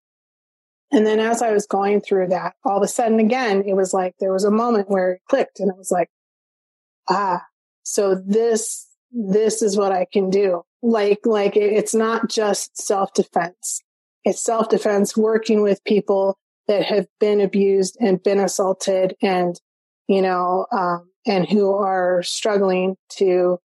and 0.92 1.06
then 1.06 1.18
as 1.18 1.40
I 1.40 1.52
was 1.52 1.66
going 1.66 2.02
through 2.02 2.28
that, 2.28 2.52
all 2.66 2.76
of 2.76 2.82
a 2.82 2.88
sudden 2.88 3.18
again, 3.18 3.64
it 3.66 3.74
was 3.74 3.94
like 3.94 4.14
there 4.20 4.32
was 4.32 4.44
a 4.44 4.50
moment 4.50 4.90
where 4.90 5.12
it 5.12 5.22
clicked 5.26 5.58
and 5.58 5.70
it 5.70 5.78
was 5.78 5.90
like, 5.90 6.10
ah, 7.08 7.40
so 7.82 8.14
this, 8.14 8.88
this 9.10 9.62
is 9.62 9.74
what 9.74 9.90
I 9.90 10.06
can 10.12 10.28
do. 10.28 10.64
Like, 10.84 11.20
like 11.24 11.56
it's 11.56 11.94
not 11.94 12.28
just 12.28 12.76
self 12.76 13.14
defense. 13.14 13.80
It's 14.22 14.44
self 14.44 14.68
defense 14.68 15.16
working 15.16 15.62
with 15.62 15.82
people 15.84 16.36
that 16.68 16.84
have 16.84 17.06
been 17.18 17.40
abused 17.40 17.96
and 18.00 18.22
been 18.22 18.38
assaulted 18.38 19.16
and, 19.22 19.58
you 20.08 20.20
know, 20.20 20.66
um, 20.72 21.08
and 21.26 21.48
who 21.48 21.72
are 21.72 22.22
struggling 22.22 22.96
to 23.12 23.58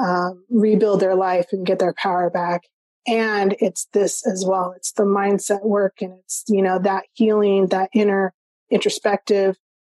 um, 0.00 0.44
rebuild 0.50 1.00
their 1.00 1.16
life 1.16 1.46
and 1.50 1.66
get 1.66 1.80
their 1.80 1.94
power 1.94 2.30
back. 2.30 2.62
And 3.08 3.56
it's 3.58 3.88
this 3.92 4.24
as 4.24 4.44
well. 4.46 4.72
It's 4.76 4.92
the 4.92 5.02
mindset 5.02 5.64
work 5.64 6.00
and 6.00 6.12
it's, 6.20 6.44
you 6.46 6.62
know, 6.62 6.78
that 6.78 7.06
healing, 7.14 7.66
that 7.66 7.90
inner 7.92 8.32
introspective 8.70 9.56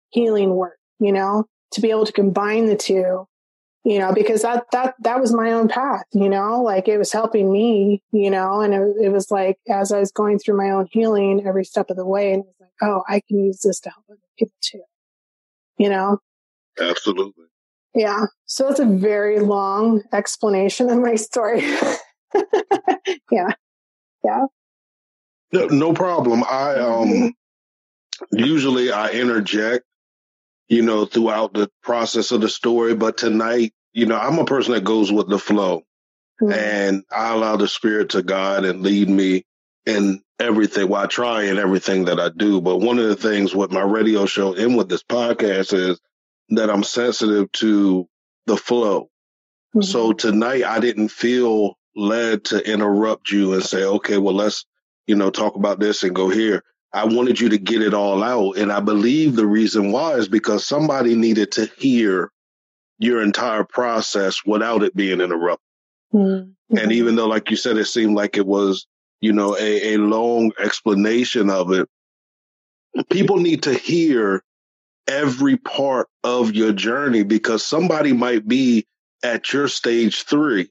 healing 0.09 0.55
work, 0.55 0.79
you 0.99 1.11
know, 1.11 1.45
to 1.73 1.81
be 1.81 1.91
able 1.91 2.07
to 2.07 2.11
combine 2.11 2.65
the 2.65 2.75
two, 2.75 3.27
you 3.85 3.99
know, 3.99 4.11
because 4.11 4.41
that, 4.41 4.65
that, 4.71 4.95
that 5.01 5.21
was 5.21 5.31
my 5.31 5.51
own 5.51 5.67
path, 5.67 6.05
you 6.11 6.27
know, 6.27 6.63
like 6.63 6.87
it 6.87 6.97
was 6.97 7.13
helping 7.13 7.51
me, 7.51 8.01
you 8.11 8.31
know, 8.31 8.59
and 8.61 8.73
it, 8.73 9.05
it 9.05 9.09
was 9.09 9.29
like 9.29 9.59
as 9.69 9.91
I 9.91 9.99
was 9.99 10.11
going 10.11 10.39
through 10.39 10.57
my 10.57 10.71
own 10.71 10.87
healing 10.91 11.45
every 11.45 11.63
step 11.63 11.91
of 11.91 11.95
the 11.95 12.05
way, 12.05 12.33
and 12.33 12.43
it 12.43 12.47
was 12.47 12.55
like, 12.59 12.89
oh, 12.89 13.03
I 13.07 13.21
can 13.27 13.45
use 13.45 13.59
this 13.61 13.79
to 13.81 13.91
help 13.91 14.05
other 14.09 14.19
people 14.39 14.55
too, 14.61 14.81
you 15.77 15.87
know? 15.87 16.17
Absolutely. 16.81 17.45
Yeah. 17.93 18.25
So 18.45 18.69
it's 18.69 18.79
a 18.79 18.85
very 18.85 19.39
long 19.39 20.01
explanation 20.11 20.89
of 20.89 20.97
my 20.97 21.13
story. 21.13 21.61
yeah. 23.31 23.51
Yeah. 24.23 24.45
No, 25.53 25.67
no 25.67 25.93
problem. 25.93 26.43
I 26.43 26.73
um 26.73 27.33
usually 28.31 28.91
I 28.91 29.11
interject, 29.11 29.85
you 30.67 30.81
know, 30.81 31.05
throughout 31.05 31.53
the 31.53 31.69
process 31.83 32.31
of 32.31 32.41
the 32.41 32.49
story, 32.49 32.95
but 32.95 33.17
tonight, 33.17 33.73
you 33.93 34.05
know, 34.05 34.17
I'm 34.17 34.39
a 34.39 34.45
person 34.45 34.73
that 34.73 34.83
goes 34.83 35.11
with 35.11 35.29
the 35.29 35.39
flow. 35.39 35.83
Mm-hmm. 36.41 36.53
And 36.53 37.03
I 37.11 37.33
allow 37.33 37.55
the 37.55 37.67
spirit 37.67 38.09
to 38.09 38.23
God 38.23 38.65
and 38.65 38.81
lead 38.81 39.09
me 39.09 39.45
in 39.85 40.21
everything. 40.39 40.89
Well, 40.89 41.03
I 41.03 41.07
try 41.07 41.43
in 41.43 41.57
everything 41.57 42.05
that 42.05 42.19
I 42.19 42.29
do. 42.35 42.59
But 42.59 42.79
one 42.79 42.99
of 42.99 43.07
the 43.07 43.15
things 43.15 43.55
with 43.55 43.71
my 43.71 43.83
radio 43.83 44.25
show 44.25 44.53
and 44.53 44.75
with 44.75 44.89
this 44.89 45.03
podcast 45.03 45.73
is 45.73 45.99
that 46.49 46.69
I'm 46.69 46.83
sensitive 46.83 47.51
to 47.53 48.07
the 48.47 48.57
flow. 48.57 49.09
Mm-hmm. 49.75 49.81
So 49.83 50.11
tonight 50.11 50.65
I 50.65 50.79
didn't 50.79 51.09
feel 51.09 51.77
led 51.95 52.43
to 52.45 52.69
interrupt 52.69 53.31
you 53.31 53.53
and 53.53 53.63
say, 53.63 53.83
okay, 53.85 54.17
well, 54.17 54.35
let's, 54.35 54.65
you 55.07 55.15
know, 55.15 55.29
talk 55.29 55.55
about 55.55 55.79
this 55.79 56.03
and 56.03 56.13
go 56.13 56.27
here. 56.27 56.63
I 56.95 57.03
wanted 57.03 57.41
you 57.41 57.49
to 57.49 57.57
get 57.57 57.81
it 57.81 57.93
all 57.93 58.23
out. 58.23 58.57
And 58.57 58.71
I 58.71 58.79
believe 58.79 59.35
the 59.35 59.45
reason 59.45 59.91
why 59.91 60.13
is 60.13 60.29
because 60.29 60.65
somebody 60.65 61.13
needed 61.13 61.51
to 61.53 61.69
hear 61.77 62.31
your 62.99 63.21
entire 63.21 63.65
process 63.65 64.45
without 64.45 64.81
it 64.81 64.95
being 64.95 65.19
interrupted. 65.19 65.59
Mm-hmm. 66.13 66.77
And 66.77 66.91
even 66.93 67.17
though, 67.17 67.27
like 67.27 67.51
you 67.51 67.57
said, 67.57 67.75
it 67.75 67.85
seemed 67.85 68.15
like 68.15 68.37
it 68.37 68.47
was, 68.47 68.87
you 69.19 69.33
know, 69.33 69.57
a, 69.57 69.95
a 69.95 69.97
long 69.97 70.53
explanation 70.57 71.49
of 71.49 71.73
it, 71.73 71.89
people 73.09 73.37
need 73.37 73.63
to 73.63 73.73
hear 73.73 74.41
every 75.05 75.57
part 75.57 76.07
of 76.23 76.55
your 76.55 76.71
journey 76.71 77.23
because 77.23 77.65
somebody 77.65 78.13
might 78.13 78.47
be 78.47 78.85
at 79.21 79.51
your 79.51 79.67
stage 79.67 80.23
3 80.23 80.69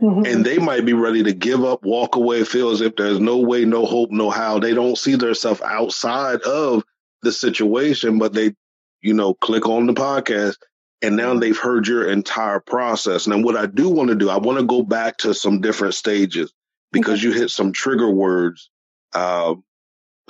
mm-hmm. 0.00 0.26
and 0.26 0.44
they 0.44 0.58
might 0.58 0.84
be 0.84 0.92
ready 0.92 1.22
to 1.22 1.32
give 1.32 1.64
up, 1.64 1.84
walk 1.84 2.16
away, 2.16 2.44
feel 2.44 2.70
as 2.70 2.80
if 2.80 2.96
there's 2.96 3.20
no 3.20 3.38
way, 3.38 3.64
no 3.64 3.86
hope, 3.86 4.10
no 4.10 4.30
how. 4.30 4.58
They 4.58 4.74
don't 4.74 4.98
see 4.98 5.16
themselves 5.16 5.60
outside 5.62 6.42
of 6.42 6.84
the 7.22 7.32
situation, 7.32 8.18
but 8.18 8.32
they, 8.32 8.54
you 9.00 9.14
know, 9.14 9.34
click 9.34 9.66
on 9.66 9.86
the 9.86 9.94
podcast 9.94 10.56
and 11.02 11.16
now 11.16 11.38
they've 11.38 11.58
heard 11.58 11.86
your 11.86 12.08
entire 12.08 12.60
process. 12.60 13.26
And 13.26 13.44
what 13.44 13.56
I 13.56 13.66
do 13.66 13.90
want 13.90 14.08
to 14.08 14.16
do, 14.16 14.30
I 14.30 14.38
want 14.38 14.58
to 14.58 14.64
go 14.64 14.82
back 14.82 15.18
to 15.18 15.34
some 15.34 15.60
different 15.60 15.94
stages 15.94 16.52
because 16.92 17.22
you 17.22 17.32
hit 17.32 17.50
some 17.50 17.72
trigger 17.72 18.10
words, 18.10 18.70
uh, 19.12 19.54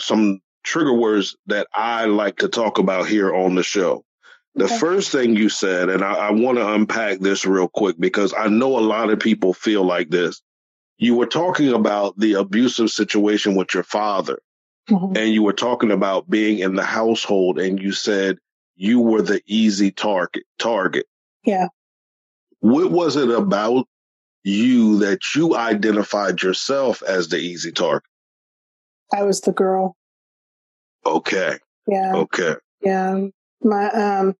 some 0.00 0.40
trigger 0.64 0.94
words 0.94 1.36
that 1.46 1.68
I 1.72 2.06
like 2.06 2.38
to 2.38 2.48
talk 2.48 2.78
about 2.78 3.06
here 3.06 3.32
on 3.32 3.54
the 3.54 3.62
show. 3.62 4.04
The 4.56 4.64
okay. 4.64 4.78
first 4.78 5.10
thing 5.10 5.34
you 5.34 5.48
said, 5.48 5.88
and 5.88 6.04
I, 6.04 6.14
I 6.14 6.30
want 6.30 6.58
to 6.58 6.72
unpack 6.72 7.18
this 7.18 7.44
real 7.44 7.68
quick 7.68 7.96
because 7.98 8.32
I 8.36 8.46
know 8.46 8.78
a 8.78 8.80
lot 8.80 9.10
of 9.10 9.18
people 9.18 9.52
feel 9.52 9.84
like 9.84 10.10
this. 10.10 10.40
You 10.96 11.16
were 11.16 11.26
talking 11.26 11.72
about 11.72 12.16
the 12.18 12.34
abusive 12.34 12.90
situation 12.90 13.56
with 13.56 13.74
your 13.74 13.82
father, 13.82 14.38
mm-hmm. 14.88 15.16
and 15.16 15.32
you 15.32 15.42
were 15.42 15.52
talking 15.52 15.90
about 15.90 16.30
being 16.30 16.60
in 16.60 16.76
the 16.76 16.84
household, 16.84 17.58
and 17.58 17.80
you 17.80 17.90
said 17.90 18.38
you 18.76 19.00
were 19.00 19.22
the 19.22 19.42
easy 19.46 19.90
target. 19.90 20.44
Target. 20.58 21.06
Yeah. 21.44 21.66
What 22.60 22.92
was 22.92 23.16
it 23.16 23.30
about 23.30 23.88
you 24.44 24.98
that 25.00 25.34
you 25.34 25.56
identified 25.56 26.42
yourself 26.42 27.02
as 27.02 27.28
the 27.28 27.38
easy 27.38 27.72
target? 27.72 28.08
I 29.12 29.24
was 29.24 29.40
the 29.40 29.52
girl. 29.52 29.96
Okay. 31.04 31.58
Yeah. 31.88 32.14
Okay. 32.14 32.54
Yeah. 32.82 33.26
My 33.62 33.90
um 33.90 34.36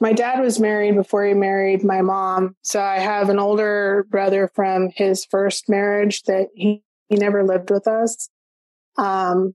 my 0.00 0.12
dad 0.12 0.40
was 0.40 0.60
married 0.60 0.94
before 0.94 1.24
he 1.24 1.34
married 1.34 1.82
my 1.82 2.02
mom. 2.02 2.56
So 2.62 2.80
I 2.80 2.98
have 2.98 3.28
an 3.28 3.38
older 3.38 4.06
brother 4.10 4.50
from 4.54 4.90
his 4.94 5.24
first 5.24 5.68
marriage 5.68 6.22
that 6.24 6.48
he, 6.54 6.82
he 7.08 7.16
never 7.16 7.44
lived 7.44 7.70
with 7.70 7.86
us. 7.86 8.28
Um 8.96 9.54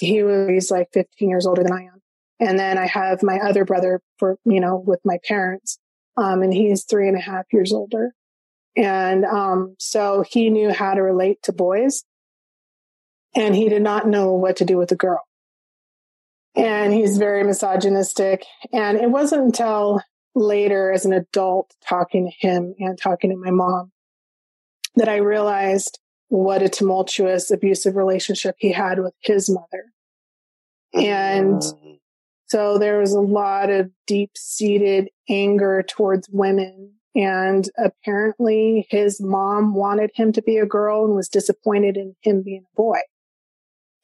he 0.00 0.22
was 0.22 0.48
he's 0.48 0.70
like 0.70 0.88
15 0.92 1.28
years 1.28 1.46
older 1.46 1.62
than 1.62 1.72
I 1.72 1.82
am. 1.82 2.02
And 2.40 2.58
then 2.58 2.78
I 2.78 2.86
have 2.86 3.22
my 3.22 3.38
other 3.38 3.64
brother 3.64 4.00
for, 4.18 4.38
you 4.44 4.60
know, 4.60 4.76
with 4.76 5.00
my 5.04 5.18
parents. 5.26 5.78
Um, 6.16 6.42
and 6.42 6.52
he's 6.52 6.84
three 6.84 7.08
and 7.08 7.16
a 7.16 7.20
half 7.20 7.46
years 7.52 7.72
older. 7.72 8.12
And, 8.76 9.24
um, 9.24 9.74
so 9.78 10.24
he 10.28 10.50
knew 10.50 10.72
how 10.72 10.94
to 10.94 11.02
relate 11.02 11.42
to 11.44 11.52
boys 11.52 12.04
and 13.34 13.54
he 13.54 13.68
did 13.68 13.82
not 13.82 14.06
know 14.06 14.32
what 14.32 14.56
to 14.56 14.64
do 14.64 14.76
with 14.76 14.92
a 14.92 14.96
girl. 14.96 15.27
And 16.58 16.92
he's 16.92 17.18
very 17.18 17.44
misogynistic. 17.44 18.44
And 18.72 18.98
it 18.98 19.10
wasn't 19.10 19.42
until 19.42 20.02
later 20.34 20.92
as 20.92 21.04
an 21.04 21.12
adult 21.12 21.72
talking 21.88 22.30
to 22.30 22.46
him 22.46 22.74
and 22.78 22.98
talking 23.00 23.30
to 23.30 23.36
my 23.36 23.50
mom 23.50 23.92
that 24.96 25.08
I 25.08 25.16
realized 25.16 26.00
what 26.28 26.62
a 26.62 26.68
tumultuous, 26.68 27.50
abusive 27.50 27.96
relationship 27.96 28.56
he 28.58 28.72
had 28.72 28.98
with 28.98 29.14
his 29.20 29.48
mother. 29.48 29.92
And 30.92 31.60
mm. 31.60 31.98
So 32.48 32.78
there 32.78 32.98
was 32.98 33.12
a 33.12 33.20
lot 33.20 33.70
of 33.70 33.90
deep 34.06 34.30
seated 34.34 35.10
anger 35.28 35.84
towards 35.86 36.28
women. 36.32 36.94
And 37.14 37.68
apparently 37.76 38.86
his 38.90 39.20
mom 39.20 39.74
wanted 39.74 40.10
him 40.14 40.32
to 40.32 40.42
be 40.42 40.56
a 40.56 40.66
girl 40.66 41.04
and 41.04 41.14
was 41.14 41.28
disappointed 41.28 41.96
in 41.96 42.16
him 42.22 42.42
being 42.42 42.64
a 42.64 42.76
boy 42.76 43.00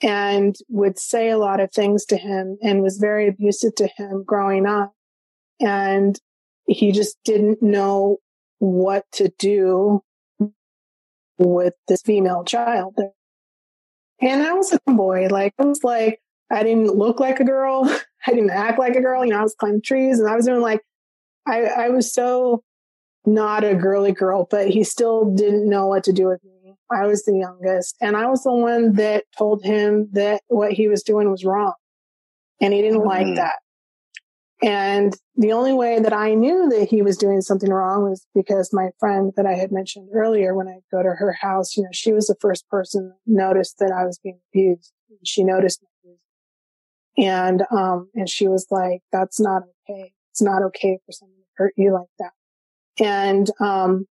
and 0.05 0.55
would 0.69 0.99
say 0.99 1.31
a 1.31 1.39
lot 1.39 1.61
of 1.61 1.73
things 1.73 2.05
to 2.05 2.17
him 2.17 2.59
and 2.63 2.83
was 2.83 2.99
very 2.99 3.27
abusive 3.27 3.75
to 3.77 3.89
him 3.97 4.23
growing 4.23 4.67
up. 4.67 4.93
And 5.61 6.19
he 6.67 6.93
just 6.93 7.17
didn't 7.25 7.63
know 7.63 8.19
what 8.59 9.05
to 9.13 9.33
do 9.39 10.03
with 11.39 11.73
this 11.89 12.03
female 12.03 12.45
child. 12.45 12.99
And 14.21 14.43
I 14.43 14.53
was 14.53 14.73
a 14.73 14.93
boy. 14.93 15.29
Like, 15.29 15.55
I 15.59 15.65
was 15.65 15.83
like, 15.83 16.21
I 16.51 16.63
didn't 16.63 16.95
look 16.95 17.19
like 17.19 17.41
a 17.41 17.45
girl. 17.45 17.85
I 18.27 18.31
didn't 18.31 18.51
act 18.51 18.79
like 18.79 18.97
a 18.97 19.01
girl. 19.01 19.25
You 19.25 19.33
know, 19.33 19.41
I 19.41 19.43
was 19.43 19.55
climbing 19.59 19.83
trees 19.83 20.19
and 20.19 20.29
I 20.29 20.37
was 20.37 20.45
doing 20.45 20.61
like, 20.61 20.83
I, 21.47 21.65
I 21.65 21.89
was 21.89 22.13
so 22.13 22.63
not 23.25 23.65
a 23.65 23.75
girly 23.75 24.13
girl, 24.13 24.47
but 24.51 24.69
he 24.69 24.85
still 24.85 25.35
didn't 25.35 25.69
know 25.69 25.87
what 25.87 26.05
to 26.05 26.13
do 26.13 26.29
with 26.29 26.45
me. 26.45 26.54
I 26.91 27.07
was 27.07 27.25
the 27.25 27.37
youngest 27.37 27.97
and 28.01 28.17
I 28.17 28.27
was 28.27 28.43
the 28.45 28.53
one 28.53 28.95
that 28.95 29.25
told 29.37 29.65
him 29.65 30.09
that 30.13 30.43
what 30.49 30.73
he 30.73 30.89
was 30.89 31.03
doing 31.03 31.31
was 31.31 31.45
wrong. 31.45 31.75
And 32.61 32.73
he 32.73 32.83
didn't 32.83 33.01
mm-hmm. 33.01 33.09
like 33.09 33.37
that. 33.37 33.57
And 34.63 35.15
the 35.37 35.53
only 35.53 35.75
way 35.75 35.99
that 35.99 36.13
I 36.13 36.35
knew 36.35 36.69
that 36.71 36.89
he 36.89 37.03
was 37.03 37.19
doing 37.19 37.43
something 37.43 37.71
wrong 37.71 38.09
was 38.09 38.27
because 38.35 38.73
my 38.73 38.91
friend 38.99 39.33
that 39.37 39.45
I 39.45 39.55
had 39.55 39.73
mentioned 39.73 40.09
earlier, 40.15 40.55
when 40.55 40.69
I 40.69 40.79
go 40.91 41.03
to 41.03 41.11
her 41.11 41.33
house, 41.33 41.77
you 41.77 41.83
know, 41.83 41.91
she 41.93 42.13
was 42.13 42.29
the 42.29 42.37
first 42.41 42.67
person 42.69 43.09
that 43.09 43.19
noticed 43.27 43.79
that 43.81 43.93
I 43.93 44.07
was 44.07 44.19
being 44.23 44.39
abused. 44.53 44.93
She 45.25 45.45
noticed 45.45 45.83
and, 47.17 47.63
um, 47.71 48.09
and 48.15 48.29
she 48.29 48.49
was 48.49 48.67
like, 48.71 49.03
that's 49.13 49.41
not 49.41 49.63
okay. 49.89 50.13
It's 50.33 50.43
not 50.43 50.63
okay 50.63 50.99
for 51.07 51.13
someone 51.13 51.37
to 51.37 51.45
hurt 51.57 51.75
you 51.77 51.93
like 51.93 52.09
that. 52.19 52.33
And, 53.05 53.51
um, 53.61 54.07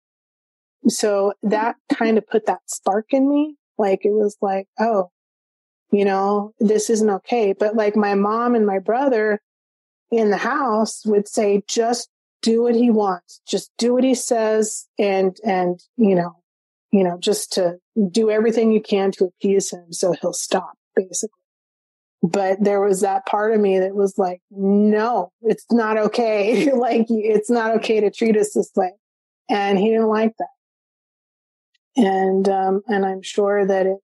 so 0.87 1.33
that 1.43 1.77
kind 1.93 2.19
of 2.19 2.27
put 2.27 2.47
that 2.47 2.61
spark 2.67 3.07
in 3.11 3.29
me. 3.29 3.57
Like 3.77 4.05
it 4.05 4.13
was 4.13 4.37
like, 4.41 4.67
oh, 4.79 5.11
you 5.91 6.05
know, 6.05 6.53
this 6.61 6.91
isn't 6.91 7.11
okay. 7.11 7.55
But 7.59 7.77
like 7.77 7.97
my 7.97 8.15
mom 8.15 8.55
and 8.55 8.67
my 8.67 8.79
brother 8.79 9.41
in 10.11 10.31
the 10.31 10.37
house 10.37 11.05
would 11.07 11.29
say, 11.29 11.63
just 11.69 12.09
do 12.43 12.63
what 12.63 12.75
he 12.75 12.91
wants. 12.91 13.41
Just 13.47 13.71
do 13.79 13.95
what 13.95 14.05
he 14.05 14.15
says. 14.15 14.87
And, 14.99 15.37
and, 15.45 15.81
you 15.97 16.15
know, 16.15 16.37
you 16.93 17.05
know, 17.05 17.19
just 17.19 17.53
to 17.55 17.79
do 18.11 18.31
everything 18.31 18.73
you 18.73 18.81
can 18.81 19.11
to 19.13 19.25
appease 19.25 19.73
him 19.73 19.93
so 19.93 20.15
he'll 20.21 20.33
stop 20.33 20.73
basically. 20.95 21.35
But 22.23 22.63
there 22.63 22.81
was 22.81 23.03
that 23.03 23.27
part 23.27 23.55
of 23.55 23.61
me 23.61 23.79
that 23.79 23.95
was 23.95 24.19
like, 24.19 24.41
no, 24.51 25.31
it's 25.43 25.67
not 25.71 25.97
okay. 25.99 26.73
like, 26.75 27.07
it's 27.09 27.51
not 27.51 27.77
okay 27.77 28.01
to 28.01 28.11
treat 28.11 28.37
us 28.37 28.55
this 28.55 28.73
way. 28.75 28.93
And 29.49 29.79
he 29.79 29.91
didn't 29.91 30.09
like 30.09 30.35
that. 30.39 30.49
And, 31.99 32.49
um, 32.49 32.83
and 32.87 33.05
I'm 33.05 33.23
sure 33.23 33.67
that 33.67 33.87
it 33.87 33.99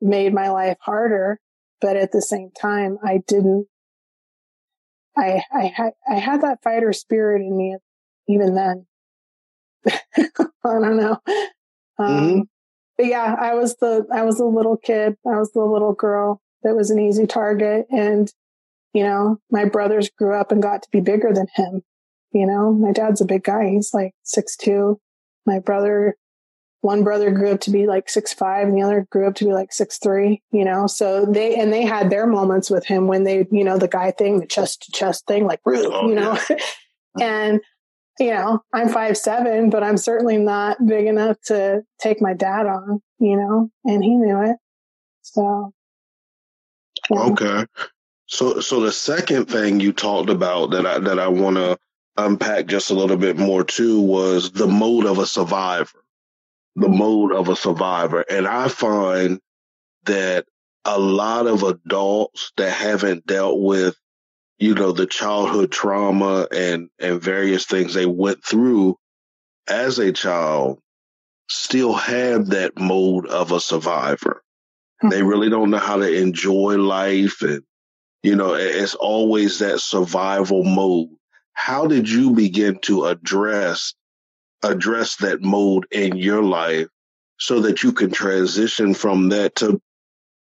made 0.00 0.32
my 0.32 0.48
life 0.48 0.78
harder. 0.80 1.38
But 1.80 1.96
at 1.96 2.10
the 2.10 2.22
same 2.22 2.50
time, 2.58 2.96
I 3.04 3.20
didn't, 3.28 3.66
I, 5.16 5.42
I 5.52 5.72
had, 5.74 5.92
I 6.10 6.14
had 6.14 6.40
that 6.40 6.62
fighter 6.62 6.92
spirit 6.94 7.42
in 7.42 7.56
me 7.56 7.76
even 8.28 8.54
then. 8.54 8.86
I 9.86 10.28
don't 10.64 10.96
know. 10.96 11.18
Um, 11.98 12.08
mm-hmm. 12.08 12.40
but 12.96 13.06
yeah, 13.06 13.36
I 13.38 13.54
was 13.54 13.76
the, 13.76 14.06
I 14.12 14.22
was 14.24 14.38
the 14.38 14.44
little 14.46 14.76
kid. 14.76 15.16
I 15.26 15.38
was 15.38 15.52
the 15.52 15.64
little 15.64 15.92
girl 15.92 16.40
that 16.62 16.74
was 16.74 16.90
an 16.90 16.98
easy 16.98 17.26
target. 17.26 17.86
And, 17.90 18.32
you 18.92 19.04
know, 19.04 19.38
my 19.50 19.66
brothers 19.66 20.10
grew 20.10 20.34
up 20.34 20.52
and 20.52 20.62
got 20.62 20.82
to 20.82 20.88
be 20.90 21.00
bigger 21.00 21.32
than 21.32 21.46
him. 21.54 21.82
You 22.32 22.46
know, 22.46 22.72
my 22.72 22.92
dad's 22.92 23.20
a 23.20 23.26
big 23.26 23.44
guy. 23.44 23.68
He's 23.68 23.94
like 23.94 24.12
six 24.22 24.56
two. 24.56 25.00
My 25.46 25.58
brother, 25.58 26.16
one 26.86 27.02
brother 27.02 27.32
grew 27.32 27.50
up 27.50 27.60
to 27.60 27.70
be 27.72 27.88
like 27.88 28.08
six 28.08 28.32
five 28.32 28.68
and 28.68 28.78
the 28.78 28.82
other 28.82 29.08
grew 29.10 29.26
up 29.26 29.34
to 29.34 29.44
be 29.44 29.52
like 29.52 29.72
six 29.72 29.98
three, 29.98 30.40
you 30.52 30.64
know, 30.64 30.86
so 30.86 31.26
they, 31.26 31.56
and 31.56 31.72
they 31.72 31.82
had 31.82 32.10
their 32.10 32.28
moments 32.28 32.70
with 32.70 32.86
him 32.86 33.08
when 33.08 33.24
they, 33.24 33.44
you 33.50 33.64
know, 33.64 33.76
the 33.76 33.88
guy 33.88 34.12
thing, 34.12 34.38
the 34.38 34.46
chest 34.46 34.82
to 34.82 34.92
chest 34.92 35.26
thing, 35.26 35.44
like, 35.46 35.60
oh, 35.66 36.08
you 36.08 36.14
know, 36.14 36.38
and 37.20 37.60
you 38.20 38.30
know, 38.30 38.62
I'm 38.72 38.88
five 38.88 39.18
seven, 39.18 39.68
but 39.68 39.82
I'm 39.82 39.96
certainly 39.96 40.38
not 40.38 40.78
big 40.86 41.06
enough 41.06 41.38
to 41.46 41.82
take 42.00 42.22
my 42.22 42.34
dad 42.34 42.66
on, 42.66 43.02
you 43.18 43.36
know, 43.36 43.68
and 43.84 44.02
he 44.02 44.10
knew 44.10 44.42
it. 44.42 44.56
So 45.22 45.72
yeah. 47.10 47.20
Okay. 47.24 47.64
So 48.26 48.60
so 48.60 48.80
the 48.80 48.92
second 48.92 49.46
thing 49.46 49.80
you 49.80 49.92
talked 49.92 50.30
about 50.30 50.70
that 50.70 50.86
I 50.86 51.00
that 51.00 51.18
I 51.18 51.26
want 51.26 51.56
to 51.56 51.76
unpack 52.16 52.66
just 52.66 52.90
a 52.90 52.94
little 52.94 53.16
bit 53.16 53.36
more 53.36 53.64
too 53.64 54.00
was 54.00 54.52
the 54.52 54.68
mode 54.68 55.04
of 55.04 55.18
a 55.18 55.26
survivor. 55.26 55.98
The 56.76 56.88
mode 56.88 57.32
of 57.32 57.48
a 57.48 57.56
survivor. 57.56 58.24
And 58.30 58.46
I 58.46 58.68
find 58.68 59.40
that 60.04 60.46
a 60.84 60.98
lot 60.98 61.46
of 61.46 61.62
adults 61.64 62.52
that 62.56 62.70
haven't 62.70 63.26
dealt 63.26 63.60
with 63.60 63.96
you 64.58 64.74
know, 64.74 64.92
the 64.92 65.06
childhood 65.06 65.70
trauma 65.70 66.48
and, 66.50 66.88
and 66.98 67.20
various 67.20 67.66
things 67.66 67.94
they 67.94 68.06
went 68.06 68.44
through 68.44 68.96
as 69.68 69.98
a 69.98 70.12
child 70.12 70.78
still 71.48 71.92
have 71.92 72.46
that 72.46 72.78
mode 72.78 73.26
of 73.26 73.52
a 73.52 73.60
survivor. 73.60 74.42
Mm-hmm. 75.02 75.08
They 75.10 75.22
really 75.22 75.50
don't 75.50 75.70
know 75.70 75.78
how 75.78 75.96
to 75.96 76.10
enjoy 76.10 76.76
life. 76.78 77.42
And, 77.42 77.62
you 78.22 78.34
know, 78.34 78.54
it's 78.54 78.94
always 78.94 79.58
that 79.58 79.80
survival 79.80 80.64
mode. 80.64 81.10
How 81.52 81.86
did 81.86 82.08
you 82.08 82.30
begin 82.32 82.78
to 82.82 83.06
address, 83.06 83.94
address 84.66 85.16
that 85.16 85.42
mode 85.42 85.86
in 85.90 86.16
your 86.16 86.42
life 86.42 86.88
so 87.38 87.60
that 87.60 87.82
you 87.82 87.92
can 87.92 88.10
transition 88.10 88.94
from 88.94 89.28
that 89.30 89.54
to 89.56 89.80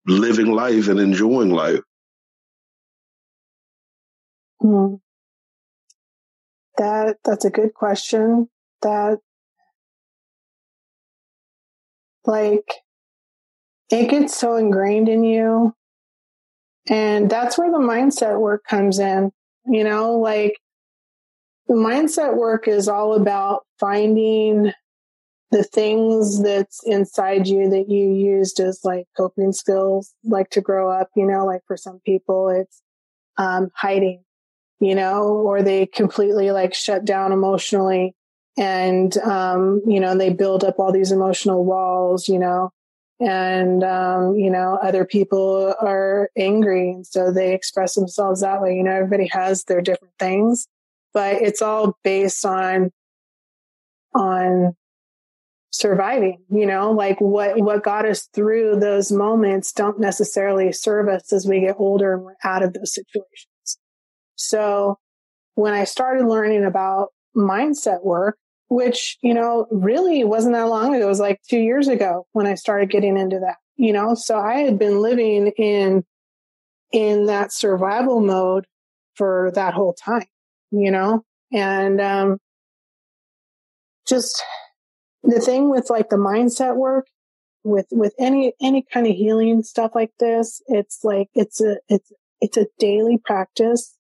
living 0.06 0.52
life 0.52 0.88
and 0.88 1.00
enjoying 1.00 1.50
life? 1.50 1.82
Hmm. 4.60 4.96
That 6.78 7.18
that's 7.24 7.46
a 7.46 7.50
good 7.50 7.74
question. 7.74 8.50
That 8.82 9.20
like 12.26 12.70
it 13.92 14.10
gets 14.10 14.36
so 14.36 14.56
ingrained 14.56 15.10
in 15.10 15.24
you. 15.24 15.74
And 16.90 17.30
that's 17.30 17.58
where 17.58 17.72
the 17.72 17.78
mindset 17.78 18.40
work 18.40 18.64
comes 18.68 19.00
in. 19.00 19.32
You 19.66 19.84
know, 19.84 20.18
like 20.18 20.58
the 21.68 21.76
mindset 21.76 22.36
work 22.36 22.68
is 22.68 22.88
all 22.88 23.14
about 23.14 23.66
finding 23.80 24.74
the 25.52 25.64
things 25.64 26.42
that's 26.42 26.82
inside 26.84 27.48
you 27.48 27.70
that 27.70 27.88
you 27.88 28.12
used 28.12 28.60
as 28.60 28.82
like 28.84 29.06
coping 29.16 29.54
skills, 29.54 30.14
like 30.24 30.50
to 30.50 30.62
grow 30.62 30.90
up, 30.90 31.10
you 31.16 31.26
know, 31.26 31.46
like 31.46 31.62
for 31.68 31.78
some 31.78 32.00
people 32.06 32.50
it's 32.50 32.82
um, 33.38 33.70
hiding 33.76 34.24
you 34.84 34.96
know, 34.96 35.24
or 35.24 35.64
they 35.64 35.86
completely 35.86 36.52
like 36.52 36.74
shut 36.74 37.06
down 37.06 37.32
emotionally 37.32 38.14
and, 38.58 39.18
um, 39.20 39.82
you 39.88 40.00
know, 40.00 40.16
they 40.16 40.30
build 40.30 40.64
up 40.64 40.78
all 40.78 40.92
these 40.92 41.12
emotional 41.12 41.64
walls, 41.64 42.28
you 42.28 42.38
know, 42.38 42.70
and, 43.20 43.82
um, 43.84 44.36
you 44.36 44.50
know, 44.50 44.78
other 44.84 45.06
people 45.06 45.74
are 45.80 46.30
angry. 46.38 46.92
And 46.92 47.08
so 47.08 47.32
they 47.32 47.54
express 47.54 47.96
themselves 47.96 48.42
that 48.42 48.62
way. 48.62 48.76
You 48.76 48.84
know, 48.84 48.92
everybody 48.92 49.28
has 49.28 49.64
their 49.64 49.82
different 49.82 50.14
things, 50.20 50.68
but 51.14 51.36
it's 51.36 51.62
all 51.62 51.98
based 52.04 52.46
on, 52.46 52.92
on 54.16 54.76
surviving, 55.72 56.44
you 56.50 56.66
know, 56.66 56.92
like 56.92 57.20
what, 57.20 57.60
what 57.60 57.84
got 57.84 58.06
us 58.06 58.30
through 58.34 58.80
those 58.80 59.12
moments 59.12 59.72
don't 59.72 60.00
necessarily 60.00 60.72
serve 60.72 61.10
us 61.10 61.34
as 61.34 61.48
we 61.48 61.62
get 61.62 61.76
older 61.80 62.14
and 62.14 62.24
we're 62.24 62.36
out 62.44 62.64
of 62.64 62.74
those 62.74 62.94
situations. 62.94 63.80
So 64.36 65.00
when 65.56 65.74
I 65.74 65.86
started 65.86 66.28
learning 66.28 66.64
about 66.64 67.10
mindset 67.36 68.04
work, 68.04 68.38
which, 68.68 69.18
you 69.22 69.34
know, 69.34 69.68
really 69.72 70.24
wasn't 70.24 70.54
that 70.54 70.68
long 70.68 70.96
ago, 70.96 71.06
it 71.06 71.10
was 71.10 71.20
like 71.20 71.40
two 71.50 71.60
years 71.60 71.88
ago 71.88 72.26
when 72.32 72.48
I 72.48 72.56
started 72.56 72.90
getting 72.90 73.18
into 73.18 73.40
that, 73.40 73.58
you 73.76 73.94
know, 73.94 74.16
so 74.16 74.38
I 74.38 74.60
had 74.60 74.80
been 74.80 75.02
living 75.02 75.48
in, 75.58 76.04
in 76.92 77.26
that 77.26 77.52
survival 77.52 78.20
mode 78.20 78.66
for 79.16 79.52
that 79.56 79.74
whole 79.74 79.94
time, 79.94 80.26
you 80.74 80.92
know, 80.92 81.24
and, 81.52 82.02
um, 82.02 82.38
just 84.08 84.44
the 85.24 85.40
thing 85.40 85.70
with 85.70 85.90
like 85.90 86.10
the 86.10 86.18
mindset 86.18 86.76
work 86.76 87.08
with, 87.64 87.86
with 87.92 88.14
any, 88.20 88.54
any 88.62 88.84
kind 88.92 89.08
of 89.08 89.14
healing 89.14 89.64
stuff 89.64 89.92
like 89.96 90.12
this, 90.20 90.62
it's 90.68 91.00
like, 91.04 91.30
it's 91.34 91.62
a, 91.62 91.78
it's, 91.88 92.12
it's 92.42 92.58
a 92.58 92.68
daily 92.80 93.18
practice. 93.18 93.96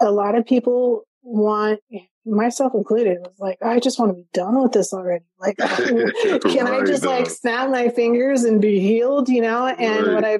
A 0.00 0.10
lot 0.10 0.34
of 0.34 0.44
people 0.44 1.04
want 1.22 1.80
myself 2.26 2.72
included 2.74 3.18
was 3.20 3.38
like 3.38 3.58
i 3.62 3.78
just 3.78 3.98
want 3.98 4.10
to 4.10 4.14
be 4.14 4.26
done 4.32 4.60
with 4.62 4.72
this 4.72 4.92
already. 4.92 5.24
Like 5.38 5.56
can 5.56 6.64
right, 6.64 6.82
i 6.82 6.84
just 6.84 7.04
like 7.04 7.28
snap 7.28 7.70
my 7.70 7.88
fingers 7.88 8.44
and 8.44 8.60
be 8.60 8.80
healed 8.80 9.28
you 9.28 9.42
know? 9.42 9.66
And 9.66 10.06
right. 10.06 10.14
what 10.14 10.24
i 10.24 10.38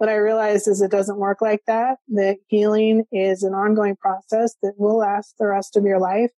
what 0.00 0.08
i 0.08 0.16
realized 0.16 0.66
is 0.66 0.80
it 0.80 0.90
doesn't 0.90 1.18
work 1.18 1.40
like 1.40 1.60
that 1.66 1.98
that 2.08 2.38
healing 2.48 3.04
is 3.12 3.42
an 3.42 3.54
ongoing 3.54 3.96
process 3.96 4.54
that 4.62 4.74
will 4.76 4.98
last 4.98 5.34
the 5.38 5.46
rest 5.46 5.76
of 5.76 5.84
your 5.84 5.98
life 5.98 6.30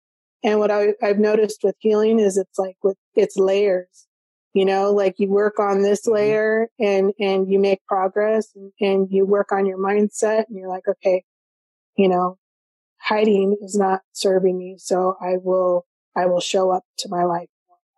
and 0.44 0.60
what 0.60 0.72
I, 0.72 0.94
i've 1.02 1.20
noticed 1.20 1.60
with 1.64 1.76
healing 1.80 2.20
is 2.20 2.38
it's 2.38 2.58
like 2.58 2.78
with 2.84 2.98
it's 3.16 3.38
layers 3.38 4.08
you 4.54 4.66
know 4.66 4.92
like 4.92 5.16
you 5.20 5.30
work 5.30 5.60
on 5.60 5.82
this 5.82 6.02
mm-hmm. 6.02 6.16
layer 6.16 6.68
and 6.80 7.14
and 7.20 7.52
you 7.52 7.60
make 7.60 7.86
progress 7.88 8.50
and, 8.56 8.72
and 8.80 9.08
you 9.12 9.26
work 9.26 9.52
on 9.52 9.66
your 9.66 9.78
mindset 9.78 10.46
and 10.48 10.58
you're 10.58 10.70
like 10.70 10.88
okay 10.88 11.24
you 11.98 12.08
know 12.08 12.38
hiding 13.02 13.58
is 13.62 13.76
not 13.76 14.02
serving 14.14 14.58
me. 14.58 14.76
So 14.78 15.18
I 15.20 15.38
will, 15.42 15.86
I 16.16 16.28
will 16.28 16.40
show 16.40 16.72
up 16.72 16.84
to 17.00 17.10
my 17.10 17.24
life. 17.24 17.50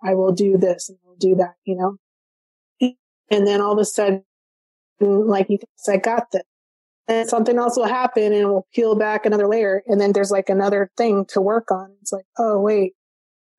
I 0.03 0.16
will 0.16 0.32
do 0.32 0.57
this 0.57 0.89
and 0.89 0.97
I'll 1.05 1.16
do 1.16 1.36
that, 1.36 1.55
you 1.66 1.76
know? 1.76 1.97
And 3.30 3.47
then 3.47 3.61
all 3.61 3.74
of 3.74 3.80
a 3.80 3.86
sudden, 3.86 4.24
Mm, 5.04 5.28
like 5.28 5.49
you 5.49 5.58
I 5.88 5.97
got 5.97 6.32
this. 6.32 6.43
And 7.08 7.28
something 7.28 7.58
else 7.58 7.76
will 7.76 7.88
happen 7.88 8.32
and 8.32 8.47
we'll 8.47 8.66
peel 8.74 8.95
back 8.95 9.26
another 9.26 9.47
layer. 9.47 9.84
And 9.88 9.99
then 9.99 10.14
there's 10.14 10.32
like 10.32 10.47
another 10.47 10.89
thing 10.95 11.26
to 11.30 11.41
work 11.41 11.70
on. 11.70 11.93
It's 12.01 12.14
like, 12.14 12.26
oh, 12.38 12.62
wait, 12.62 12.93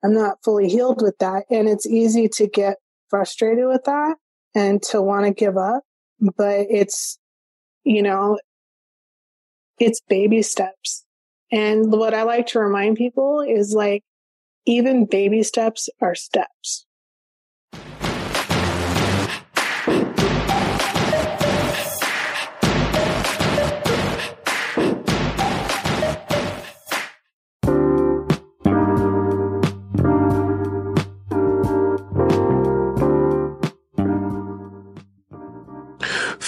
I'm 0.02 0.14
not 0.14 0.38
fully 0.42 0.68
healed 0.68 1.02
with 1.02 1.18
that. 1.18 1.44
And 1.50 1.68
it's 1.68 1.86
easy 1.86 2.28
to 2.36 2.46
get 2.46 2.78
frustrated 3.10 3.66
with 3.66 3.84
that 3.84 4.16
and 4.54 4.82
to 4.84 5.02
want 5.02 5.26
to 5.26 5.32
give 5.32 5.58
up. 5.58 5.82
But 6.20 6.66
it's, 6.70 7.18
you 7.84 8.02
know, 8.02 8.38
it's 9.78 10.00
baby 10.08 10.40
steps. 10.40 11.04
And 11.52 11.92
what 11.92 12.14
I 12.14 12.22
like 12.22 12.46
to 12.48 12.60
remind 12.60 12.96
people 12.96 13.42
is 13.46 13.74
like, 13.74 14.04
even 14.64 15.04
baby 15.04 15.42
steps 15.42 15.90
are 16.00 16.14
steps. 16.14 16.86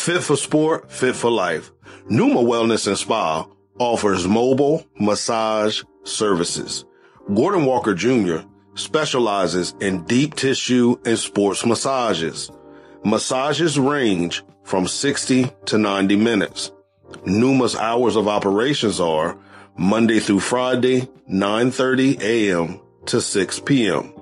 Fit 0.07 0.23
for 0.23 0.37
sport, 0.37 0.89
fit 0.89 1.17
for 1.17 1.33
life. 1.33 1.73
Numa 2.09 2.39
Wellness 2.39 2.87
and 2.87 2.97
Spa 2.97 3.45
offers 3.81 4.29
mobile 4.29 4.87
massage 5.01 5.83
services. 6.05 6.85
Gordon 7.35 7.65
Walker 7.65 7.93
Jr. 7.93 8.47
specializes 8.77 9.75
in 9.81 10.05
deep 10.05 10.35
tissue 10.35 10.97
and 11.05 11.19
sports 11.19 11.67
massages. 11.67 12.53
Massages 13.05 13.81
range 13.81 14.45
from 14.63 14.87
60 14.87 15.51
to 15.65 15.77
90 15.77 16.15
minutes. 16.15 16.71
Numa's 17.25 17.75
hours 17.75 18.15
of 18.15 18.29
operations 18.29 19.01
are 19.01 19.37
Monday 19.77 20.21
through 20.21 20.39
Friday, 20.39 21.09
9.30 21.29 22.21
a.m. 22.21 22.81
to 23.07 23.21
6 23.21 23.59
p.m. 23.59 24.15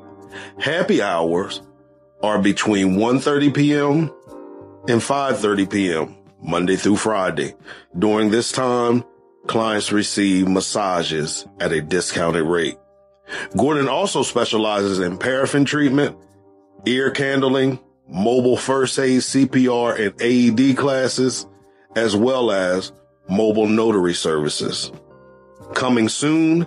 Happy 0.58 1.02
hours 1.02 1.60
are 2.22 2.40
between 2.40 2.96
1.30 2.96 3.54
p.m. 3.54 4.10
and 4.88 5.00
5.30 5.00 5.70
p.m. 5.70 6.16
Monday 6.42 6.76
through 6.76 6.96
Friday. 6.96 7.54
During 7.98 8.30
this 8.30 8.52
time, 8.52 9.04
clients 9.46 9.92
receive 9.92 10.48
massages 10.48 11.46
at 11.60 11.72
a 11.72 11.80
discounted 11.80 12.44
rate. 12.44 12.76
Gordon 13.56 13.88
also 13.88 14.22
specializes 14.22 14.98
in 14.98 15.16
paraffin 15.18 15.64
treatment, 15.64 16.16
ear 16.84 17.10
candling, 17.10 17.78
mobile 18.08 18.58
first 18.58 18.98
aid, 18.98 19.20
CPR, 19.20 19.98
and 19.98 20.20
AED 20.20 20.76
classes, 20.76 21.46
as 21.96 22.14
well 22.14 22.50
as 22.50 22.92
mobile 23.28 23.68
notary 23.68 24.14
services. 24.14 24.92
Coming 25.74 26.10
soon, 26.10 26.66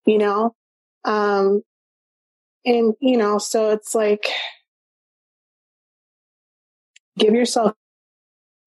You 0.05 0.17
know? 0.17 0.55
Um, 1.03 1.61
and 2.63 2.93
you 3.01 3.17
know, 3.17 3.37
so 3.37 3.71
it's 3.71 3.93
like, 3.93 4.25
give 7.17 7.33
yourself 7.33 7.73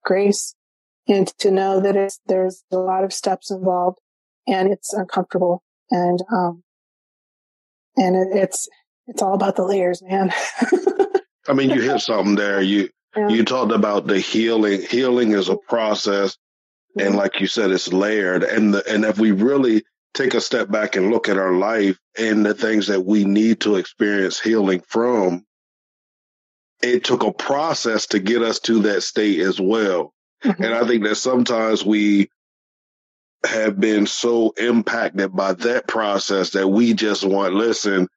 grace 0.04 0.54
and 1.06 1.26
to 1.38 1.50
know 1.50 1.80
that 1.80 1.96
it's, 1.96 2.20
there's 2.26 2.64
a 2.70 2.76
lot 2.76 3.04
of 3.04 3.12
steps 3.12 3.50
involved 3.50 3.98
and 4.46 4.70
it's 4.70 4.92
uncomfortable 4.92 5.62
and, 5.90 6.20
um, 6.32 6.62
and 7.96 8.14
it, 8.16 8.28
it's, 8.36 8.68
it's 9.06 9.22
all 9.22 9.34
about 9.34 9.56
the 9.56 9.64
layers, 9.64 10.02
man. 10.02 10.32
I 11.48 11.52
mean, 11.54 11.70
you 11.70 11.80
hit 11.80 12.00
something 12.00 12.34
there. 12.34 12.60
You, 12.60 12.90
Yeah. 13.16 13.28
you 13.28 13.44
talked 13.44 13.72
about 13.72 14.06
the 14.06 14.20
healing. 14.20 14.82
Healing 14.82 15.32
is 15.32 15.48
a 15.48 15.56
process. 15.56 16.36
And 16.98 17.16
like 17.16 17.40
you 17.40 17.46
said, 17.46 17.70
it's 17.70 17.92
layered. 17.92 18.42
And 18.42 18.74
the, 18.74 18.92
and 18.92 19.04
if 19.04 19.18
we 19.18 19.30
really 19.32 19.82
take 20.14 20.34
a 20.34 20.40
step 20.40 20.70
back 20.70 20.96
and 20.96 21.10
look 21.10 21.28
at 21.28 21.38
our 21.38 21.52
life 21.52 21.98
and 22.18 22.44
the 22.44 22.54
things 22.54 22.88
that 22.88 23.04
we 23.04 23.24
need 23.24 23.60
to 23.60 23.76
experience 23.76 24.38
healing 24.40 24.82
from, 24.86 25.46
it 26.82 27.04
took 27.04 27.22
a 27.24 27.32
process 27.32 28.06
to 28.08 28.18
get 28.18 28.42
us 28.42 28.60
to 28.60 28.80
that 28.82 29.02
state 29.02 29.40
as 29.40 29.60
well. 29.60 30.12
Mhm. 30.44 30.64
And 30.64 30.74
I 30.74 30.86
think 30.86 31.04
that 31.04 31.16
sometimes 31.16 31.84
we 31.84 32.30
have 33.44 33.78
been 33.78 34.06
so 34.06 34.50
impacted 34.56 35.34
by 35.34 35.52
that 35.54 35.86
process 35.88 36.50
that 36.50 36.68
we 36.68 36.92
just 36.94 37.24
want, 37.24 37.54
listen, 37.54 38.08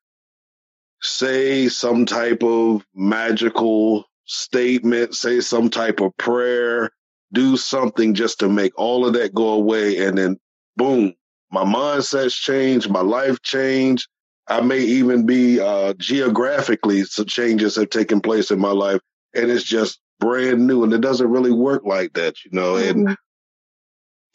say 1.02 1.68
some 1.68 2.06
type 2.06 2.44
of 2.44 2.84
magical 2.94 4.06
statement, 4.26 5.16
say 5.16 5.40
some 5.40 5.70
type 5.70 6.00
of 6.00 6.16
prayer, 6.18 6.90
do 7.34 7.58
something 7.58 8.14
just 8.14 8.40
to 8.40 8.50
make 8.50 8.78
all 8.78 9.06
of 9.06 9.14
that 9.14 9.34
go 9.34 9.50
away. 9.50 9.98
And 10.06 10.18
then 10.18 10.38
boom, 10.76 11.14
my 11.52 11.64
mindset's 11.64 12.36
changed, 12.36 12.90
my 12.90 13.02
life 13.02 13.42
changed. 13.42 14.08
I 14.52 14.62
may 14.62 14.80
even 14.80 15.26
be 15.26 15.62
uh, 15.62 15.94
geographically, 15.94 17.04
some 17.06 17.26
changes 17.26 17.78
have 17.78 17.90
taken 17.90 18.20
place 18.20 18.52
in 18.52 18.60
my 18.60 18.72
life, 18.72 19.00
and 19.34 19.50
it's 19.50 19.64
just 19.64 20.00
brand 20.20 20.68
new. 20.68 20.84
And 20.84 20.94
it 20.94 21.02
doesn't 21.02 21.30
really 21.30 21.54
work 21.54 21.84
like 21.86 22.14
that, 22.14 22.36
you 22.44 22.52
know. 22.52 22.76
And 22.76 23.08
Mhm. 23.08 23.16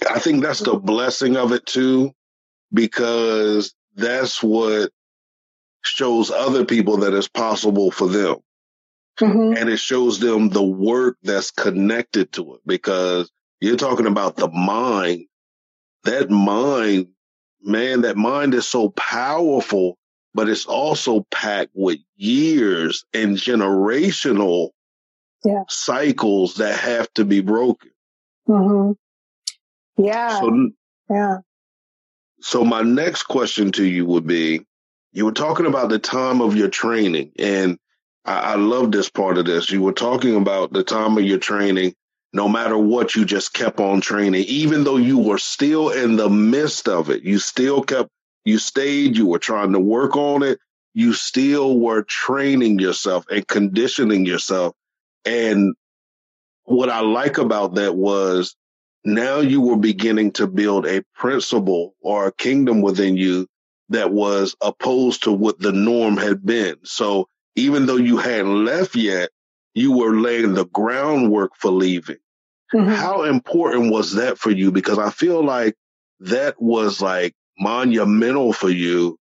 I 0.08 0.18
think 0.18 0.42
that's 0.42 0.60
the 0.60 0.76
blessing 0.76 1.36
of 1.36 1.52
it 1.52 1.66
too, 1.66 2.12
because 2.72 3.74
that's 3.94 4.42
what 4.42 4.90
shows 5.82 6.30
other 6.30 6.64
people 6.64 6.98
that 6.98 7.14
it's 7.14 7.28
possible 7.28 7.90
for 7.90 8.08
them. 8.08 8.36
Mhm. 9.20 9.58
And 9.58 9.68
it 9.68 9.78
shows 9.78 10.18
them 10.18 10.48
the 10.48 10.64
work 10.64 11.18
that's 11.22 11.50
connected 11.50 12.32
to 12.32 12.54
it 12.54 12.60
because 12.66 13.30
you're 13.60 13.76
talking 13.76 14.06
about 14.06 14.36
the 14.36 14.48
mind. 14.48 15.26
That 16.04 16.30
mind, 16.30 17.08
man, 17.62 18.02
that 18.02 18.16
mind 18.16 18.54
is 18.54 18.66
so 18.66 18.90
powerful, 18.90 19.98
but 20.36 20.48
it's 20.50 20.66
also 20.66 21.26
packed 21.32 21.72
with 21.74 21.98
years 22.16 23.04
and 23.14 23.36
generational 23.38 24.70
Yeah. 25.44 25.64
cycles 25.68 26.56
that 26.56 26.78
have 26.78 27.12
to 27.14 27.24
be 27.24 27.40
broken. 27.40 27.90
Mhm. 28.48 28.96
Yeah. 29.96 30.40
So 30.40 30.70
yeah. 31.10 31.38
So 32.40 32.64
my 32.64 32.82
next 32.82 33.24
question 33.24 33.72
to 33.72 33.84
you 33.84 34.04
would 34.06 34.26
be, 34.26 34.60
you 35.12 35.24
were 35.24 35.32
talking 35.32 35.66
about 35.66 35.88
the 35.88 35.98
time 35.98 36.42
of 36.42 36.54
your 36.56 36.68
training 36.68 37.32
and 37.38 37.78
I, 38.26 38.38
I 38.40 38.54
love 38.56 38.92
this 38.92 39.08
part 39.08 39.38
of 39.38 39.46
this. 39.46 39.70
You 39.70 39.80
were 39.82 39.92
talking 39.92 40.36
about 40.36 40.72
the 40.72 40.84
time 40.84 41.16
of 41.16 41.24
your 41.24 41.38
training. 41.38 41.94
No 42.32 42.48
matter 42.48 42.76
what, 42.76 43.14
you 43.14 43.24
just 43.24 43.54
kept 43.54 43.80
on 43.80 44.02
training, 44.02 44.44
even 44.44 44.84
though 44.84 44.98
you 44.98 45.16
were 45.18 45.38
still 45.38 45.88
in 45.90 46.16
the 46.16 46.28
midst 46.28 46.88
of 46.88 47.08
it. 47.08 47.22
You 47.22 47.38
still 47.38 47.82
kept, 47.82 48.10
you 48.46 48.58
stayed, 48.58 49.16
you 49.16 49.26
were 49.26 49.40
trying 49.40 49.72
to 49.72 49.80
work 49.80 50.16
on 50.16 50.42
it. 50.42 50.58
You 50.94 51.12
still 51.12 51.78
were 51.78 52.02
training 52.02 52.78
yourself 52.78 53.26
and 53.30 53.46
conditioning 53.46 54.24
yourself. 54.24 54.74
And 55.26 55.74
what 56.64 56.88
I 56.88 57.00
like 57.00 57.38
about 57.38 57.74
that 57.74 57.94
was 57.96 58.56
now 59.04 59.40
you 59.40 59.60
were 59.60 59.76
beginning 59.76 60.32
to 60.32 60.46
build 60.46 60.86
a 60.86 61.02
principle 61.14 61.94
or 62.00 62.26
a 62.28 62.32
kingdom 62.32 62.82
within 62.82 63.16
you 63.16 63.46
that 63.90 64.12
was 64.12 64.56
opposed 64.60 65.24
to 65.24 65.32
what 65.32 65.58
the 65.60 65.72
norm 65.72 66.16
had 66.16 66.44
been. 66.46 66.76
So 66.84 67.28
even 67.56 67.86
though 67.86 67.96
you 67.96 68.16
hadn't 68.16 68.64
left 68.64 68.96
yet, 68.96 69.30
you 69.74 69.92
were 69.92 70.18
laying 70.18 70.54
the 70.54 70.66
groundwork 70.66 71.52
for 71.56 71.70
leaving. 71.70 72.18
Mhm. 72.72 72.94
How 72.94 73.24
important 73.24 73.92
was 73.92 74.14
that 74.14 74.38
for 74.38 74.50
you? 74.50 74.72
Because 74.72 74.98
I 74.98 75.10
feel 75.10 75.44
like 75.44 75.74
that 76.20 76.60
was 76.60 77.00
like 77.00 77.34
monumental 77.58 78.52
for 78.52 78.70
you, 78.70 79.18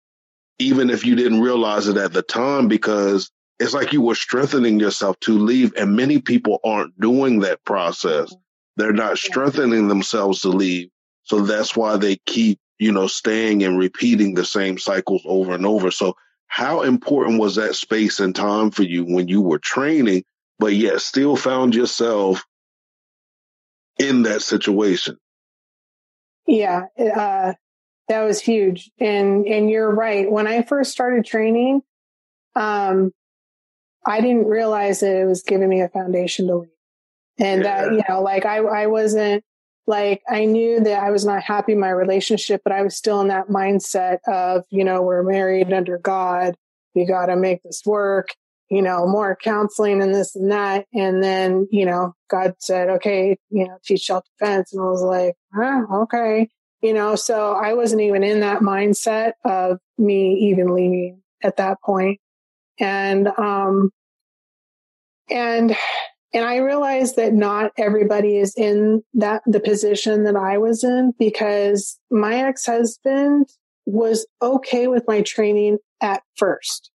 even 0.58 0.90
if 0.90 1.04
you 1.04 1.14
didn't 1.14 1.40
realize 1.40 1.88
it 1.88 1.96
at 1.96 2.12
the 2.12 2.22
time, 2.22 2.68
because 2.68 3.30
it's 3.58 3.74
like 3.74 3.92
you 3.92 4.02
were 4.02 4.14
strengthening 4.14 4.80
yourself 4.80 5.18
to 5.20 5.38
leave. 5.38 5.72
And 5.76 5.96
many 5.96 6.20
people 6.20 6.60
aren't 6.64 6.98
doing 7.00 7.40
that 7.40 7.64
process. 7.64 8.34
They're 8.76 8.92
not 8.92 9.18
strengthening 9.18 9.88
themselves 9.88 10.40
to 10.40 10.48
leave. 10.48 10.88
So 11.22 11.40
that's 11.40 11.76
why 11.76 11.96
they 11.96 12.16
keep, 12.26 12.58
you 12.78 12.92
know, 12.92 13.06
staying 13.06 13.62
and 13.62 13.78
repeating 13.78 14.34
the 14.34 14.44
same 14.44 14.78
cycles 14.78 15.22
over 15.24 15.54
and 15.54 15.64
over. 15.64 15.90
So 15.90 16.16
how 16.46 16.82
important 16.82 17.40
was 17.40 17.56
that 17.56 17.74
space 17.74 18.20
and 18.20 18.34
time 18.34 18.70
for 18.70 18.82
you 18.82 19.04
when 19.04 19.28
you 19.28 19.40
were 19.40 19.58
training, 19.58 20.24
but 20.58 20.74
yet 20.74 21.00
still 21.00 21.36
found 21.36 21.74
yourself 21.74 22.44
in 23.98 24.22
that 24.22 24.42
situation? 24.42 25.16
Yeah, 26.46 26.82
uh, 26.98 27.54
that 28.08 28.22
was 28.22 28.40
huge. 28.40 28.90
And, 29.00 29.46
and 29.46 29.70
you're 29.70 29.90
right. 29.90 30.30
When 30.30 30.46
I 30.46 30.62
first 30.62 30.92
started 30.92 31.24
training, 31.24 31.82
um, 32.54 33.12
I 34.06 34.20
didn't 34.20 34.46
realize 34.46 35.00
that 35.00 35.16
it 35.16 35.24
was 35.24 35.42
giving 35.42 35.68
me 35.68 35.80
a 35.80 35.88
foundation 35.88 36.46
to 36.48 36.56
leave. 36.56 36.68
And 37.38 37.64
that, 37.64 37.86
Yeah. 37.86 37.92
you 37.92 38.02
know, 38.08 38.22
like 38.22 38.44
I, 38.44 38.58
I 38.58 38.86
wasn't 38.86 39.42
like, 39.86 40.22
I 40.28 40.44
knew 40.44 40.80
that 40.80 41.02
I 41.02 41.10
was 41.10 41.24
not 41.24 41.42
happy 41.42 41.72
in 41.72 41.80
my 41.80 41.90
relationship, 41.90 42.62
but 42.64 42.72
I 42.72 42.82
was 42.82 42.96
still 42.96 43.20
in 43.20 43.28
that 43.28 43.48
mindset 43.48 44.18
of, 44.26 44.64
you 44.70 44.84
know, 44.84 45.02
we're 45.02 45.22
married 45.22 45.72
under 45.72 45.98
God. 45.98 46.54
We 46.94 47.06
got 47.06 47.26
to 47.26 47.36
make 47.36 47.62
this 47.62 47.82
work, 47.84 48.28
you 48.70 48.82
know, 48.82 49.06
more 49.06 49.36
counseling 49.36 50.00
and 50.02 50.14
this 50.14 50.36
and 50.36 50.52
that. 50.52 50.86
And 50.94 51.22
then, 51.22 51.66
you 51.70 51.86
know, 51.86 52.14
God 52.30 52.54
said, 52.58 52.88
okay, 52.88 53.36
you 53.50 53.66
know, 53.66 53.78
teach 53.84 54.06
self 54.06 54.24
defense. 54.38 54.72
And 54.72 54.82
I 54.82 54.84
was 54.86 55.02
like, 55.02 55.34
oh, 55.56 56.02
okay. 56.02 56.48
You 56.84 56.92
know, 56.92 57.16
so 57.16 57.54
I 57.54 57.72
wasn't 57.72 58.02
even 58.02 58.22
in 58.22 58.40
that 58.40 58.60
mindset 58.60 59.32
of 59.42 59.78
me 59.96 60.50
even 60.50 60.74
leaving 60.74 61.22
at 61.42 61.56
that. 61.56 61.78
And, 62.78 63.28
um, 63.38 63.90
and, 65.30 65.74
and 66.34 66.44
I 66.44 66.56
realized 66.56 67.16
that 67.16 67.32
not 67.32 67.72
everybody 67.78 68.36
is 68.36 68.52
in 68.54 69.02
that, 69.14 69.40
the 69.46 69.60
position 69.60 70.24
that 70.24 70.36
I 70.36 70.58
was 70.58 70.84
in 70.84 71.14
because 71.18 71.98
my 72.10 72.34
ex-husband 72.34 73.48
was 73.86 74.26
okay 74.42 74.86
with 74.86 75.04
my 75.08 75.22
training 75.22 75.78
at 76.02 76.22
first. 76.36 76.90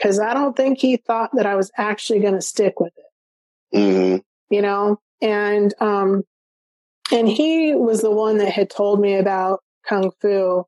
Cause 0.00 0.18
I 0.18 0.32
don't 0.32 0.56
think 0.56 0.78
he 0.78 0.96
thought 0.96 1.32
that 1.34 1.44
I 1.44 1.54
was 1.54 1.70
actually 1.76 2.20
going 2.20 2.32
to 2.32 2.40
stick 2.40 2.80
with 2.80 2.94
it 2.96 3.78
hmm 3.78 4.16
you 4.48 4.62
know, 4.62 4.98
and, 5.20 5.74
um, 5.80 6.22
and 7.12 7.28
he 7.28 7.74
was 7.74 8.00
the 8.00 8.10
one 8.10 8.38
that 8.38 8.52
had 8.52 8.70
told 8.70 9.00
me 9.00 9.14
about 9.14 9.60
Kung 9.88 10.10
Fu 10.20 10.64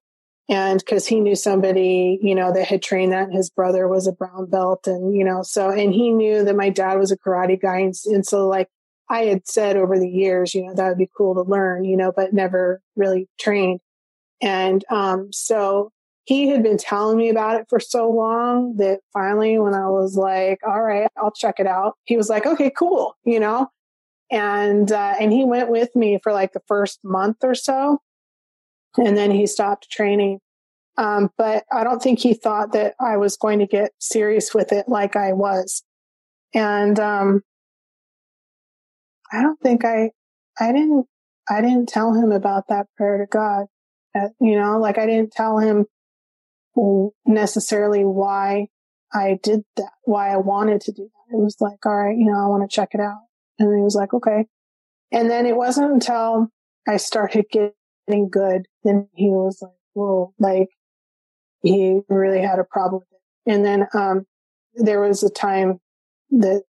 And 0.49 0.85
cause 0.87 1.07
he 1.07 1.21
knew 1.21 1.35
somebody, 1.35 2.19
you 2.23 2.35
know, 2.35 2.53
that 2.53 2.67
had 2.67 2.83
trained 2.83 3.13
that 3.13 3.33
his 3.33 3.51
brother 3.51 3.87
was 3.89 4.07
a 4.07 4.13
brown 4.13 4.49
belt 4.49 4.87
and, 4.87 5.15
you 5.15 5.25
know, 5.25 5.43
so, 5.43 5.71
and 5.71 5.93
he 5.93 6.11
knew 6.11 6.45
that 6.45 6.57
my 6.57 6.71
dad 6.71 6.99
was 6.99 7.13
a 7.13 7.19
karate 7.19 7.61
guy. 7.61 7.81
And, 7.81 7.95
and 8.07 8.27
so 8.27 8.49
like 8.49 8.69
I 9.11 9.25
had 9.25 9.47
said 9.47 9.77
over 9.77 9.99
the 9.99 10.09
years, 10.09 10.55
you 10.55 10.65
know, 10.65 10.75
that 10.75 10.89
would 10.89 10.99
be 10.99 11.11
cool 11.17 11.35
to 11.35 11.43
learn, 11.43 11.85
you 11.85 11.97
know, 11.97 12.13
but 12.15 12.33
never 12.33 12.81
really 12.97 13.29
trained. 13.39 13.81
And, 14.41 14.85
um, 14.91 15.31
so 15.33 15.91
he 16.25 16.49
had 16.49 16.63
been 16.63 16.79
telling 16.79 17.17
me 17.19 17.31
about 17.31 17.61
it 17.61 17.67
for 17.69 17.81
so 17.81 18.11
long 18.11 18.77
that 18.77 19.01
finally 19.13 19.59
when 19.59 19.75
I 19.75 19.89
was 19.89 20.15
like, 20.17 20.61
all 20.67 20.83
right, 20.83 21.11
I'll 21.17 21.33
check 21.33 21.57
it 21.59 21.67
out. 21.67 21.95
He 22.05 22.17
was 22.17 22.29
like, 22.29 22.47
okay, 22.47 22.71
cool, 22.71 23.17
you 23.25 23.41
know, 23.41 23.69
and, 24.31 24.91
uh, 24.93 25.15
and 25.21 25.33
he 25.33 25.45
went 25.45 25.71
with 25.71 25.95
me 25.95 26.19
for 26.23 26.33
like 26.33 26.53
the 26.53 26.63
first 26.67 27.01
month 27.03 27.39
or 27.43 27.55
so 27.55 28.01
and 28.97 29.17
then 29.17 29.31
he 29.31 29.47
stopped 29.47 29.91
training. 29.91 30.41
Um, 30.97 31.31
but 31.39 31.65
I 31.73 31.85
don't 31.85 32.03
think 32.03 32.19
he 32.19 32.35
thought 32.35 32.73
that 32.73 32.95
I 33.01 33.19
was 33.19 33.37
going 33.37 33.61
to 33.61 33.67
get 33.67 33.93
serious 34.01 34.53
with 34.53 34.73
it 34.73 34.89
like 34.89 35.15
I 35.15 35.33
was. 35.33 35.85
And, 36.55 36.99
um, 36.99 37.43
I 39.31 39.43
don't 39.43 39.61
think 39.61 39.85
I, 39.85 40.11
I 40.59 40.73
didn't, 40.73 41.07
I 41.49 41.61
didn't 41.61 41.89
tell 41.89 42.15
him 42.15 42.33
about 42.33 42.69
that 42.69 42.87
prayer 42.97 43.19
to 43.19 43.27
God. 43.27 43.67
Uh, 44.19 44.29
you 44.41 44.59
know, 44.59 44.79
like 44.79 44.99
I 44.99 45.07
didn't 45.07 45.33
tell 45.33 45.59
him 45.59 45.87
necessarily 47.27 48.05
why 48.05 48.69
I 49.13 49.39
did 49.43 49.63
that, 49.77 49.91
why 50.05 50.33
I 50.33 50.37
wanted 50.37 50.81
to 50.83 50.93
do 50.93 51.03
that. 51.03 51.37
It 51.37 51.41
was 51.41 51.57
like, 51.61 51.85
all 51.85 51.97
right, 51.97 52.17
you 52.17 52.27
know, 52.27 52.39
I 52.39 52.49
want 52.49 52.69
to 52.69 52.75
check 52.75 52.91
it 52.93 53.01
out. 53.01 53.28
And 53.59 53.75
he 53.75 53.83
was 53.83 53.95
like, 53.95 54.15
okay. 54.15 54.47
And 55.13 55.31
then 55.31 55.47
it 55.47 55.57
wasn't 55.57 55.93
until 55.93 56.49
I 56.87 56.97
started 56.97 57.47
getting 57.51 58.29
good, 58.31 58.67
then 58.85 59.09
he 59.15 59.29
was 59.29 59.59
like, 59.63 59.73
whoa, 59.95 60.33
like 60.39 60.69
he 61.63 62.01
really 62.09 62.41
had 62.41 62.59
a 62.59 62.65
problem 62.65 63.03
with 63.11 63.21
it. 63.47 63.55
And 63.55 63.65
then, 63.65 63.87
um, 63.95 64.27
there 64.75 65.01
was 65.01 65.23
a 65.23 65.31
time 65.31 65.81
that, 66.31 66.63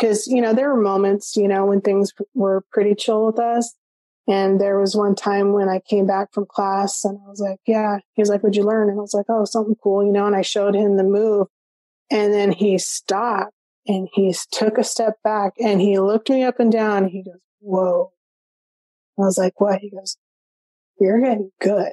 cause, 0.00 0.26
you 0.26 0.40
know, 0.40 0.54
there 0.54 0.72
were 0.72 0.80
moments, 0.80 1.36
you 1.36 1.48
know, 1.48 1.66
when 1.66 1.80
things 1.80 2.12
were 2.34 2.64
pretty 2.72 2.94
chill 2.94 3.26
with 3.26 3.38
us. 3.38 3.74
And 4.28 4.60
there 4.60 4.78
was 4.78 4.96
one 4.96 5.14
time 5.14 5.52
when 5.52 5.68
I 5.68 5.80
came 5.80 6.06
back 6.06 6.32
from 6.32 6.46
class 6.48 7.04
and 7.04 7.18
I 7.26 7.28
was 7.28 7.40
like, 7.40 7.58
yeah, 7.66 7.98
he 8.14 8.22
was 8.22 8.28
like, 8.28 8.42
what'd 8.42 8.56
you 8.56 8.62
learn? 8.62 8.88
And 8.88 8.98
I 8.98 9.02
was 9.02 9.14
like, 9.14 9.26
oh, 9.28 9.44
something 9.44 9.74
cool, 9.82 10.04
you 10.04 10.12
know, 10.12 10.26
and 10.26 10.36
I 10.36 10.42
showed 10.42 10.74
him 10.74 10.96
the 10.96 11.04
move 11.04 11.48
and 12.10 12.32
then 12.32 12.52
he 12.52 12.78
stopped 12.78 13.54
and 13.86 14.08
he 14.12 14.34
took 14.52 14.78
a 14.78 14.84
step 14.84 15.14
back 15.24 15.54
and 15.58 15.80
he 15.80 15.98
looked 15.98 16.30
me 16.30 16.42
up 16.42 16.60
and 16.60 16.70
down. 16.70 17.04
And 17.04 17.12
he 17.12 17.22
goes, 17.22 17.40
whoa. 17.60 18.12
I 19.18 19.22
was 19.22 19.38
like, 19.38 19.60
what? 19.60 19.80
He 19.80 19.90
goes, 19.90 20.16
you're 20.98 21.20
getting 21.20 21.50
good. 21.60 21.92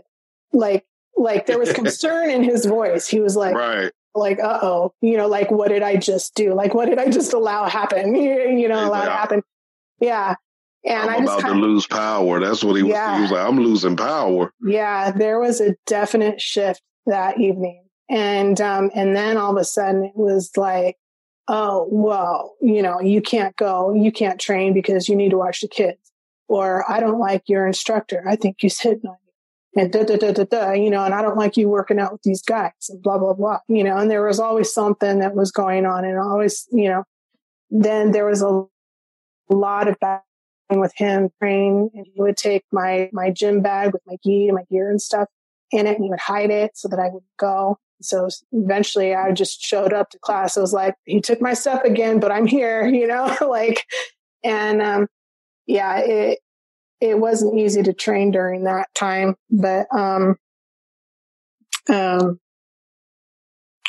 Like, 0.54 0.86
like 1.16 1.46
there 1.46 1.60
was 1.60 1.74
concern 1.74 2.30
in 2.30 2.44
his 2.44 2.66
voice. 2.66 3.08
He 3.08 3.20
was 3.20 3.36
like, 3.36 3.56
right. 3.56 3.92
like, 4.14 4.40
uh 4.40 4.60
oh, 4.62 4.94
you 5.02 5.18
know, 5.18 5.28
like 5.28 5.52
what 5.52 5.70
did 5.70 5.84
I 5.84 5.96
just 5.96 6.36
do? 6.36 6.54
Like, 6.54 6.74
what 6.74 6.88
did 6.88 7.00
I 7.00 7.10
just 7.10 7.34
allow 7.34 7.68
happen? 7.68 8.16
You 8.58 8.68
know, 8.68 8.88
allow 8.88 9.04
yeah. 9.04 9.18
happen. 9.18 9.42
Yeah. 10.00 10.36
And 10.86 11.10
I'm 11.10 11.22
I 11.22 11.24
about 11.24 11.42
to 11.42 11.54
lose 11.54 11.86
power. 11.86 12.40
That's 12.40 12.64
what 12.64 12.76
he 12.76 12.88
yeah. 12.88 13.12
was. 13.12 13.18
He 13.18 13.22
was 13.24 13.32
like, 13.32 13.48
I'm 13.48 13.60
losing 13.60 13.98
power. 13.98 14.54
Yeah, 14.62 15.12
there 15.12 15.40
was 15.40 15.60
a 15.60 15.76
definite 15.86 16.40
shift 16.40 16.82
that 17.08 17.40
evening, 17.40 17.84
and 18.10 18.60
um, 18.62 18.92
and 18.96 19.16
then 19.16 19.38
all 19.38 19.52
of 19.52 19.58
a 19.58 19.66
sudden 19.66 20.06
it 20.06 20.16
was 20.16 20.52
like, 20.56 20.96
oh, 21.48 21.88
well, 21.90 22.56
you 22.62 22.82
know, 22.82 23.00
you 23.00 23.22
can't 23.22 23.56
go, 23.56 23.94
you 23.94 24.12
can't 24.12 24.40
train 24.40 24.74
because 24.74 25.08
you 25.08 25.16
need 25.16 25.32
to 25.32 25.38
watch 25.38 25.62
the 25.62 25.68
kids 25.68 26.12
or 26.48 26.90
I 26.90 27.00
don't 27.00 27.20
like 27.20 27.44
your 27.48 27.66
instructor. 27.66 28.24
I 28.28 28.36
think 28.36 28.58
he's 28.60 28.80
hitting 28.80 29.08
on 29.08 29.18
you 29.26 29.28
and 29.82 29.92
da, 29.92 30.04
da, 30.04 30.18
da, 30.18 30.32
da, 30.32 30.44
da, 30.44 30.72
you 30.72 30.90
know, 30.90 31.04
and 31.04 31.14
I 31.14 31.22
don't 31.22 31.38
like 31.38 31.56
you 31.56 31.70
working 31.70 32.00
out 32.00 32.12
with 32.12 32.24
these 32.24 32.42
guys 32.42 32.72
and 32.90 33.02
blah, 33.02 33.18
blah, 33.18 33.34
blah, 33.34 33.60
you 33.68 33.84
know, 33.84 33.98
and 33.98 34.10
there 34.10 34.26
was 34.26 34.40
always 34.40 34.74
something 34.74 35.20
that 35.20 35.36
was 35.36 35.52
going 35.52 35.86
on 35.86 36.04
and 36.04 36.18
always, 36.18 36.68
you 36.72 36.90
know, 36.90 37.04
then 37.70 38.12
there 38.12 38.26
was 38.26 38.42
a 38.42 38.66
lot 39.50 39.88
of 39.88 40.00
back 40.00 40.24
with 40.70 40.94
him 40.96 41.30
praying 41.40 41.92
and 41.94 42.06
he 42.14 42.22
would 42.22 42.38
take 42.38 42.64
my, 42.72 43.10
my 43.14 43.30
gym 43.30 43.62
bag 43.62 43.94
with 43.94 44.02
my 44.06 44.18
my 44.26 44.64
gear 44.70 44.90
and 44.90 45.02
stuff 45.02 45.28
in 45.72 45.86
it 45.86 45.96
and 45.96 46.04
he 46.04 46.10
would 46.10 46.20
hide 46.20 46.50
it 46.50 46.72
so 46.76 46.88
that 46.88 47.00
I 47.00 47.10
would 47.10 47.24
go. 47.38 47.78
So 48.02 48.30
eventually 48.52 49.16
I 49.16 49.32
just 49.32 49.62
showed 49.62 49.94
up 49.94 50.10
to 50.12 50.20
class. 50.20 50.58
I 50.58 50.62
was 50.62 50.74
like, 50.74 50.96
he 51.06 51.22
took 51.22 51.42
my 51.42 51.54
stuff 51.54 51.84
again, 51.84 52.20
but 52.20 52.32
I'm 52.32 52.48
here, 52.48 52.88
you 52.94 53.08
know, 53.08 53.36
like, 53.48 53.86
and, 54.44 54.82
um, 54.82 55.08
yeah, 55.66 56.00
it 56.00 56.40
it 57.00 57.20
wasn't 57.20 57.60
easy 57.60 57.84
to 57.84 57.94
train 57.94 58.32
during 58.32 58.64
that 58.64 58.88
time, 58.96 59.36
but 59.52 59.86
um, 59.96 60.36
um, 61.90 62.40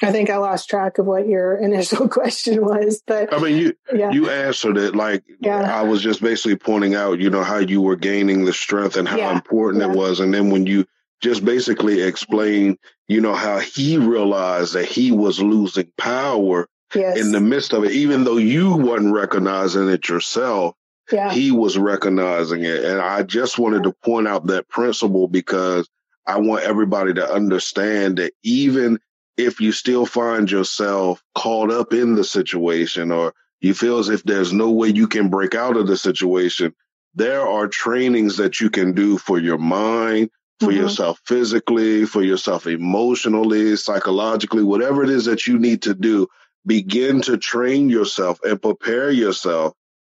I 0.03 0.13
think 0.13 0.31
I 0.31 0.37
lost 0.37 0.69
track 0.69 0.99
of 0.99 1.07
what 1.07 1.27
your 1.27 1.57
initial 1.63 2.09
question 2.09 2.65
was, 2.65 3.03
but 3.07 3.33
I 3.33 3.39
mean, 3.39 3.57
you 3.57 3.75
yeah. 3.93 4.11
you 4.11 4.31
answered 4.31 4.77
it 4.77 4.95
like 4.95 5.25
yeah. 5.41 5.61
I 5.61 5.83
was 5.83 6.03
just 6.03 6.21
basically 6.21 6.57
pointing 6.57 6.95
out, 6.95 7.19
you 7.19 7.31
know, 7.31 7.43
how 7.43 7.59
you 7.59 7.81
were 7.81 7.97
gaining 7.97 8.45
the 8.45 8.53
strength 8.53 8.97
and 8.97 9.09
how 9.09 9.17
yeah. 9.17 9.33
important 9.33 9.83
it 9.83 9.91
was, 9.91 10.21
and 10.21 10.33
then 10.33 10.51
when 10.51 10.67
you 10.67 10.87
just 11.21 11.45
basically 11.45 12.03
explain, 12.03 12.79
you 13.09 13.21
know, 13.21 13.35
how 13.35 13.59
he 13.59 13.99
realized 13.99 14.75
that 14.75 14.87
he 14.87 15.11
was 15.11 15.41
losing 15.41 15.91
power 15.97 16.69
yes. 16.95 17.19
in 17.19 17.33
the 17.33 17.41
midst 17.41 17.73
of 17.73 17.85
it, 17.85 17.93
even 17.93 18.25
though 18.25 18.37
you 18.37 18.77
wasn't 18.77 19.13
recognizing 19.13 19.89
it 19.89 20.09
yourself 20.09 20.75
yeah. 21.13 21.33
he 21.33 21.51
was 21.51 21.79
recognizing 21.79 22.65
it. 22.65 22.85
And 22.85 23.01
I 23.01 23.23
just 23.23 23.59
wanted 23.59 23.85
to 23.85 23.93
point 23.93 24.29
out 24.29 24.47
that 24.47 24.69
principle 24.69 25.29
because 25.29 25.89
I 26.27 26.39
want 26.39 26.65
everybody 26.65 27.15
to 27.15 27.33
understand 27.33 28.19
that 28.19 28.33
even 28.43 28.99
if 29.37 29.61
you 29.61 29.73
still 29.73 30.05
find 30.05 30.51
yourself 30.51 31.23
caught 31.35 31.71
up 31.71 31.93
in 31.93 32.15
the 32.15 32.25
situation 32.25 33.11
or 33.11 33.33
you 33.61 33.75
feel 33.75 33.99
as 33.99 34.09
if 34.09 34.23
there's 34.25 34.53
no 34.53 34.71
way 34.71 34.89
you 34.89 35.09
can 35.09 35.31
break 35.31 35.55
out 35.55 35.77
of 35.77 35.87
the 35.87 35.97
situation, 35.97 36.75
there 37.15 37.47
are 37.47 37.67
trainings 37.67 38.37
that 38.37 38.61
you 38.61 38.71
can 38.71 38.93
do 38.93 39.17
for 39.19 39.39
your 39.39 39.59
mind, 39.59 40.31
for 40.61 40.69
mm-hmm. 40.69 40.83
yourself 40.83 41.21
physically, 41.27 42.05
for 42.05 42.23
yourself 42.23 42.67
emotionally, 42.67 43.77
psychologically, 43.77 44.63
whatever 44.63 45.05
it 45.05 45.11
is 45.11 45.27
that 45.27 45.47
you 45.47 45.59
need 45.59 45.83
to 45.83 45.95
do. 45.95 46.27
Begin 46.67 47.23
to 47.23 47.39
train 47.39 47.89
yourself 47.89 48.41
and 48.43 48.61
prepare 48.61 49.11
yourself, 49.11 49.73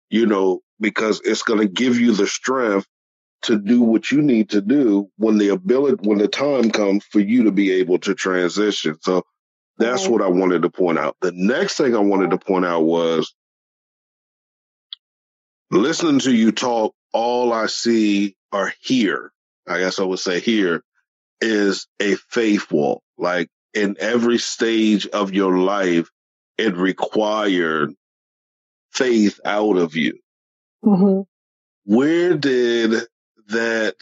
you 0.09 0.25
know, 0.25 0.61
because 0.79 1.21
it's 1.23 1.43
going 1.43 1.59
to 1.59 1.67
give 1.67 1.99
you 1.99 2.13
the 2.13 2.27
strength 2.27 2.85
to 3.43 3.57
do 3.57 3.81
what 3.81 4.11
you 4.11 4.21
need 4.21 4.49
to 4.51 4.61
do 4.61 5.09
when 5.17 5.37
the 5.37 5.49
ability, 5.49 6.07
when 6.07 6.17
the 6.17 6.27
time 6.27 6.71
comes 6.71 7.03
for 7.05 7.19
you 7.19 7.45
to 7.45 7.51
be 7.51 7.71
able 7.71 7.97
to 7.99 8.13
transition. 8.13 8.97
So 9.01 9.23
that's 9.77 10.07
what 10.07 10.21
I 10.21 10.27
wanted 10.27 10.61
to 10.61 10.69
point 10.69 10.99
out. 10.99 11.17
The 11.21 11.33
next 11.33 11.77
thing 11.77 11.95
I 11.95 11.99
wanted 11.99 12.31
to 12.31 12.37
point 12.37 12.65
out 12.65 12.81
was 12.81 13.33
listening 15.71 16.19
to 16.19 16.33
you 16.33 16.51
talk. 16.51 16.93
All 17.11 17.51
I 17.51 17.65
see 17.67 18.35
are 18.51 18.73
hear, 18.81 19.32
I 19.67 19.79
guess 19.79 19.99
I 19.99 20.03
would 20.03 20.19
say 20.19 20.39
here 20.39 20.83
is 21.41 21.87
a 21.99 22.15
faith 22.15 22.71
walk. 22.71 23.01
Like 23.17 23.49
in 23.73 23.95
every 23.99 24.37
stage 24.37 25.07
of 25.07 25.33
your 25.33 25.57
life, 25.57 26.09
it 26.57 26.75
required 26.75 27.93
faith 28.91 29.39
out 29.45 29.77
of 29.77 29.95
you. 29.95 30.17
Mm-hmm. 30.83 31.21
Where 31.85 32.35
did 32.35 33.07
that 33.47 33.95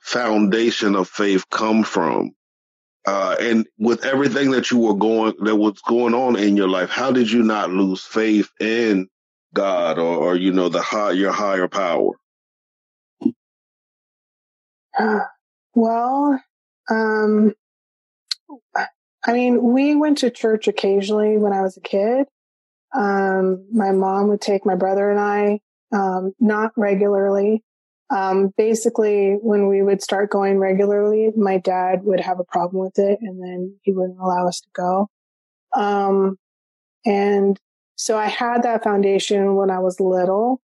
foundation 0.00 0.94
of 0.94 1.08
faith 1.08 1.48
come 1.50 1.84
from? 1.84 2.32
Uh, 3.04 3.36
and 3.40 3.66
with 3.78 4.04
everything 4.04 4.52
that 4.52 4.70
you 4.70 4.78
were 4.78 4.94
going, 4.94 5.34
that 5.40 5.56
was 5.56 5.80
going 5.88 6.14
on 6.14 6.36
in 6.36 6.56
your 6.56 6.68
life, 6.68 6.88
how 6.88 7.10
did 7.10 7.30
you 7.30 7.42
not 7.42 7.70
lose 7.70 8.04
faith 8.04 8.50
in 8.60 9.08
God 9.54 9.98
or, 9.98 10.16
or 10.16 10.36
you 10.36 10.52
know, 10.52 10.68
the 10.68 10.82
high, 10.82 11.10
your 11.12 11.32
higher 11.32 11.66
power? 11.66 12.12
Well, 15.74 16.40
um, 16.90 17.54
I 19.24 19.32
mean, 19.32 19.62
we 19.62 19.94
went 19.94 20.18
to 20.18 20.30
church 20.30 20.68
occasionally 20.68 21.38
when 21.38 21.52
I 21.52 21.62
was 21.62 21.76
a 21.76 21.80
kid. 21.80 22.26
Um, 22.94 23.66
my 23.72 23.92
mom 23.92 24.28
would 24.28 24.40
take 24.40 24.66
my 24.66 24.74
brother 24.74 25.10
and 25.10 25.20
I 25.20 25.60
um, 25.92 26.32
not 26.40 26.72
regularly. 26.76 27.62
Um, 28.10 28.52
basically, 28.58 29.38
when 29.40 29.68
we 29.68 29.80
would 29.80 30.02
start 30.02 30.30
going 30.30 30.58
regularly, 30.58 31.30
my 31.34 31.56
dad 31.58 32.04
would 32.04 32.20
have 32.20 32.40
a 32.40 32.44
problem 32.44 32.82
with 32.84 32.98
it, 32.98 33.18
and 33.22 33.42
then 33.42 33.76
he 33.82 33.92
wouldn't 33.92 34.18
allow 34.18 34.46
us 34.46 34.60
to 34.60 34.68
go. 34.74 35.08
Um, 35.74 36.36
and 37.06 37.58
so 37.96 38.18
I 38.18 38.26
had 38.26 38.64
that 38.64 38.84
foundation 38.84 39.54
when 39.54 39.70
I 39.70 39.78
was 39.78 39.98
little 39.98 40.60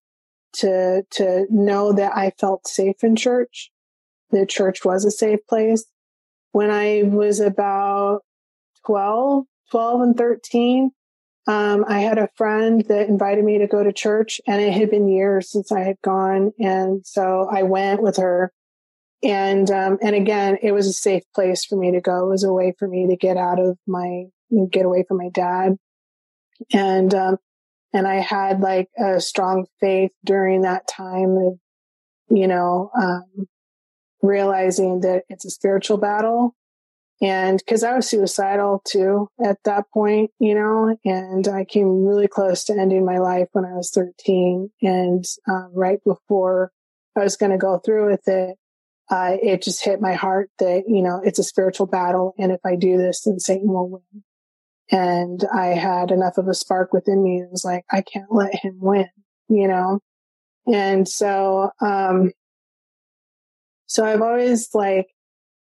to 0.57 1.03
to 1.11 1.47
know 1.49 1.93
that 1.93 2.15
I 2.15 2.31
felt 2.39 2.67
safe 2.67 3.03
in 3.03 3.15
church. 3.15 3.71
The 4.31 4.45
church 4.45 4.85
was 4.85 5.05
a 5.05 5.11
safe 5.11 5.39
place. 5.47 5.85
When 6.51 6.71
I 6.71 7.03
was 7.03 7.39
about 7.39 8.21
12, 8.85 9.45
12 9.71 10.01
and 10.01 10.17
13, 10.17 10.91
um, 11.47 11.85
I 11.87 11.99
had 11.99 12.17
a 12.17 12.29
friend 12.35 12.83
that 12.89 13.09
invited 13.09 13.43
me 13.43 13.59
to 13.59 13.67
go 13.67 13.83
to 13.83 13.93
church 13.93 14.39
and 14.47 14.61
it 14.61 14.73
had 14.73 14.91
been 14.91 15.07
years 15.07 15.51
since 15.51 15.71
I 15.71 15.81
had 15.81 15.97
gone. 16.03 16.51
And 16.59 17.05
so 17.05 17.47
I 17.51 17.63
went 17.63 18.01
with 18.01 18.17
her 18.17 18.51
and 19.21 19.69
um, 19.69 19.97
and 20.01 20.15
again, 20.15 20.57
it 20.61 20.71
was 20.71 20.87
a 20.87 20.93
safe 20.93 21.23
place 21.35 21.65
for 21.65 21.75
me 21.75 21.91
to 21.91 22.01
go. 22.01 22.27
It 22.27 22.31
was 22.31 22.43
a 22.43 22.53
way 22.53 22.73
for 22.77 22.87
me 22.87 23.07
to 23.07 23.17
get 23.17 23.37
out 23.37 23.59
of 23.59 23.77
my 23.85 24.25
get 24.71 24.85
away 24.85 25.03
from 25.07 25.17
my 25.17 25.29
dad, 25.33 25.75
and 26.73 27.13
um, 27.13 27.37
and 27.93 28.07
I 28.07 28.15
had 28.15 28.61
like 28.61 28.87
a 28.97 29.19
strong 29.19 29.65
faith 29.81 30.11
during 30.23 30.61
that 30.61 30.87
time 30.87 31.35
of 31.37 31.59
you 32.29 32.47
know 32.47 32.91
um, 32.97 33.47
realizing 34.21 35.01
that 35.01 35.23
it's 35.29 35.45
a 35.45 35.49
spiritual 35.49 35.97
battle 35.97 36.55
and 37.21 37.61
cause 37.65 37.83
I 37.83 37.95
was 37.95 38.09
suicidal 38.09 38.81
too 38.85 39.29
at 39.43 39.57
that 39.65 39.85
point, 39.93 40.31
you 40.39 40.55
know, 40.55 40.97
and 41.03 41.47
I 41.47 41.65
came 41.65 42.05
really 42.05 42.29
close 42.29 42.63
to 42.65 42.73
ending 42.73 43.05
my 43.05 43.17
life 43.17 43.49
when 43.51 43.65
I 43.65 43.73
was 43.73 43.91
13. 43.91 44.69
And 44.81 45.25
um, 45.47 45.71
right 45.73 45.99
before 46.05 46.71
I 47.17 47.23
was 47.23 47.35
going 47.35 47.51
to 47.51 47.57
go 47.57 47.79
through 47.79 48.09
with 48.09 48.27
it, 48.27 48.55
uh, 49.09 49.35
it 49.41 49.63
just 49.63 49.83
hit 49.83 49.99
my 49.99 50.13
heart 50.13 50.49
that, 50.59 50.83
you 50.87 51.01
know, 51.01 51.19
it's 51.23 51.39
a 51.39 51.43
spiritual 51.43 51.87
battle. 51.87 52.35
And 52.37 52.51
if 52.51 52.61
I 52.65 52.75
do 52.75 52.97
this, 52.97 53.23
then 53.23 53.39
Satan 53.39 53.67
will 53.67 53.89
win. 53.89 54.23
And 54.91 55.43
I 55.53 55.67
had 55.67 56.11
enough 56.11 56.37
of 56.37 56.47
a 56.47 56.53
spark 56.53 56.93
within 56.93 57.21
me. 57.21 57.41
It 57.41 57.51
was 57.51 57.65
like, 57.65 57.83
I 57.91 58.01
can't 58.01 58.31
let 58.31 58.55
him 58.55 58.77
win, 58.79 59.09
you 59.49 59.67
know? 59.67 59.99
And 60.71 61.07
so, 61.07 61.71
um, 61.81 62.31
so 63.89 64.05
I've 64.05 64.21
always 64.21 64.69
like, 64.75 65.07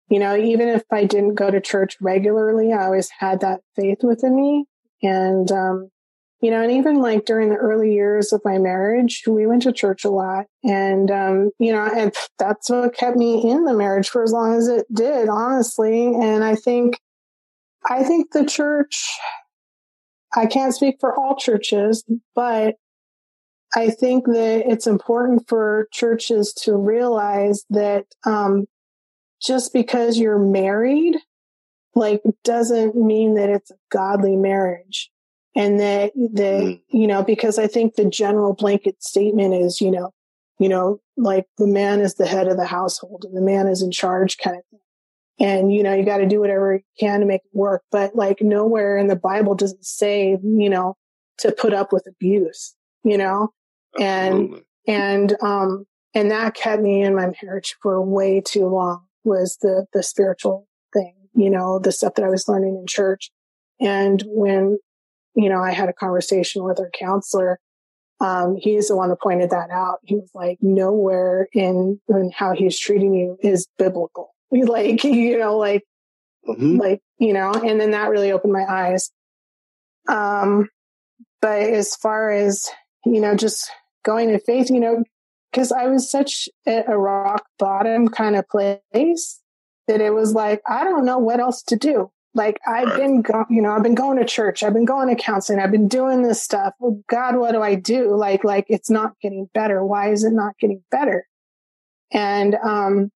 you 0.08 0.20
know, 0.20 0.38
even 0.38 0.70
if 0.70 0.84
I 0.92 1.06
didn't 1.06 1.34
go 1.34 1.50
to 1.50 1.60
church 1.60 1.98
regularly, 2.00 2.72
I 2.72 2.86
always 2.86 3.10
had 3.10 3.40
that 3.40 3.62
faith 3.76 4.04
within 4.04 4.36
me. 4.36 4.66
And, 5.02 5.52
um, 5.52 5.90
you 6.40 6.52
know, 6.52 6.62
and 6.62 6.72
even 6.74 7.02
like 7.02 7.26
during 7.26 7.50
the 7.50 7.56
early 7.56 7.92
years 7.92 8.32
of 8.32 8.42
my 8.46 8.60
marriage, 8.60 9.24
we 9.28 9.48
went 9.48 9.64
to 9.64 9.72
church 9.72 10.06
a 10.06 10.12
lot. 10.12 10.46
And, 10.64 11.10
um, 11.10 11.50
you 11.58 11.72
know, 11.72 11.90
and 11.92 12.14
that's 12.38 12.70
what 12.70 12.96
kept 12.96 13.18
me 13.18 13.50
in 13.50 13.66
the 13.66 13.74
marriage 13.74 14.10
for 14.10 14.22
as 14.22 14.32
long 14.32 14.54
as 14.54 14.68
it 14.68 14.86
did, 14.94 15.28
honestly. 15.28 16.14
And 16.14 16.44
I 16.44 16.54
think, 16.54 17.00
I 17.90 18.04
think 18.04 18.32
the 18.32 18.46
church, 18.46 19.10
I 20.36 20.46
can't 20.46 20.76
speak 20.76 20.98
for 21.00 21.18
all 21.18 21.36
churches, 21.36 22.04
but 22.36 22.76
I 23.76 23.90
think 23.90 24.26
that 24.26 24.64
it's 24.68 24.88
important 24.88 25.48
for 25.48 25.88
churches 25.92 26.54
to 26.64 26.76
realize 26.76 27.64
that 27.70 28.06
um, 28.26 28.68
just 29.42 29.74
because 29.74 30.18
you're 30.18 30.40
married, 30.40 31.16
like, 31.96 32.22
doesn't 32.44 32.96
mean 32.96 33.36
that 33.36 33.50
it's 33.50 33.72
a 33.72 33.76
godly 33.92 34.36
marriage. 34.36 35.10
And 35.56 35.80
that, 35.80 36.14
that, 36.16 36.62
mm. 36.64 36.82
you 36.90 37.08
know, 37.08 37.24
because 37.24 37.60
I 37.60 37.68
think 37.68 37.96
the 37.96 38.10
general 38.10 38.54
blanket 38.54 39.04
statement 39.04 39.54
is, 39.54 39.82
you 39.82 39.92
know, 39.92 40.12
you 40.60 40.70
know, 40.70 41.00
like 41.18 41.46
the 41.58 41.68
man 41.68 42.00
is 42.00 42.16
the 42.16 42.26
head 42.26 42.48
of 42.48 42.58
the 42.58 42.66
household 42.66 43.26
and 43.26 43.36
the 43.36 43.42
man 43.42 43.68
is 43.68 43.82
in 43.82 43.92
charge 43.92 44.38
kind 44.38 44.58
of 44.58 44.64
thing. 44.72 44.80
And, 45.40 45.74
you 45.74 45.84
know, 45.84 45.94
you 45.94 46.06
got 46.06 46.18
to 46.18 46.28
do 46.28 46.40
whatever 46.40 46.76
you 46.76 46.82
can 47.00 47.20
to 47.20 47.26
make 47.26 47.42
it 47.42 47.58
work. 47.58 47.84
But 47.92 48.16
like 48.16 48.42
nowhere 48.42 48.98
in 48.98 49.08
the 49.08 49.16
Bible 49.16 49.56
does 49.56 49.74
it 49.74 49.84
say, 49.84 50.38
you 50.44 50.70
know, 50.70 50.96
to 51.40 51.52
put 51.52 51.74
up 51.74 51.92
with 51.92 52.08
abuse, 52.08 52.76
you 53.04 53.18
know, 53.18 53.50
Absolutely. 54.00 54.62
and, 54.88 55.32
and, 55.32 55.42
um, 55.42 55.86
and 56.14 56.32
that 56.32 56.54
kept 56.54 56.82
me 56.82 57.02
in 57.02 57.16
my 57.16 57.32
marriage 57.42 57.76
for 57.82 58.02
way 58.02 58.42
too 58.42 58.68
long 58.68 59.06
was 59.24 59.58
the, 59.62 59.86
the 59.94 60.04
spiritual 60.04 60.68
thing, 60.94 61.16
you 61.34 61.50
know, 61.50 61.80
the 61.80 61.92
stuff 61.92 62.16
that 62.16 62.26
I 62.26 62.30
was 62.30 62.48
learning 62.48 62.78
in 62.78 62.88
church. 62.88 63.32
And 63.80 64.22
when, 64.28 64.78
you 65.36 65.50
know, 65.50 65.62
I 65.62 65.72
had 65.72 65.90
a 65.90 65.94
conversation 65.94 66.64
with 66.64 66.80
our 66.80 66.92
counselor, 66.92 67.60
um, 68.20 68.56
he's 68.56 68.88
the 68.88 68.96
one 68.96 69.10
that 69.10 69.22
pointed 69.22 69.50
that 69.50 69.70
out. 69.72 70.00
He 70.04 70.16
was 70.16 70.30
like, 70.34 70.58
nowhere 70.62 71.48
in, 71.52 72.00
in 72.08 72.32
how 72.36 72.54
he's 72.54 72.80
treating 72.80 73.14
you 73.14 73.38
is 73.42 73.68
biblical. 73.78 74.30
Like, 74.56 75.04
you 75.04 75.40
know, 75.40 75.58
like, 75.58 75.82
mm-hmm. 76.48 76.78
like, 76.78 77.02
you 77.18 77.34
know, 77.34 77.54
and 77.54 77.82
then 77.82 77.90
that 77.92 78.12
really 78.12 78.32
opened 78.32 78.54
my 78.54 78.64
eyes. 78.70 79.10
Um, 80.08 80.70
but 81.42 81.60
as 81.60 81.96
far 81.96 82.30
as, 82.30 82.70
you 83.04 83.20
know, 83.20 83.36
just 83.36 83.72
going 84.04 84.30
to 84.30 84.40
faith, 84.40 84.70
you 84.70 84.80
know, 84.80 85.04
because 85.52 85.72
I 85.72 85.88
was 85.88 86.10
such 86.10 86.50
a 86.66 86.98
rock 86.98 87.46
bottom 87.60 88.08
kind 88.08 88.36
of 88.36 88.48
place 88.48 89.40
that 89.88 90.02
it 90.02 90.14
was 90.14 90.34
like, 90.34 90.62
I 90.68 90.84
don't 90.84 91.06
know 91.06 91.18
what 91.18 91.40
else 91.40 91.62
to 91.64 91.76
do. 91.76 92.12
Like 92.34 92.60
I've 92.68 92.96
been, 92.96 93.22
go- 93.22 93.46
you 93.50 93.62
know, 93.62 93.72
I've 93.72 93.84
been 93.84 93.96
going 93.96 94.18
to 94.18 94.26
church. 94.26 94.64
I've 94.64 94.74
been 94.74 94.86
going 94.86 95.16
to 95.16 95.22
counseling. 95.22 95.60
I've 95.60 95.72
been 95.72 95.88
doing 95.88 96.24
this 96.24 96.42
stuff. 96.42 96.74
Well, 96.80 97.00
God, 97.08 97.36
what 97.36 97.52
do 97.52 97.62
I 97.62 97.76
do? 97.76 98.16
Like, 98.16 98.44
like 98.44 98.66
it's 98.70 98.90
not 98.90 99.14
getting 99.22 99.50
better. 99.54 99.86
Why 99.86 100.12
is 100.12 100.24
it 100.24 100.34
not 100.34 100.58
getting 100.58 100.84
better? 100.90 101.28
And, 102.12 102.56
um, 102.56 103.12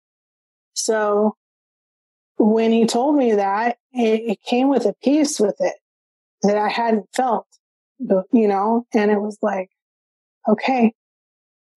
so 0.74 1.38
when 2.38 2.74
he 2.74 2.86
told 2.86 3.16
me 3.16 3.34
that 3.34 3.78
it, 3.94 4.32
it 4.32 4.42
came 4.42 4.68
with 4.68 4.86
a 4.86 4.94
peace 5.02 5.40
with 5.40 5.56
it 5.60 5.76
that 6.42 6.58
I 6.58 6.68
hadn't 6.68 7.08
felt, 7.14 7.48
you 8.00 8.48
know, 8.50 8.86
and 8.94 9.10
it 9.10 9.22
was 9.22 9.38
like, 9.42 9.70
okay, 10.48 10.94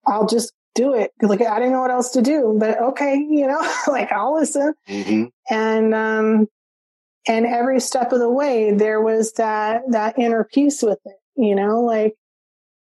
I'll 0.07 0.27
just 0.27 0.53
do 0.75 0.95
it. 0.95 1.13
Like 1.21 1.43
I 1.43 1.59
didn't 1.59 1.73
know 1.73 1.81
what 1.81 1.91
else 1.91 2.11
to 2.11 2.23
do, 2.23 2.57
but 2.59 2.81
okay, 2.81 3.17
you 3.17 3.47
know, 3.47 3.61
like 3.89 4.13
I'll 4.13 4.35
listen. 4.35 4.75
Mm-hmm. 4.89 5.25
And, 5.51 5.95
um, 5.95 6.47
and 7.27 7.47
every 7.47 7.81
step 7.81 8.13
of 8.13 8.21
the 8.21 8.31
way, 8.31 8.73
there 8.73 9.03
was 9.03 9.33
that, 9.35 9.83
that 9.91 10.19
inner 10.19 10.45
peace 10.45 10.83
with 10.83 11.01
it, 11.05 11.17
you 11.37 11.55
know, 11.55 11.81
like, 11.81 12.15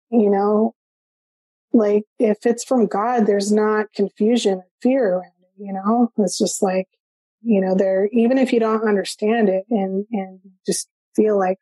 you 0.09 0.29
know, 0.29 0.73
like 1.73 2.03
if 2.17 2.45
it's 2.45 2.63
from 2.63 2.85
God, 2.85 3.25
there's 3.25 3.51
not 3.51 3.91
confusion 3.93 4.59
or 4.59 4.67
fear 4.81 5.15
around 5.15 5.31
it, 5.41 5.63
you 5.63 5.73
know, 5.73 6.11
it's 6.17 6.37
just 6.37 6.61
like, 6.61 6.87
you 7.41 7.61
know, 7.61 7.75
there, 7.75 8.07
even 8.13 8.37
if 8.37 8.53
you 8.53 8.59
don't 8.59 8.87
understand 8.87 9.49
it 9.49 9.65
and, 9.69 10.05
and 10.11 10.39
just 10.65 10.87
feel 11.15 11.37
like, 11.37 11.57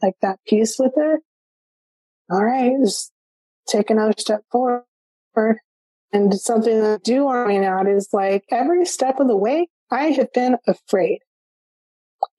like 0.00 0.14
that 0.22 0.38
peace 0.46 0.76
with 0.78 0.92
it. 0.96 1.20
All 2.30 2.42
right, 2.42 2.72
just 2.82 3.11
take 3.66 3.90
another 3.90 4.14
step 4.18 4.42
forward. 4.50 4.84
And 6.12 6.34
something 6.34 6.80
that 6.80 6.94
I 6.94 6.98
do 7.02 7.24
want 7.24 7.48
to 7.48 7.52
point 7.52 7.64
out 7.64 7.88
is 7.88 8.08
like 8.12 8.44
every 8.50 8.84
step 8.84 9.18
of 9.18 9.28
the 9.28 9.36
way, 9.36 9.68
I 9.90 10.06
have 10.06 10.32
been 10.32 10.56
afraid. 10.66 11.20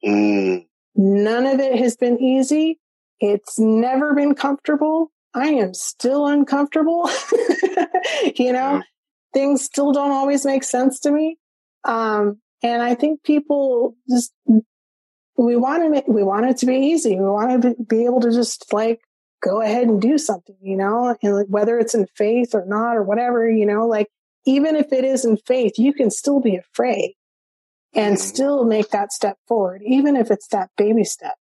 Mm. 0.06 0.66
None 0.96 1.46
of 1.46 1.60
it 1.60 1.80
has 1.80 1.96
been 1.96 2.22
easy. 2.22 2.80
It's 3.20 3.58
never 3.58 4.14
been 4.14 4.36
comfortable. 4.36 5.12
I 5.34 5.48
am 5.48 5.74
still 5.74 6.28
uncomfortable. 6.28 7.10
you 8.36 8.54
know, 8.54 8.76
yeah. 8.76 8.82
things 9.34 9.64
still 9.64 9.92
don't 9.92 10.12
always 10.12 10.46
make 10.46 10.64
sense 10.64 11.00
to 11.02 11.12
me. 11.12 11.38
Um, 11.84 12.40
and 12.62 12.82
I 12.82 12.96
think 12.96 13.24
people 13.24 13.96
just, 14.10 14.34
we 15.36 15.56
want 15.56 15.96
it, 15.96 16.06
we 16.08 16.24
want 16.24 16.46
it 16.46 16.58
to 16.58 16.66
be 16.68 16.76
easy. 16.76 17.16
We 17.16 17.26
want 17.26 17.62
to 17.64 17.76
be 17.84 18.06
able 18.06 18.22
to 18.22 18.32
just 18.32 18.72
like 18.72 19.02
go 19.44 19.62
ahead 19.62 19.88
and 19.88 20.02
do 20.02 20.18
something, 20.18 20.56
you 20.62 20.78
know, 20.78 21.16
and 21.22 21.46
whether 21.50 21.78
it's 21.78 21.94
in 21.94 22.08
faith 22.16 22.56
or 22.56 22.66
not 22.66 22.96
or 22.96 23.04
whatever, 23.04 23.50
you 23.50 23.66
know, 23.66 23.86
like 23.86 24.08
even 24.46 24.76
if 24.76 24.92
it 24.94 25.04
is 25.04 25.26
in 25.26 25.38
faith, 25.38 25.74
you 25.78 25.94
can 25.94 26.10
still 26.10 26.40
be 26.40 26.56
afraid 26.56 27.16
and 27.94 28.16
mm-hmm. 28.16 28.24
still 28.24 28.64
make 28.64 28.90
that 28.90 29.12
step 29.12 29.38
forward, 29.48 29.82
even 29.86 30.16
if 30.16 30.32
it's 30.32 30.48
that 30.48 30.70
baby 30.78 31.04
step 31.04 31.36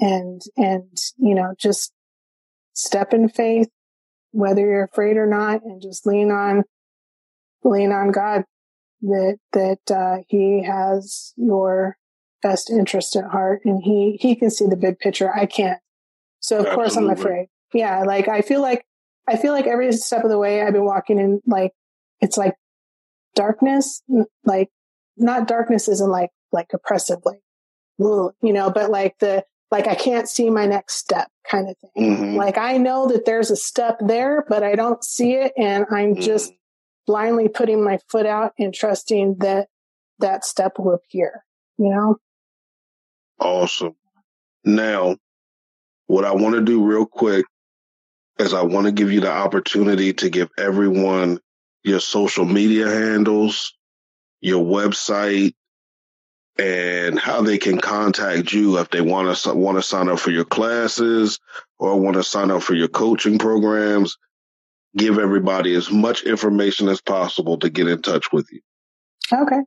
and, 0.00 0.42
and, 0.56 0.98
you 1.16 1.34
know, 1.34 1.54
just 1.58 1.92
step 2.74 3.14
in 3.14 3.28
faith, 3.28 3.68
whether 4.32 4.60
you're 4.60 4.84
afraid 4.84 5.16
or 5.16 5.26
not, 5.26 5.62
and 5.62 5.80
just 5.80 6.06
lean 6.06 6.30
on, 6.30 6.64
lean 7.62 7.92
on 7.92 8.10
God 8.10 8.44
that, 9.02 9.38
that, 9.52 9.94
uh, 9.94 10.22
he 10.26 10.64
has 10.64 11.32
your 11.36 11.96
best 12.42 12.68
interest 12.68 13.16
at 13.16 13.30
heart 13.30 13.62
and 13.64 13.82
he, 13.82 14.18
he 14.20 14.34
can 14.34 14.50
see 14.50 14.66
the 14.66 14.76
big 14.76 14.98
picture. 14.98 15.32
I 15.34 15.46
can't. 15.46 15.78
So 16.44 16.58
of 16.58 16.66
Absolutely. 16.66 16.74
course 16.76 16.96
I'm 16.98 17.08
afraid. 17.08 17.46
Yeah. 17.72 18.02
Like 18.02 18.28
I 18.28 18.42
feel 18.42 18.60
like, 18.60 18.84
I 19.26 19.38
feel 19.38 19.52
like 19.52 19.66
every 19.66 19.90
step 19.92 20.24
of 20.24 20.28
the 20.28 20.36
way 20.36 20.60
I've 20.60 20.74
been 20.74 20.84
walking 20.84 21.18
in, 21.18 21.40
like, 21.46 21.72
it's 22.20 22.36
like 22.36 22.52
darkness, 23.34 24.02
like 24.44 24.68
not 25.16 25.48
darkness 25.48 25.88
isn't 25.88 26.10
like, 26.10 26.28
like 26.52 26.66
oppressive, 26.74 27.20
like, 27.24 27.40
you 27.98 28.34
know, 28.42 28.70
but 28.70 28.90
like 28.90 29.18
the, 29.20 29.42
like 29.70 29.88
I 29.88 29.94
can't 29.94 30.28
see 30.28 30.50
my 30.50 30.66
next 30.66 30.96
step 30.96 31.28
kind 31.50 31.70
of 31.70 31.76
thing. 31.78 32.16
Mm-hmm. 32.16 32.36
Like 32.36 32.58
I 32.58 32.76
know 32.76 33.08
that 33.08 33.24
there's 33.24 33.50
a 33.50 33.56
step 33.56 33.96
there, 34.00 34.44
but 34.46 34.62
I 34.62 34.74
don't 34.74 35.02
see 35.02 35.32
it. 35.32 35.52
And 35.56 35.86
I'm 35.90 36.12
mm-hmm. 36.12 36.20
just 36.20 36.52
blindly 37.06 37.48
putting 37.48 37.82
my 37.82 37.98
foot 38.10 38.26
out 38.26 38.52
and 38.58 38.74
trusting 38.74 39.36
that 39.38 39.68
that 40.18 40.44
step 40.44 40.78
will 40.78 40.92
appear, 40.92 41.42
you 41.78 41.88
know? 41.88 42.18
Awesome. 43.40 43.96
Now, 44.62 45.16
what 46.06 46.24
I 46.24 46.32
want 46.32 46.54
to 46.54 46.60
do 46.60 46.84
real 46.84 47.06
quick 47.06 47.46
is 48.38 48.52
I 48.52 48.62
want 48.62 48.86
to 48.86 48.92
give 48.92 49.12
you 49.12 49.20
the 49.20 49.30
opportunity 49.30 50.12
to 50.14 50.28
give 50.28 50.48
everyone 50.58 51.38
your 51.82 52.00
social 52.00 52.44
media 52.44 52.88
handles, 52.88 53.74
your 54.40 54.64
website, 54.64 55.54
and 56.58 57.18
how 57.18 57.42
they 57.42 57.58
can 57.58 57.78
contact 57.78 58.52
you 58.52 58.78
if 58.78 58.90
they 58.90 59.00
want 59.00 59.36
to 59.36 59.54
want 59.54 59.78
to 59.78 59.82
sign 59.82 60.08
up 60.08 60.18
for 60.18 60.30
your 60.30 60.44
classes 60.44 61.38
or 61.78 61.98
want 61.98 62.14
to 62.16 62.22
sign 62.22 62.50
up 62.50 62.62
for 62.62 62.74
your 62.74 62.88
coaching 62.88 63.38
programs. 63.38 64.16
Give 64.96 65.18
everybody 65.18 65.74
as 65.74 65.90
much 65.90 66.22
information 66.22 66.88
as 66.88 67.00
possible 67.00 67.58
to 67.58 67.70
get 67.70 67.88
in 67.88 68.02
touch 68.02 68.32
with 68.32 68.46
you. 68.52 68.60
Okay. 69.32 69.60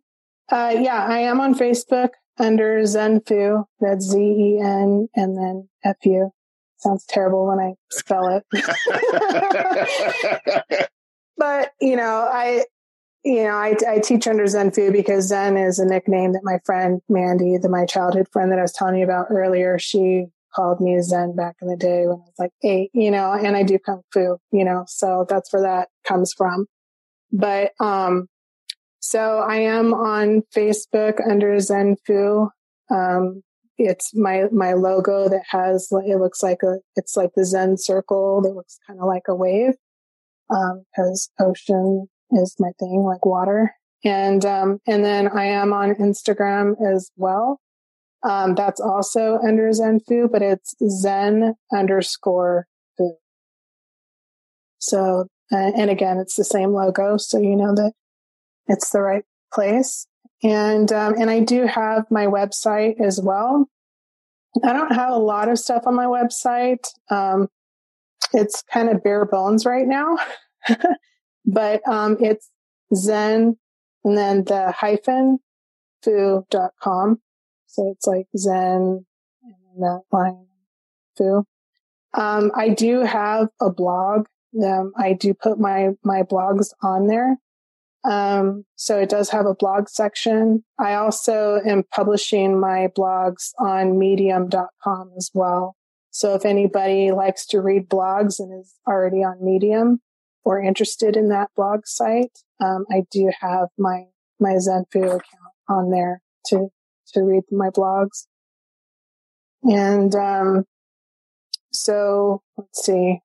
Uh, 0.49 0.75
yeah, 0.79 1.03
I 1.03 1.19
am 1.19 1.41
on 1.41 1.55
Facebook 1.55 2.11
under 2.39 2.81
Zenfu. 2.81 3.65
That's 3.79 4.05
Z 4.05 4.19
E 4.19 4.59
N 4.61 5.07
and 5.15 5.37
then 5.37 5.69
F 5.83 5.97
U. 6.03 6.31
Sounds 6.77 7.05
terrible 7.05 7.47
when 7.47 7.59
I 7.59 7.73
spell 7.89 8.29
it. 8.29 8.45
but, 11.37 11.71
you 11.81 11.95
know, 11.95 12.29
I, 12.31 12.65
you 13.23 13.43
know, 13.43 13.55
I, 13.55 13.75
I 13.87 13.99
teach 13.99 14.27
under 14.27 14.43
Zenfu 14.43 14.91
because 14.91 15.27
Zen 15.27 15.57
is 15.57 15.79
a 15.79 15.85
nickname 15.85 16.33
that 16.33 16.43
my 16.43 16.59
friend 16.65 17.01
Mandy, 17.09 17.57
the 17.57 17.67
my 17.67 17.85
childhood 17.85 18.27
friend 18.31 18.51
that 18.51 18.59
I 18.59 18.61
was 18.61 18.73
telling 18.73 18.95
you 18.95 19.03
about 19.03 19.27
earlier, 19.31 19.79
she 19.79 20.27
called 20.55 20.79
me 20.79 21.01
Zen 21.01 21.35
back 21.35 21.55
in 21.61 21.67
the 21.67 21.75
day 21.75 22.05
when 22.05 22.17
I 22.17 22.25
was 22.25 22.33
like 22.37 22.53
eight, 22.63 22.91
you 22.93 23.09
know, 23.09 23.31
and 23.31 23.57
I 23.57 23.63
do 23.63 23.79
Kung 23.79 24.03
Fu, 24.13 24.37
you 24.51 24.63
know, 24.63 24.85
so 24.87 25.25
that's 25.27 25.51
where 25.51 25.63
that 25.63 25.89
comes 26.05 26.31
from. 26.33 26.67
But, 27.31 27.71
um, 27.79 28.27
so 29.07 29.39
I 29.39 29.59
am 29.59 29.93
on 29.93 30.43
Facebook 30.53 31.25
under 31.25 31.55
Zenfu. 31.55 32.49
Um, 32.91 33.41
it's 33.77 34.13
my, 34.13 34.49
my 34.51 34.73
logo 34.73 35.29
that 35.29 35.43
has, 35.49 35.87
it 36.05 36.19
looks 36.19 36.43
like 36.43 36.61
a, 36.61 36.79
it's 36.97 37.15
like 37.15 37.29
the 37.33 37.45
Zen 37.45 37.77
circle 37.77 38.41
that 38.41 38.51
looks 38.51 38.77
kind 38.85 38.99
of 38.99 39.05
like 39.05 39.23
a 39.29 39.33
wave. 39.33 39.75
Um, 40.49 40.83
cause 40.93 41.29
ocean 41.39 42.09
is 42.31 42.57
my 42.59 42.71
thing, 42.81 43.05
like 43.07 43.25
water. 43.25 43.71
And, 44.03 44.45
um, 44.45 44.79
and 44.85 45.05
then 45.05 45.29
I 45.29 45.45
am 45.45 45.71
on 45.71 45.95
Instagram 45.95 46.73
as 46.93 47.09
well. 47.15 47.61
Um, 48.23 48.55
that's 48.55 48.81
also 48.81 49.39
under 49.41 49.69
Zenfu, 49.69 50.29
but 50.29 50.41
it's 50.41 50.75
Zen 50.85 51.53
underscore 51.73 52.67
Fu. 52.97 53.15
So, 54.79 55.27
uh, 55.53 55.71
and 55.77 55.89
again, 55.89 56.17
it's 56.17 56.35
the 56.35 56.43
same 56.43 56.73
logo. 56.73 57.15
So 57.15 57.39
you 57.39 57.55
know 57.55 57.73
that 57.73 57.93
it's 58.67 58.89
the 58.91 59.01
right 59.01 59.23
place. 59.53 60.07
And, 60.43 60.91
um, 60.91 61.15
and 61.19 61.29
I 61.29 61.39
do 61.39 61.65
have 61.65 62.05
my 62.11 62.25
website 62.25 63.01
as 63.01 63.19
well. 63.21 63.67
I 64.63 64.73
don't 64.73 64.93
have 64.93 65.11
a 65.11 65.17
lot 65.17 65.49
of 65.49 65.59
stuff 65.59 65.83
on 65.85 65.95
my 65.95 66.05
website. 66.05 66.85
Um, 67.09 67.47
it's 68.33 68.63
kind 68.71 68.89
of 68.89 69.03
bare 69.03 69.25
bones 69.25 69.65
right 69.65 69.87
now, 69.87 70.17
but, 71.45 71.87
um, 71.87 72.17
it's 72.19 72.49
Zen 72.95 73.57
and 74.03 74.17
then 74.17 74.43
the 74.43 74.71
hyphen 74.71 75.39
fu.com. 76.03 77.21
So 77.67 77.91
it's 77.91 78.07
like 78.07 78.27
Zen 78.37 79.05
and 79.43 79.83
that 79.83 80.01
line 80.11 80.47
fu. 81.17 81.43
Um, 82.13 82.51
I 82.55 82.69
do 82.69 83.01
have 83.01 83.49
a 83.59 83.69
blog. 83.69 84.27
Um, 84.63 84.93
I 84.97 85.13
do 85.13 85.33
put 85.33 85.59
my, 85.59 85.89
my 86.03 86.23
blogs 86.23 86.69
on 86.81 87.07
there. 87.07 87.37
Um, 88.07 88.63
so 88.77 88.99
it 88.99 89.09
does 89.09 89.29
have 89.31 89.45
a 89.45 89.53
blog 89.53 89.89
section. 89.89 90.63
I 90.79 90.93
also 90.93 91.59
am 91.65 91.83
publishing 91.93 92.57
my 92.57 92.87
blogs 92.97 93.51
on 93.59 93.99
medium.com 93.99 95.11
as 95.17 95.29
well. 95.33 95.75
So 96.11 96.33
if 96.33 96.45
anybody 96.45 97.11
likes 97.11 97.45
to 97.47 97.59
read 97.59 97.89
blogs 97.89 98.39
and 98.39 98.59
is 98.59 98.73
already 98.87 99.23
on 99.23 99.43
Medium 99.43 100.01
or 100.45 100.59
interested 100.61 101.17
in 101.17 101.29
that 101.29 101.49
blog 101.55 101.81
site, 101.85 102.31
um, 102.59 102.85
I 102.89 103.03
do 103.11 103.29
have 103.41 103.67
my, 103.77 104.05
my 104.39 104.53
Zenfu 104.53 105.03
account 105.03 105.53
on 105.67 105.91
there 105.91 106.21
to, 106.47 106.69
to 107.13 107.21
read 107.21 107.43
my 107.51 107.69
blogs. 107.69 108.25
And, 109.63 110.15
um, 110.15 110.63
so 111.73 112.41
let's 112.57 112.85
see. 112.85 113.19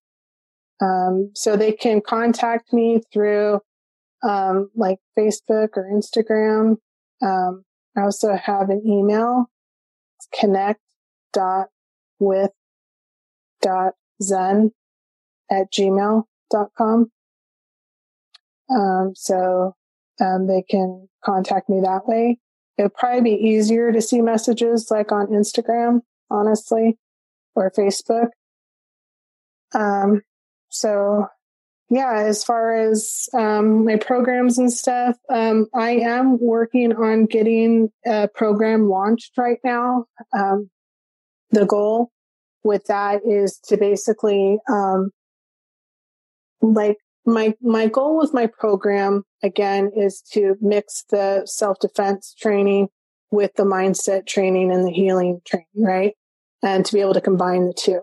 Um, 0.80 1.30
so 1.34 1.56
they 1.56 1.72
can 1.72 2.00
contact 2.00 2.72
me 2.72 3.00
through 3.12 3.60
um, 4.22 4.70
like 4.74 4.98
Facebook 5.18 5.76
or 5.76 5.90
Instagram. 5.92 6.76
Um, 7.22 7.64
I 7.96 8.02
also 8.02 8.34
have 8.36 8.70
an 8.70 8.82
email, 8.86 9.50
it's 10.18 10.28
connect 10.40 10.80
dot 11.32 11.68
with 12.18 12.50
dot 13.60 13.94
zen 14.22 14.72
at 15.50 15.72
gmail 15.72 16.24
dot 16.50 16.70
com. 16.76 17.10
Um, 18.70 19.12
so, 19.14 19.74
um, 20.20 20.46
they 20.46 20.62
can 20.62 21.08
contact 21.24 21.68
me 21.68 21.80
that 21.82 22.06
way. 22.06 22.38
It 22.78 22.82
would 22.84 22.94
probably 22.94 23.36
be 23.36 23.48
easier 23.48 23.92
to 23.92 24.00
see 24.00 24.22
messages 24.22 24.90
like 24.90 25.12
on 25.12 25.26
Instagram, 25.26 26.00
honestly, 26.30 26.98
or 27.54 27.70
Facebook. 27.70 28.28
Um, 29.74 30.22
so 30.68 31.26
yeah, 31.90 32.14
as 32.14 32.42
far 32.42 32.74
as 32.74 33.28
um, 33.34 33.84
my 33.84 33.96
programs 33.96 34.58
and 34.58 34.72
stuff, 34.72 35.16
um, 35.28 35.66
I 35.74 35.90
am 35.96 36.38
working 36.40 36.94
on 36.94 37.26
getting 37.26 37.90
a 38.06 38.28
program 38.28 38.88
launched 38.88 39.36
right 39.36 39.58
now. 39.62 40.06
Um, 40.32 40.70
the 41.50 41.66
goal 41.66 42.10
with 42.64 42.86
that 42.86 43.20
is 43.26 43.58
to 43.66 43.76
basically, 43.76 44.58
um, 44.70 45.10
like 46.62 46.96
my 47.26 47.54
my 47.60 47.88
goal 47.88 48.18
with 48.18 48.32
my 48.32 48.46
program 48.46 49.24
again 49.42 49.90
is 49.94 50.22
to 50.32 50.56
mix 50.60 51.04
the 51.10 51.42
self 51.44 51.78
defense 51.80 52.34
training 52.38 52.88
with 53.30 53.52
the 53.56 53.64
mindset 53.64 54.26
training 54.26 54.72
and 54.72 54.86
the 54.86 54.92
healing 54.92 55.40
training, 55.44 55.66
right? 55.76 56.14
And 56.62 56.86
to 56.86 56.92
be 56.92 57.00
able 57.00 57.14
to 57.14 57.20
combine 57.20 57.66
the 57.66 57.74
two. 57.74 58.00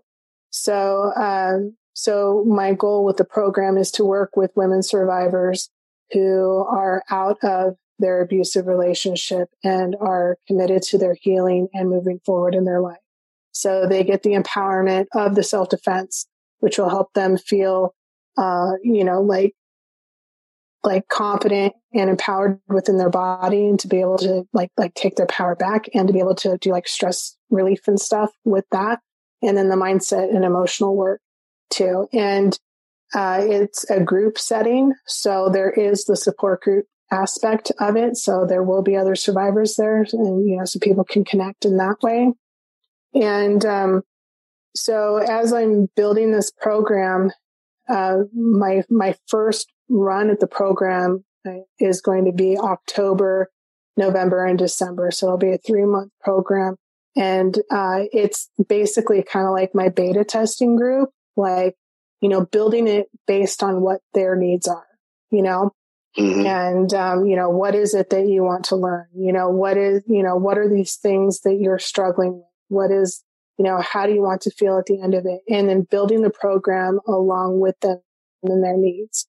So, 0.50 1.12
um, 1.16 1.78
so 1.94 2.46
my 2.48 2.74
goal 2.74 3.04
with 3.04 3.18
the 3.18 3.26
program 3.26 3.78
is 3.78 3.92
to 3.92 4.06
work 4.06 4.36
with 4.36 4.52
women 4.56 4.84
survivors 4.84 5.70
who 6.12 6.66
are 6.70 7.04
out 7.10 7.38
of 7.44 7.76
their 8.00 8.22
abusive 8.22 8.66
relationship 8.66 9.50
and 9.64 9.96
are 10.00 10.38
committed 10.48 10.82
to 10.82 10.98
their 10.98 11.16
healing 11.20 11.68
and 11.74 11.90
moving 11.90 12.20
forward 12.26 12.56
in 12.56 12.64
their 12.64 12.82
life. 12.82 12.98
So 13.52 13.86
they 13.88 14.04
get 14.04 14.24
the 14.24 14.34
empowerment 14.34 15.08
of 15.14 15.36
the 15.36 15.44
self 15.44 15.70
defense, 15.70 16.26
which 16.60 16.78
will 16.78 16.90
help 16.90 17.14
them 17.14 17.38
feel, 17.38 17.94
uh, 18.38 18.72
you 18.82 19.04
know, 19.04 19.22
like, 19.22 19.54
like 20.82 21.10
confident 21.10 21.74
and 21.94 22.10
empowered 22.10 22.62
within 22.70 22.98
their 22.98 23.10
body 23.10 23.66
and 23.66 23.78
to 23.82 23.90
be 23.90 24.00
able 24.00 24.18
to 24.20 24.48
like, 24.54 24.72
like 24.78 24.94
take 24.94 25.18
their 25.18 25.26
power 25.26 25.56
back 25.56 25.90
and 25.94 26.08
to 26.08 26.14
be 26.14 26.22
able 26.22 26.36
to 26.36 26.58
do 26.60 26.72
like 26.72 26.88
stress 26.88 27.36
relief 27.50 27.86
and 27.88 28.00
stuff 28.00 28.32
with 28.46 28.64
that. 28.72 29.00
And 29.42 29.58
then 29.58 29.68
the 29.68 29.76
mindset 29.76 30.34
and 30.34 30.46
emotional 30.46 30.96
work 30.96 31.20
too. 31.70 32.08
And 32.14 32.58
uh, 33.14 33.42
it's 33.42 33.90
a 33.90 34.00
group 34.00 34.38
setting. 34.38 34.94
So 35.08 35.50
there 35.50 35.72
is 35.72 36.06
the 36.06 36.16
support 36.16 36.62
group 36.62 36.86
aspect 37.12 37.72
of 37.80 37.96
it. 37.96 38.18
So 38.18 38.46
there 38.46 38.64
will 38.64 38.84
be 38.84 38.96
other 38.96 39.16
survivors 39.16 39.76
there 39.76 40.06
and, 40.12 40.48
you 40.48 40.58
know, 40.58 40.66
so 40.66 40.80
people 40.80 41.04
can 41.04 41.26
connect 41.26 41.66
in 41.66 41.78
that 41.78 41.98
way. 42.04 42.34
And, 43.14 43.66
um, 43.66 44.04
so 44.76 45.18
as 45.18 45.52
I'm 45.52 45.90
building 45.96 46.32
this 46.32 46.52
program, 46.52 47.32
uh, 47.90 48.18
my, 48.36 48.84
my 48.90 49.16
first 49.28 49.72
run 49.90 50.30
at 50.30 50.40
the 50.40 50.48
program 50.48 51.26
uh, 51.48 51.62
is 51.80 52.02
going 52.02 52.26
to 52.26 52.32
be 52.32 52.56
October, 52.56 53.50
November 53.98 54.46
and 54.46 54.60
December. 54.60 55.10
So 55.10 55.26
it'll 55.26 55.38
be 55.40 55.54
a 55.54 55.58
three 55.58 55.86
month 55.86 56.12
program. 56.22 56.76
And, 57.18 57.58
uh, 57.72 58.04
it's 58.14 58.50
basically 58.68 59.24
kind 59.24 59.48
of 59.48 59.54
like 59.54 59.74
my 59.74 59.90
beta 59.90 60.24
testing 60.24 60.76
group 60.76 61.10
like, 61.40 61.76
you 62.22 62.30
know, 62.30 62.46
building 62.46 62.88
it 62.88 63.08
based 63.26 63.64
on 63.64 63.82
what 63.82 64.02
their 64.14 64.36
needs 64.36 64.68
are, 64.68 64.88
you 65.32 65.42
know, 65.42 65.72
mm-hmm. 66.18 66.46
and, 66.46 66.94
um, 66.94 67.26
you 67.26 67.36
know, 67.36 67.50
what 67.50 67.76
is 67.76 67.94
it 67.94 68.10
that 68.10 68.28
you 68.28 68.44
want 68.44 68.66
to 68.66 68.76
learn? 68.76 69.08
You 69.16 69.34
know, 69.34 69.50
what 69.50 69.78
is, 69.78 70.04
you 70.08 70.22
know, 70.22 70.36
what 70.36 70.58
are 70.58 70.70
these 70.70 70.96
things 70.96 71.42
that 71.42 71.56
you're 71.60 71.80
struggling 71.80 72.34
with? 72.34 72.46
What 72.68 72.92
is, 72.92 73.24
you 73.58 73.66
know, 73.66 73.82
how 73.82 74.06
do 74.06 74.14
you 74.14 74.22
want 74.22 74.42
to 74.42 74.52
feel 74.52 74.78
at 74.78 74.86
the 74.86 75.02
end 75.02 75.14
of 75.16 75.26
it? 75.26 75.42
And 75.50 75.68
then 75.70 75.88
building 75.90 76.22
the 76.22 76.30
program 76.30 77.00
along 77.08 77.60
with 77.60 77.80
them 77.80 78.02
and 78.44 78.64
their 78.64 78.78
needs 78.78 79.28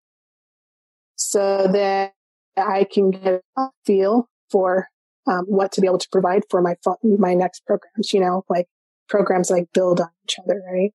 so 1.16 1.68
that 1.72 2.12
I 2.56 2.86
can 2.90 3.10
get 3.10 3.42
a 3.56 3.68
feel 3.84 4.28
for 4.50 4.88
um, 5.26 5.44
what 5.46 5.72
to 5.72 5.80
be 5.80 5.86
able 5.86 5.98
to 5.98 6.08
provide 6.10 6.42
for 6.50 6.60
my 6.60 6.74
my 7.02 7.34
next 7.34 7.64
programs. 7.66 8.12
You 8.12 8.20
know, 8.20 8.44
like 8.48 8.66
programs 9.08 9.50
like 9.50 9.68
build 9.72 10.00
on 10.00 10.08
each 10.24 10.36
other, 10.42 10.60
right? 10.70 10.92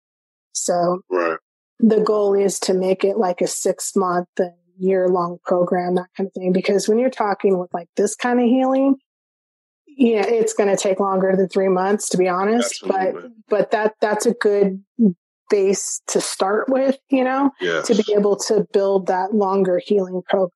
So 0.54 1.00
right. 1.10 1.38
the 1.80 2.00
goal 2.00 2.34
is 2.34 2.58
to 2.60 2.74
make 2.74 3.04
it 3.04 3.18
like 3.18 3.40
a 3.40 3.46
six 3.46 3.94
month 3.94 4.28
and 4.38 4.52
year 4.78 5.08
long 5.08 5.38
program, 5.44 5.96
that 5.96 6.08
kind 6.16 6.26
of 6.28 6.32
thing. 6.32 6.52
Because 6.52 6.88
when 6.88 6.98
you're 6.98 7.10
talking 7.10 7.58
with 7.58 7.72
like 7.74 7.88
this 7.96 8.16
kind 8.16 8.40
of 8.40 8.46
healing, 8.46 8.96
yeah, 9.86 10.26
it's 10.26 10.54
going 10.54 10.74
to 10.74 10.76
take 10.76 10.98
longer 10.98 11.34
than 11.36 11.48
three 11.48 11.68
months, 11.68 12.08
to 12.08 12.16
be 12.16 12.28
honest. 12.28 12.82
Absolutely. 12.82 13.22
But, 13.22 13.30
but 13.48 13.70
that, 13.70 13.94
that's 14.00 14.26
a 14.26 14.32
good 14.34 14.82
base 15.50 16.00
to 16.08 16.20
start 16.20 16.68
with, 16.68 16.96
you 17.10 17.22
know, 17.22 17.50
yes. 17.60 17.86
to 17.86 17.94
be 17.94 18.14
able 18.14 18.36
to 18.36 18.66
build 18.72 19.06
that 19.06 19.34
longer 19.34 19.80
healing 19.84 20.22
program. 20.28 20.50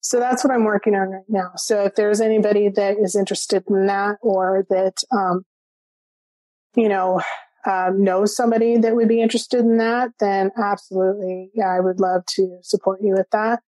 So 0.00 0.20
that's 0.20 0.44
what 0.44 0.52
I'm 0.52 0.64
working 0.64 0.94
on 0.94 1.08
right 1.08 1.24
now. 1.28 1.52
So 1.56 1.84
if 1.84 1.94
there's 1.94 2.20
anybody 2.20 2.68
that 2.68 2.96
is 2.98 3.16
interested 3.16 3.64
in 3.68 3.86
that 3.86 4.16
or 4.22 4.64
that, 4.70 4.94
um, 5.12 5.44
you 6.76 6.88
know, 6.88 7.22
um, 7.68 8.02
knows 8.02 8.34
somebody 8.34 8.78
that 8.78 8.96
would 8.96 9.08
be 9.08 9.20
interested 9.20 9.60
in 9.60 9.76
that, 9.76 10.10
then 10.20 10.50
absolutely, 10.56 11.50
yeah, 11.54 11.68
I 11.68 11.80
would 11.80 12.00
love 12.00 12.24
to 12.36 12.58
support 12.62 13.00
you 13.02 13.12
with 13.12 13.28
that. 13.32 13.60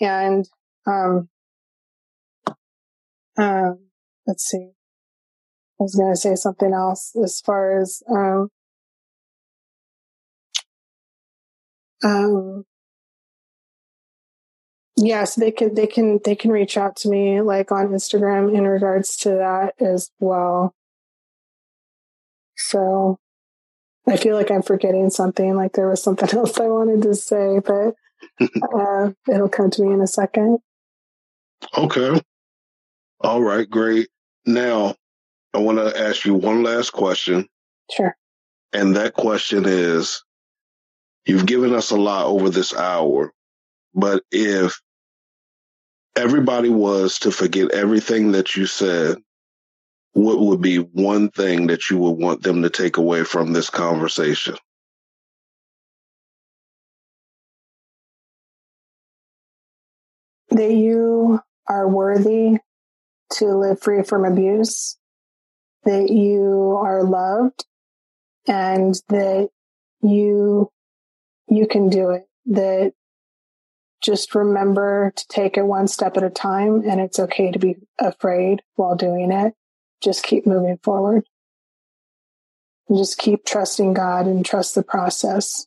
And 0.00 0.46
um, 0.86 1.28
um, 3.38 3.78
let's 4.26 4.44
see. 4.44 4.72
I 5.80 5.82
was 5.82 5.94
going 5.94 6.12
to 6.12 6.20
say 6.20 6.34
something 6.34 6.72
else 6.74 7.16
as 7.22 7.40
far 7.40 7.80
as, 7.80 8.02
um, 8.10 8.48
um, 12.04 12.64
yes, 14.96 15.36
they 15.36 15.52
can, 15.52 15.74
they 15.74 15.86
can, 15.86 16.18
they 16.24 16.34
can 16.34 16.50
reach 16.50 16.76
out 16.76 16.96
to 16.96 17.08
me 17.08 17.40
like 17.40 17.72
on 17.72 17.88
Instagram 17.88 18.54
in 18.54 18.66
regards 18.66 19.16
to 19.18 19.30
that 19.30 19.74
as 19.80 20.10
well. 20.18 20.74
So 22.56 23.18
I 24.08 24.16
feel 24.16 24.36
like 24.36 24.50
I'm 24.50 24.62
forgetting 24.62 25.10
something, 25.10 25.54
like 25.54 25.72
there 25.72 25.88
was 25.88 26.02
something 26.02 26.28
else 26.38 26.58
I 26.58 26.66
wanted 26.66 27.02
to 27.02 27.14
say, 27.14 27.60
but 27.64 27.94
uh, 28.74 29.10
it'll 29.28 29.48
come 29.48 29.70
to 29.70 29.82
me 29.82 29.92
in 29.92 30.00
a 30.00 30.06
second. 30.06 30.58
Okay. 31.76 32.20
All 33.20 33.42
right, 33.42 33.68
great. 33.68 34.08
Now, 34.46 34.94
I 35.52 35.58
want 35.58 35.78
to 35.78 36.00
ask 36.00 36.24
you 36.24 36.34
one 36.34 36.62
last 36.62 36.90
question. 36.90 37.48
Sure. 37.90 38.16
And 38.72 38.96
that 38.96 39.14
question 39.14 39.64
is 39.66 40.22
you've 41.26 41.46
given 41.46 41.74
us 41.74 41.90
a 41.90 41.96
lot 41.96 42.26
over 42.26 42.50
this 42.50 42.74
hour, 42.74 43.32
but 43.94 44.22
if 44.30 44.80
everybody 46.16 46.68
was 46.68 47.18
to 47.20 47.30
forget 47.30 47.72
everything 47.72 48.32
that 48.32 48.56
you 48.56 48.66
said, 48.66 49.18
what 50.18 50.40
would 50.40 50.60
be 50.60 50.78
one 50.78 51.30
thing 51.30 51.68
that 51.68 51.90
you 51.90 51.98
would 51.98 52.18
want 52.18 52.42
them 52.42 52.62
to 52.62 52.70
take 52.70 52.96
away 52.96 53.22
from 53.22 53.52
this 53.52 53.70
conversation? 53.70 54.56
That 60.50 60.72
you 60.72 61.40
are 61.68 61.88
worthy 61.88 62.58
to 63.34 63.46
live 63.46 63.80
free 63.80 64.02
from 64.02 64.24
abuse, 64.24 64.96
that 65.84 66.10
you 66.10 66.76
are 66.82 67.04
loved, 67.04 67.64
and 68.48 68.94
that 69.10 69.50
you 70.02 70.72
you 71.48 71.66
can 71.68 71.90
do 71.90 72.10
it. 72.10 72.26
That 72.46 72.92
just 74.02 74.34
remember 74.34 75.12
to 75.14 75.28
take 75.28 75.56
it 75.56 75.62
one 75.62 75.86
step 75.86 76.16
at 76.16 76.24
a 76.24 76.30
time, 76.30 76.82
and 76.88 77.00
it's 77.00 77.20
okay 77.20 77.52
to 77.52 77.58
be 77.60 77.76
afraid 78.00 78.62
while 78.74 78.96
doing 78.96 79.30
it. 79.30 79.54
Just 80.02 80.22
keep 80.22 80.46
moving 80.46 80.78
forward. 80.82 81.24
And 82.88 82.98
just 82.98 83.18
keep 83.18 83.44
trusting 83.44 83.94
God 83.94 84.26
and 84.26 84.44
trust 84.44 84.74
the 84.74 84.82
process. 84.82 85.66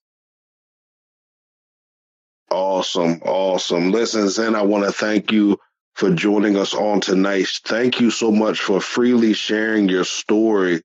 Awesome. 2.50 3.22
Awesome. 3.24 3.92
Listen, 3.92 4.28
Zen, 4.28 4.56
I 4.56 4.64
want 4.64 4.86
to 4.86 4.92
thank 4.92 5.32
you 5.32 5.58
for 5.96 6.14
joining 6.14 6.58
us 6.58 6.74
on 6.74 7.00
tonight. 7.00 7.48
Thank 7.66 8.02
you 8.02 8.12
so 8.12 8.32
much 8.32 8.60
for 8.60 8.82
freely 8.82 9.34
sharing 9.34 9.88
your 9.88 10.04
story 10.04 10.82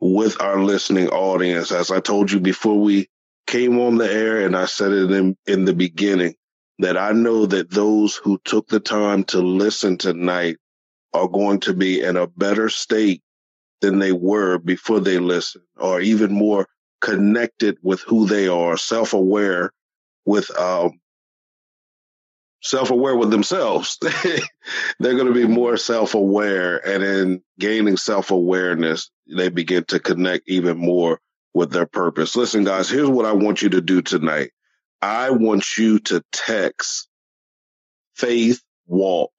with 0.00 0.40
our 0.40 0.62
listening 0.62 1.08
audience. 1.08 1.72
As 1.72 1.90
I 1.90 2.00
told 2.00 2.30
you 2.30 2.40
before 2.40 2.80
we 2.80 3.08
came 3.46 3.78
on 3.80 3.98
the 3.98 4.10
air, 4.10 4.46
and 4.46 4.56
I 4.56 4.66
said 4.66 4.92
it 4.92 5.10
in, 5.10 5.36
in 5.46 5.64
the 5.64 5.74
beginning, 5.74 6.34
that 6.78 6.96
I 6.96 7.12
know 7.12 7.46
that 7.46 7.70
those 7.70 8.16
who 8.16 8.40
took 8.44 8.68
the 8.68 8.80
time 8.80 9.24
to 9.24 9.40
listen 9.40 9.98
tonight 9.98 10.56
are 11.12 11.28
going 11.28 11.60
to 11.60 11.74
be 11.74 12.00
in 12.00 12.16
a 12.16 12.26
better 12.26 12.68
state 12.68 13.22
than 13.80 13.98
they 13.98 14.12
were 14.12 14.58
before 14.58 15.00
they 15.00 15.18
listen, 15.18 15.62
or 15.76 16.00
even 16.00 16.32
more 16.32 16.68
connected 17.00 17.78
with 17.82 18.00
who 18.02 18.26
they 18.26 18.46
are, 18.46 18.76
self 18.76 19.12
aware 19.12 19.72
with 20.26 20.50
um, 20.58 21.00
self-aware 22.62 23.16
with 23.16 23.30
themselves. 23.30 23.98
They're 25.00 25.14
going 25.14 25.26
to 25.26 25.32
be 25.32 25.46
more 25.46 25.76
self-aware 25.76 26.86
and 26.86 27.02
in 27.02 27.42
gaining 27.58 27.96
self-awareness, 27.96 29.10
they 29.34 29.48
begin 29.48 29.84
to 29.84 29.98
connect 29.98 30.48
even 30.48 30.76
more 30.78 31.20
with 31.54 31.72
their 31.72 31.86
purpose. 31.86 32.36
Listen, 32.36 32.64
guys, 32.64 32.88
here's 32.88 33.08
what 33.08 33.26
I 33.26 33.32
want 33.32 33.62
you 33.62 33.70
to 33.70 33.80
do 33.80 34.02
tonight. 34.02 34.50
I 35.02 35.30
want 35.30 35.78
you 35.78 35.98
to 36.00 36.22
text 36.32 37.08
faith 38.14 38.62
walk 38.86 39.32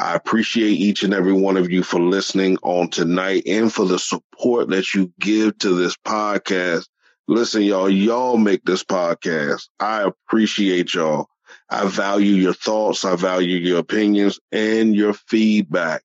I 0.00 0.14
appreciate 0.14 0.78
each 0.78 1.02
and 1.02 1.12
every 1.12 1.32
one 1.32 1.56
of 1.56 1.70
you 1.70 1.82
for 1.82 2.00
listening 2.00 2.56
on 2.62 2.88
tonight 2.88 3.42
and 3.46 3.72
for 3.72 3.84
the 3.84 3.98
support 3.98 4.68
that 4.68 4.94
you 4.94 5.12
give 5.18 5.58
to 5.58 5.74
this 5.74 5.96
podcast. 5.96 6.86
Listen, 7.30 7.60
y'all, 7.62 7.90
y'all 7.90 8.38
make 8.38 8.64
this 8.64 8.82
podcast. 8.82 9.68
I 9.78 10.00
appreciate 10.02 10.94
y'all. 10.94 11.28
I 11.68 11.86
value 11.86 12.32
your 12.32 12.54
thoughts. 12.54 13.04
I 13.04 13.16
value 13.16 13.58
your 13.58 13.80
opinions 13.80 14.40
and 14.50 14.96
your 14.96 15.12
feedback. 15.12 16.02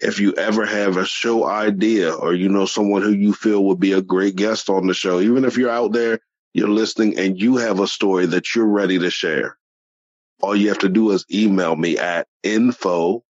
If 0.00 0.20
you 0.20 0.34
ever 0.34 0.66
have 0.66 0.98
a 0.98 1.06
show 1.06 1.46
idea 1.46 2.12
or 2.12 2.34
you 2.34 2.50
know 2.50 2.66
someone 2.66 3.00
who 3.00 3.12
you 3.12 3.32
feel 3.32 3.64
would 3.64 3.80
be 3.80 3.92
a 3.92 4.02
great 4.02 4.36
guest 4.36 4.68
on 4.68 4.86
the 4.86 4.92
show, 4.92 5.18
even 5.20 5.46
if 5.46 5.56
you're 5.56 5.70
out 5.70 5.92
there, 5.92 6.18
you're 6.52 6.68
listening 6.68 7.18
and 7.18 7.40
you 7.40 7.56
have 7.56 7.80
a 7.80 7.86
story 7.86 8.26
that 8.26 8.54
you're 8.54 8.66
ready 8.66 8.98
to 8.98 9.08
share, 9.08 9.56
all 10.42 10.54
you 10.54 10.68
have 10.68 10.80
to 10.80 10.90
do 10.90 11.10
is 11.12 11.24
email 11.32 11.74
me 11.74 11.96
at 11.96 12.28
info 12.42 13.24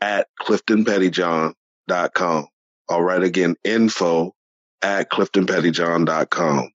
at 0.00 0.26
cliftonpettyjohn.com. 0.40 2.48
All 2.88 3.02
right. 3.04 3.22
Again, 3.22 3.54
info 3.62 4.34
at 4.82 5.08
cliftonpettyjohn.com. 5.08 6.72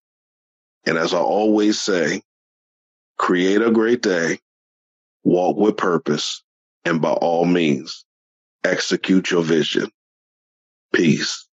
And 0.85 0.97
as 0.97 1.13
I 1.13 1.19
always 1.19 1.81
say, 1.81 2.21
create 3.17 3.61
a 3.61 3.71
great 3.71 4.01
day 4.01 4.39
walk 5.25 5.57
with 5.57 5.75
purpose, 5.75 6.43
and 6.85 7.01
by 7.01 7.11
all 7.11 7.45
means, 7.45 8.05
execute 8.63 9.31
your 9.31 9.43
vision. 9.43 9.89
Peace. 10.93 11.47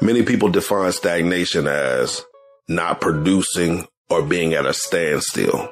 Many 0.00 0.22
people 0.22 0.48
define 0.48 0.92
stagnation 0.92 1.66
as 1.66 2.24
not 2.68 3.00
producing 3.00 3.86
or 4.10 4.22
being 4.22 4.54
at 4.54 4.66
a 4.66 4.74
standstill. 4.74 5.70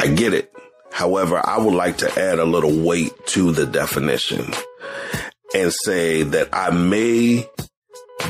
I 0.00 0.08
get 0.08 0.34
it. 0.34 0.52
However, 0.92 1.40
I 1.44 1.58
would 1.58 1.74
like 1.74 1.98
to 1.98 2.20
add 2.20 2.38
a 2.38 2.44
little 2.44 2.84
weight 2.84 3.12
to 3.28 3.52
the 3.52 3.66
definition 3.66 4.52
and 5.54 5.72
say 5.72 6.22
that 6.22 6.48
I 6.52 6.70
may 6.70 7.48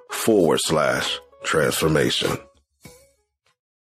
forward 0.11 0.59
slash 0.61 1.19
transformation. 1.43 2.37